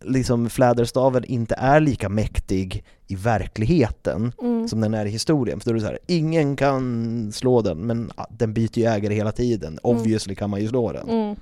[0.00, 4.68] liksom fläderstaven inte är lika mäktig i verkligheten Mm.
[4.68, 5.60] som den är i historien.
[5.60, 9.14] För då är det så här, ingen kan slå den, men den byter ju ägare
[9.14, 9.78] hela tiden.
[9.82, 11.08] Obviously kan man ju slå den.
[11.08, 11.36] Mm.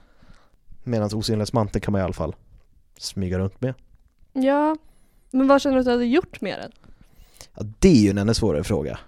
[0.84, 2.34] Medan osynlighetsmanteln kan man i alla fall
[2.98, 3.74] smyga runt med.
[4.32, 4.76] Ja.
[5.30, 6.72] Men vad känner du att du hade gjort med den?
[7.56, 8.98] Ja, det är ju en ännu svårare fråga.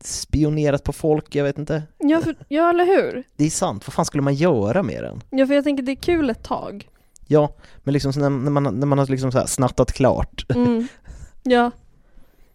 [0.00, 1.82] Spionerat på folk, jag vet inte.
[1.98, 3.24] Ja, för, ja eller hur?
[3.36, 5.22] Det är sant, vad fan skulle man göra med den?
[5.30, 6.88] Ja för jag tänker det är kul ett tag.
[7.26, 10.46] Ja, men liksom när, när, man, när man har liksom så snattat klart.
[10.54, 10.88] Mm.
[11.44, 11.70] Ja.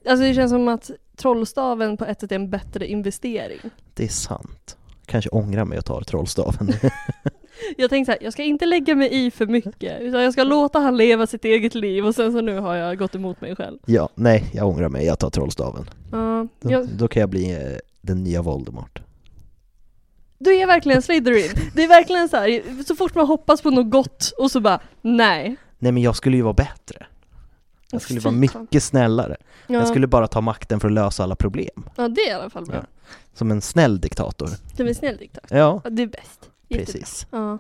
[0.10, 3.60] Alltså det känns som att trollstaven på ett sätt är en bättre investering.
[3.94, 4.78] Det är sant.
[5.06, 6.70] Kanske ångrar mig och tar trollstaven.
[7.78, 10.44] Jag tänkte så här, jag ska inte lägga mig i för mycket, utan jag ska
[10.44, 13.56] låta han leva sitt eget liv och sen så nu har jag gått emot mig
[13.56, 13.78] själv.
[13.86, 15.90] ja, nej, jag ångrar mig, jag tar trollstaven.
[16.12, 19.02] Ja, Då, jag, då kan jag bli eh, den nya Voldemort.
[20.38, 21.52] du är verkligen Slytherin.
[21.76, 24.80] Det är verkligen så här, så fort man hoppas på något gott och så bara,
[25.02, 25.56] nej.
[25.80, 27.06] Nej men jag skulle ju vara bättre.
[27.92, 28.40] Jag skulle vara fan.
[28.62, 29.36] mycket snällare.
[29.68, 29.80] Ja.
[29.80, 31.84] Jag skulle bara ta makten för att lösa alla problem.
[31.96, 32.76] Ja det är i alla fall bra.
[32.76, 32.84] Ja.
[33.34, 34.50] Som en snäll diktator.
[34.78, 35.58] Är en snäll diktator.
[35.58, 36.50] Ja, Ja, det är bäst.
[36.68, 36.86] Jättebra.
[36.94, 37.28] precis.
[37.32, 37.58] Ja.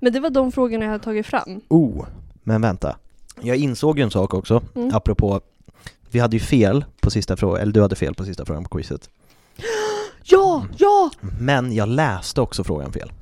[0.00, 1.60] Men det var de frågorna jag hade tagit fram.
[1.68, 2.04] Oh,
[2.42, 2.96] men vänta.
[3.40, 4.94] Jag insåg ju en sak också, Mm.
[4.94, 5.40] apropå
[6.10, 8.78] vi hade ju fel på sista frågan, eller du hade fel på sista frågan på
[8.78, 9.10] quizet.
[10.24, 11.10] Ja, ja!
[11.40, 13.12] Men jag läste också frågan fel.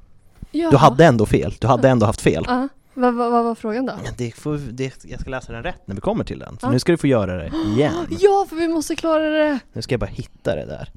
[0.51, 0.71] ja.
[0.71, 2.45] Du hade ändå fel, du hade ändå haft fel.
[2.49, 2.69] Ja.
[2.95, 3.93] Vad, vad, vad var frågan då?
[4.19, 6.71] Det får, det, jag ska läsa den rätt när vi kommer till den, så Ja.
[6.71, 8.07] nu ska du få göra det igen.
[8.21, 9.59] Ja, för vi måste klara det!
[9.73, 10.91] Nu ska jag bara hitta det där.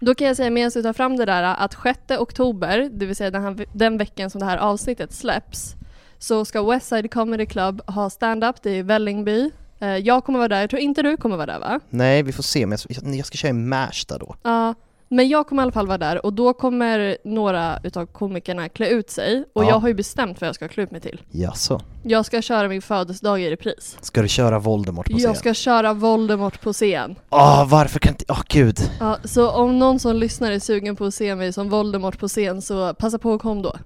[0.00, 3.16] Då kan jag säga medan du tar fram det där att 6 oktober, det vill
[3.16, 5.74] säga den, här, den veckan som det här avsnittet släpps,
[6.18, 9.50] så ska Westside Comedy Club ha stand-up, det är i Vällingby.
[9.80, 11.80] Eh, Jag kommer vara där, jag tror inte du kommer vara där va?
[11.90, 14.34] Nej, vi får se, men jag, jag ska köra i Märsta då.
[14.42, 14.74] Ja,
[15.12, 18.88] men jag kommer i alla fall vara där och då kommer några utav komikerna klä
[18.88, 19.68] ut sig och Ja.
[19.68, 21.20] jag har ju bestämt vad jag ska klä ut mig till.
[21.30, 21.80] Jaså?
[22.02, 23.96] Jag ska köra min födelsedag i repris.
[24.00, 25.20] Ska du köra Voldemort på scen?
[25.28, 27.14] Jag ska köra Voldemort på scen.
[27.30, 28.24] Åh, varför kan inte...
[28.28, 28.78] Åh, gud!
[29.00, 32.28] Ja, så om någon som lyssnar är sugen på att se mig som Voldemort på
[32.28, 33.76] scen så passa på att kom då.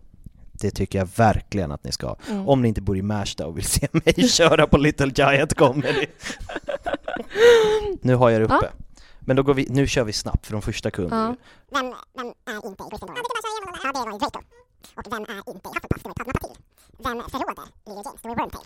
[0.53, 2.17] Det tycker jag verkligen att ni ska.
[2.31, 2.49] Mm.
[2.49, 6.07] Om ni inte bor i Märsta och vill se mig köra på Little Giant Comedy.
[8.01, 8.69] nu har jag det uppe.
[9.27, 11.35] Men då går vi, nu kör vi snabbt för de första kunde Ja.
[11.71, 13.19] Vem, vem är inte i Gryffindor?
[13.85, 14.41] Ja, det var ju Draco.
[14.97, 16.03] Och vem är inte i Hufflepuff?
[16.03, 16.57] Det var ju Padma Patil.
[16.99, 18.23] Vem förråder Lily James?
[18.23, 18.65] Det var ju Wormtail.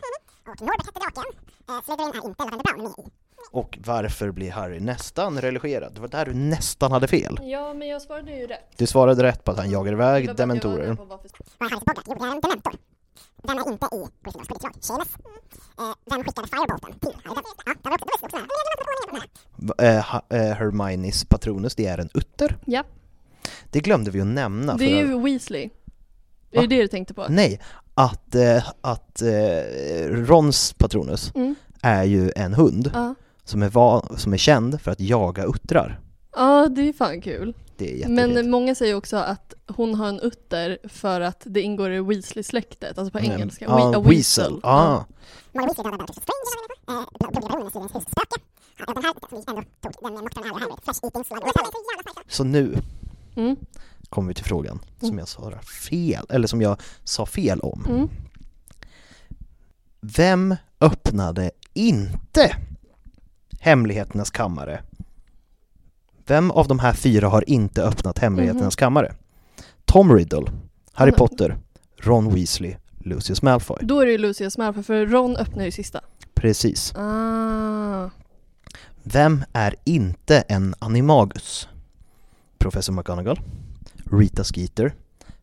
[0.48, 1.24] Och Norbert hette draken.
[1.68, 3.10] Eh, Slytherin är inte Lavender Brown med i.
[3.50, 5.94] Och varför blir Harry nästan religerad?
[5.94, 7.38] Det var där du nästan hade fel.
[7.42, 8.72] Ja, men jag svarade ju rätt.
[8.76, 10.96] Du svarade rätt på att han jagar iväg dementorer.
[10.98, 12.04] Vad är Harrys Bogart?
[12.06, 12.72] Jo, det är en dementor.
[13.42, 14.74] Vem är inte i Gryffindors quidditchlag?
[14.80, 15.08] Seamus.
[15.78, 17.42] Eh, vem skickade Firebolten till Harry?
[17.64, 18.44] Ja, det var också, det var
[19.04, 19.88] också nära.
[19.98, 22.56] Eh, eh, Hermiones Patronus, det är en utter.
[22.66, 22.84] Ja,
[23.70, 24.76] Det glömde vi att nämna.
[24.76, 25.70] det är ju Weasley.
[26.50, 26.62] Är Va?
[26.62, 27.26] det det du tänkte på?
[27.28, 27.60] Nej,
[27.94, 31.54] att, eh, att eh, Rons Patronus Mm.
[31.82, 33.14] är ju en hund Ja.
[33.44, 36.00] som, är va- som är känd för att jaga uttrar.
[36.36, 37.54] Ja, det är fan kul.
[37.80, 38.34] Det är jättefint.
[38.34, 42.98] Men många säger också att hon har en utter för att det ingår i Weasley-släktet,
[42.98, 43.30] alltså på Mm.
[43.32, 43.64] engelska.
[43.64, 44.60] Ja, We- a weasel.
[44.62, 45.04] Ah.
[45.52, 47.06] Molly Weasley dödade Bellatrix Strange.
[47.20, 48.40] Bubbelbaronen Slytherins husspöke.
[48.78, 51.42] Ja, den här som vi ändå tog, den med nocturnal Harry, Flesh Eating Slug.
[51.42, 52.76] Och så nu
[53.36, 53.56] Mm.
[54.08, 55.18] kommer vi till frågan som Mm.
[55.18, 57.84] jag svarar fel, eller som jag sa fel om.
[57.88, 58.08] Mm.
[60.00, 62.56] Vem öppnade inte
[63.60, 64.82] Hemligheternas kammare?
[66.30, 68.80] Vem av de här fyra har inte öppnat Hemligheternas Mhm.
[68.80, 69.14] kammare?
[69.84, 70.52] Tom Riddle,
[70.92, 71.58] Harry Potter,
[71.96, 73.78] Ron Weasley, Lucius Malfoy.
[73.82, 76.00] Då är det ju Lucius Malfoy, för Ron öppnar ju sista.
[76.34, 76.94] Precis.
[76.96, 78.10] Ah.
[79.02, 81.68] Vem är inte en animagus?
[82.58, 83.40] Professor McGonagall,
[84.12, 84.94] Rita Skeeter,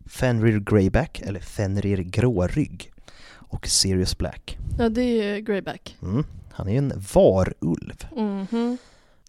[0.06, 2.92] Fenrir Greyback eller Fenrir Grårygg
[3.30, 4.58] och Sirius Black.
[4.78, 5.96] Ja, det är ju Greyback.
[6.02, 6.24] Mm.
[6.52, 8.06] Han är ju en varulv.
[8.16, 8.78] Mhm.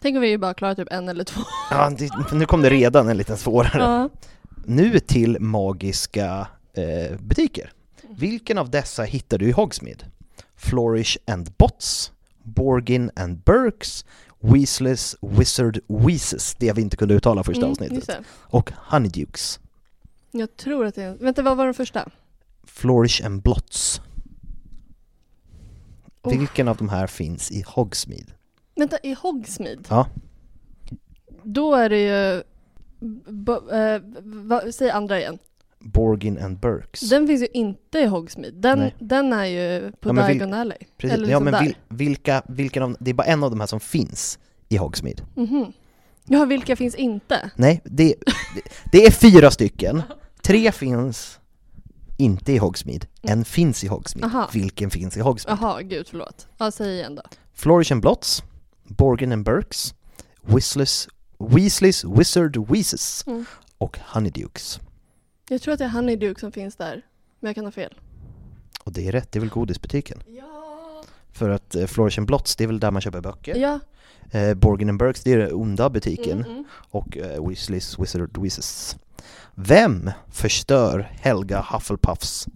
[0.02, 1.42] Tänk om vi bara klarar typ en eller två.
[1.72, 3.84] Ja, det, nu kom det redan en liten svårare.
[3.84, 4.10] Ja.
[4.66, 7.72] Nu till magiska eh, butiker.
[8.10, 10.06] Vilken av dessa hittar du i Hogsmeade?
[10.56, 12.12] Flourish and Bots,
[12.44, 14.06] Borgin and Burks,
[14.40, 19.60] Weasleys Wizard Weezes, det vi inte kunde uttala första Mm, avsnittet, och Honeydukes.
[20.32, 21.16] Jag tror att det är...
[21.16, 22.10] Vänta, vad var den första?
[22.64, 24.02] Flourish and Blots.
[26.22, 26.38] Oh.
[26.40, 28.32] Vilken av de här finns i Hogsmeade?
[28.80, 29.82] Vänta, i Hogsmeade?
[29.90, 30.08] Ja,
[31.44, 32.44] Då är det ju...
[33.34, 35.38] bo- eh, va, säg andra igen.
[35.80, 37.00] Borgin and Burks.
[37.10, 38.58] Den finns ju inte i Hogsmeade.
[38.58, 38.96] Den, Nej.
[39.00, 40.78] den är ju på Ja, men vil- Diagon Alley.
[40.98, 41.14] Precis.
[41.18, 41.62] Eller ja, liksom men där.
[41.62, 44.40] vil, vilka, vilken av, det är bara en av de här som finns
[44.70, 45.24] i Hogsmeade.
[45.36, 45.74] Mhm.
[46.26, 47.52] Ja, vilka finns inte?
[47.56, 48.16] Nej, det,
[48.56, 48.62] det,
[48.92, 50.02] det är fyra stycken.
[50.44, 51.40] Tre finns
[52.18, 53.08] inte i Hogsmeade.
[53.22, 54.48] En finns i Hogsmeade.
[54.54, 55.60] Vilken finns i Hogsmeade?
[55.62, 56.48] Jaha, gud förlåt.
[56.58, 57.22] Ja, säg igen då.
[57.54, 58.44] Flourish and Blots,
[58.90, 59.94] Borgin and Burks,
[60.42, 61.08] Weasleys,
[61.40, 63.46] Weasleys Wizard Weezes Mm.
[63.78, 64.80] och Honeydukes.
[65.50, 67.06] Jag tror att det är Honeyduke som finns där.
[67.40, 67.94] Men jag kan ha fel.
[68.84, 70.24] Och det är rätt, det är väl godisbutiken?
[70.28, 71.04] Ja!
[71.32, 71.88] För att eh,
[72.18, 73.56] and Blots, det är väl där man köper böcker?
[73.56, 73.80] Ja.
[74.32, 76.38] Eh, Borgin and Burks, det är den onda butiken.
[76.40, 76.66] Mm, mm.
[76.90, 78.98] Och eh, Weasleys Wizard Weezes.
[79.56, 82.48] Vem förstör Helga Hufflepuffs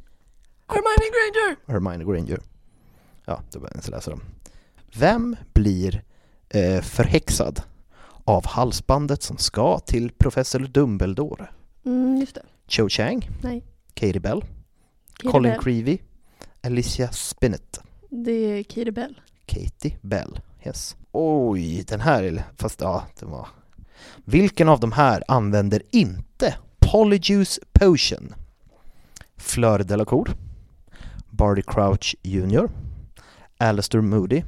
[0.68, 1.74] Hermione Granger!
[1.74, 2.40] Hermione Granger.
[3.26, 4.22] Ja, det var jag inte läsa dem.
[4.96, 6.04] Vem blir
[6.82, 7.62] förhäxad
[8.24, 11.48] av halsbandet som ska till professor Dumbledore?
[11.86, 12.42] Mm, just det.
[12.68, 13.64] Cho Chang, Nej.
[13.94, 15.62] Katie Bell, Katie Colin Bell.
[15.62, 15.98] Creevy,
[16.62, 19.20] Alicia Spinnet, Det är Katie Bell.
[19.46, 20.40] Katie Bell.
[20.66, 20.96] Yes.
[21.12, 22.44] Oj, den här är...
[22.58, 23.48] Fast ja, den var...
[24.26, 28.34] Vilken av de här använder inte Polyjuice Potion?
[29.38, 30.30] Fleur Delacour,
[31.30, 32.70] Barty Crouch Jr,
[33.58, 34.44] Alistair Moody,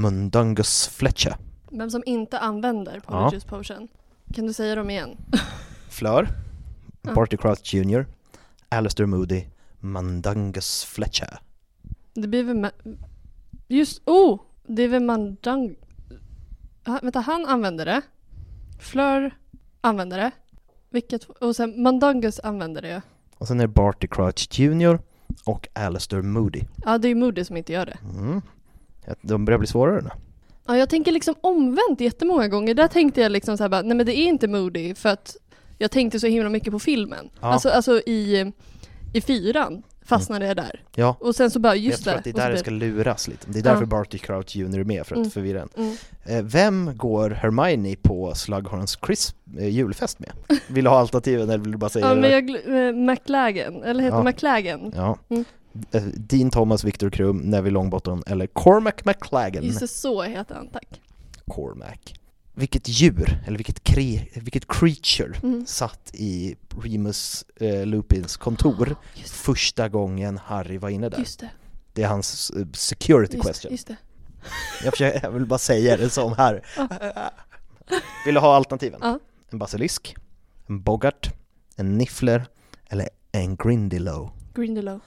[0.00, 1.36] Mundungus Fletcher.
[1.70, 3.24] Vem som inte använder Ja.
[3.24, 3.88] Polyjuice Potion.
[4.34, 5.16] Kan du säga dem igen?
[7.02, 7.14] Ja.
[7.14, 8.06] Barty Crouch Jr,
[8.68, 9.44] Alistair Moody,
[9.80, 11.40] Mundungus Fletcher.
[12.14, 12.70] Det blir väl...
[13.68, 14.02] Just...
[14.04, 14.40] Oh!
[14.66, 15.74] Det är väl Mandang...
[16.86, 18.02] Ha, vänta, han använder det.
[18.78, 19.38] Fleur
[19.80, 20.30] använder det.
[20.90, 21.24] Vilket...
[21.24, 23.02] Och sen Mandangus använder det.
[23.38, 24.98] Och sen är det Barty Crouch Jr
[25.44, 26.62] och Alistair Moody.
[26.84, 27.98] Ja, det är Moody som inte gör det.
[28.18, 28.42] Mm.
[29.10, 30.10] Ja, De börjar bli svårare nu.
[30.66, 32.74] Ja, jag tänker liksom omvänt jättemånga gånger.
[32.74, 35.36] Där tänkte jag liksom så här bara, nej men det är inte Moody för att
[35.78, 37.30] jag tänkte så himla mycket på filmen.
[37.40, 37.46] Ja.
[37.46, 38.52] Alltså, alltså i,
[39.12, 40.82] i fyran fastnade jag där.
[40.94, 41.16] Ja.
[41.20, 42.18] Och sen så bara, jag just tror det.
[42.18, 43.46] att det är där det ska luras lite.
[43.50, 43.70] Det är Ja.
[43.72, 45.30] därför Barty Crouch Jr är med, för att Mm.
[45.30, 45.68] förvirra en.
[45.76, 45.96] Mm.
[46.26, 50.32] Eh, Vem går Hermione på Slughorns Crisp eh, julfest med?
[50.68, 52.20] Vill du ha alternativen eller vill du bara säga Ja, det?
[52.20, 54.22] men jag, eh, McLagan, eller heter Ja.
[54.22, 54.92] McLagan?
[54.96, 55.18] Ja.
[55.28, 55.44] Mm.
[55.92, 59.64] Eh, Dean Thomas, Victor Krum, Neville Longbottom eller Cormac McLagan?
[59.64, 61.00] Just det, så heter han, tack.
[61.46, 61.98] Cormac.
[62.54, 65.66] Vilket djur, eller vilket, kre, vilket creature Mm.
[65.66, 71.18] satt i Remus eh, Lupins kontor första gången Harry var inne där?
[71.18, 71.50] Just det.
[71.92, 73.72] Det är hans eh, security Just, question.
[73.72, 73.96] just det.
[74.84, 76.62] Jag, försöker, jag vill bara säga det som här.
[78.24, 79.00] Vill du ha alternativen?
[79.02, 79.18] Ja.
[79.50, 80.16] En basilisk,
[80.66, 81.30] en boggart,
[81.76, 82.46] en niffler
[82.88, 84.30] eller en grindylow?
[84.54, 85.00] Grindelow.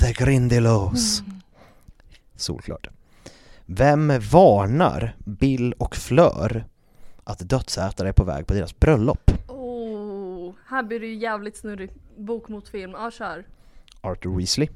[0.00, 1.20] The grindylows.
[1.20, 1.40] Mm.
[2.36, 2.88] Solklart.
[3.66, 6.64] Vem varnar Bill och Fleur
[7.24, 9.30] att dödsätare är på väg på deras bröllop?
[9.48, 11.94] Oh, här blir det ju jävligt snurrigt.
[12.16, 12.90] Bok mot film.
[12.90, 13.46] Ja, kör.
[14.00, 14.68] Arthur Weasley,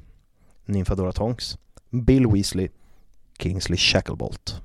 [0.64, 1.58] Nymfadora Tonks,
[1.90, 2.68] Bill Weasley,
[3.38, 4.60] Kingsley Shacklebolt.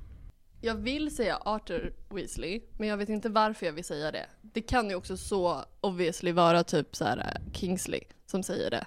[0.60, 4.26] Jag vill säga Arthur Weasley, men jag vet inte varför jag vill säga det.
[4.42, 8.84] Det kan ju också så obviously vara typ så här eh, Kingsley som säger det.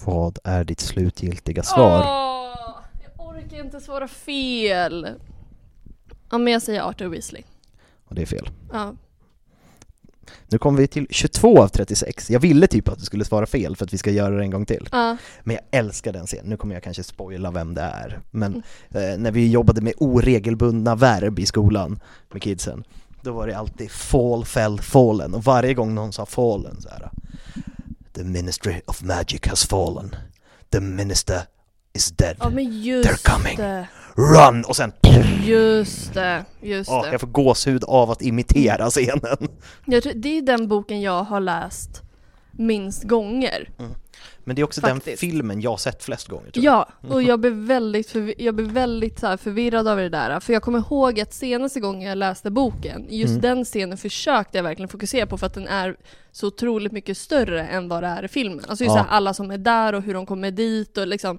[0.00, 2.00] Vad är ditt slutgiltiga svar?
[2.00, 2.76] Åh,
[3.16, 5.08] jag orkar inte svara fel.
[6.30, 7.42] Ja, men jag säger Arthur Weasley.
[8.08, 8.48] Och det är fel.
[8.72, 8.94] Ja.
[10.48, 12.30] Nu kommer vi till 22 av 36.
[12.30, 14.50] Jag ville typ att du skulle svara fel för att vi ska göra det en
[14.50, 14.88] gång till.
[14.92, 15.16] Ja.
[15.42, 16.46] Men jag älskar den scenen.
[16.50, 18.20] Nu kommer jag kanske spoila vem det är.
[18.30, 19.12] Men Mm.
[19.12, 22.00] eh, när vi jobbade med oregelbundna verb i skolan
[22.32, 22.84] med kidsen,
[23.20, 25.34] då var det alltid fall, fell, fallen.
[25.34, 27.10] Och varje gång någon sa fallen så här.
[28.14, 30.16] The ministry of magic has fallen.
[30.70, 31.40] The minister
[31.94, 32.36] is dead.
[32.40, 33.56] ja, men just They're coming.
[33.56, 33.86] det.
[34.16, 34.64] Run!
[34.64, 34.92] Och sen...
[35.44, 37.10] Just det, just Åh, det.
[37.12, 39.48] jag får gåshud av att imitera scenen.
[39.86, 42.02] Jag tror, det är den boken jag har läst
[42.52, 43.70] minst gånger.
[44.44, 45.04] Men det är också Faktiskt.
[45.06, 46.50] den filmen jag sett flest gånger.
[46.54, 50.40] Ja, och jag blev väldigt, förvi- jag blev väldigt så förvirrad av det där.
[50.40, 53.40] För jag kommer ihåg att senaste gången jag läste boken, just Mm.
[53.40, 55.96] den scenen försökte jag verkligen fokusera på för att den är
[56.32, 58.64] så otroligt mycket större än vad det är i filmen.
[58.68, 59.02] Alltså just Ja.
[59.02, 61.38] här, alla som är där och hur de kommer dit och liksom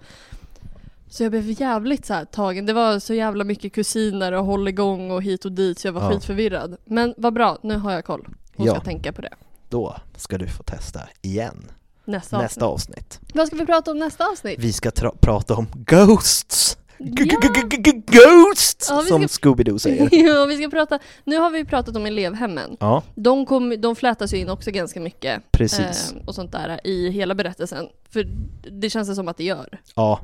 [1.10, 2.65] så jag blev jävligt så här tagen.
[2.65, 6.02] Det var så jävla mycket kusiner och hålligång och hit och dit så jag var
[6.02, 6.10] Ja.
[6.11, 6.77] skitförvirrad.
[6.86, 8.72] Men vad bra, nu har jag koll och Ja.
[8.76, 9.34] ska tänka på det.
[9.69, 11.65] Då ska du få testa igen.
[12.06, 12.98] Nästa, Nästa avsnitt.
[12.98, 13.19] avsnitt.
[13.34, 14.60] Vad ska vi prata om nästa avsnitt?
[14.60, 14.91] Vi ska
[15.22, 16.77] prata om Ghosts!
[16.98, 17.91] G- Ja.
[18.07, 18.88] Ghosts!
[18.90, 20.10] Ja, Som ska- Scooby-Doo säger.
[20.27, 22.77] ja, vi ska prata, nu har vi pratat om elevhemmen.
[22.80, 26.11] Ja, De, kom, de flätas ju in också ganska mycket Precis.
[26.11, 27.86] eh, och sånt där i hela berättelsen.
[28.10, 28.27] För
[28.72, 29.80] det känns det som att det gör.
[29.95, 30.19] ja,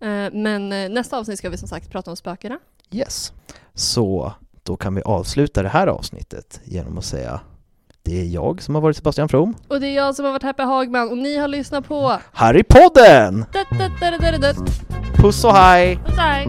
[0.00, 2.58] Eh, men eh, nästa avsnitt ska vi som sagt prata om spökena.
[2.90, 3.32] yes.
[3.74, 4.32] Så
[4.62, 7.40] då kan vi avsluta det här avsnittet genom att säga
[8.06, 9.54] det är jag som har varit Sebastian From.
[9.68, 13.44] Och det är jag som har varit Happy Hagman och ni har lyssnat på Harrypodden!
[15.14, 15.96] Puss och hej!
[15.96, 16.48] Puss och hej.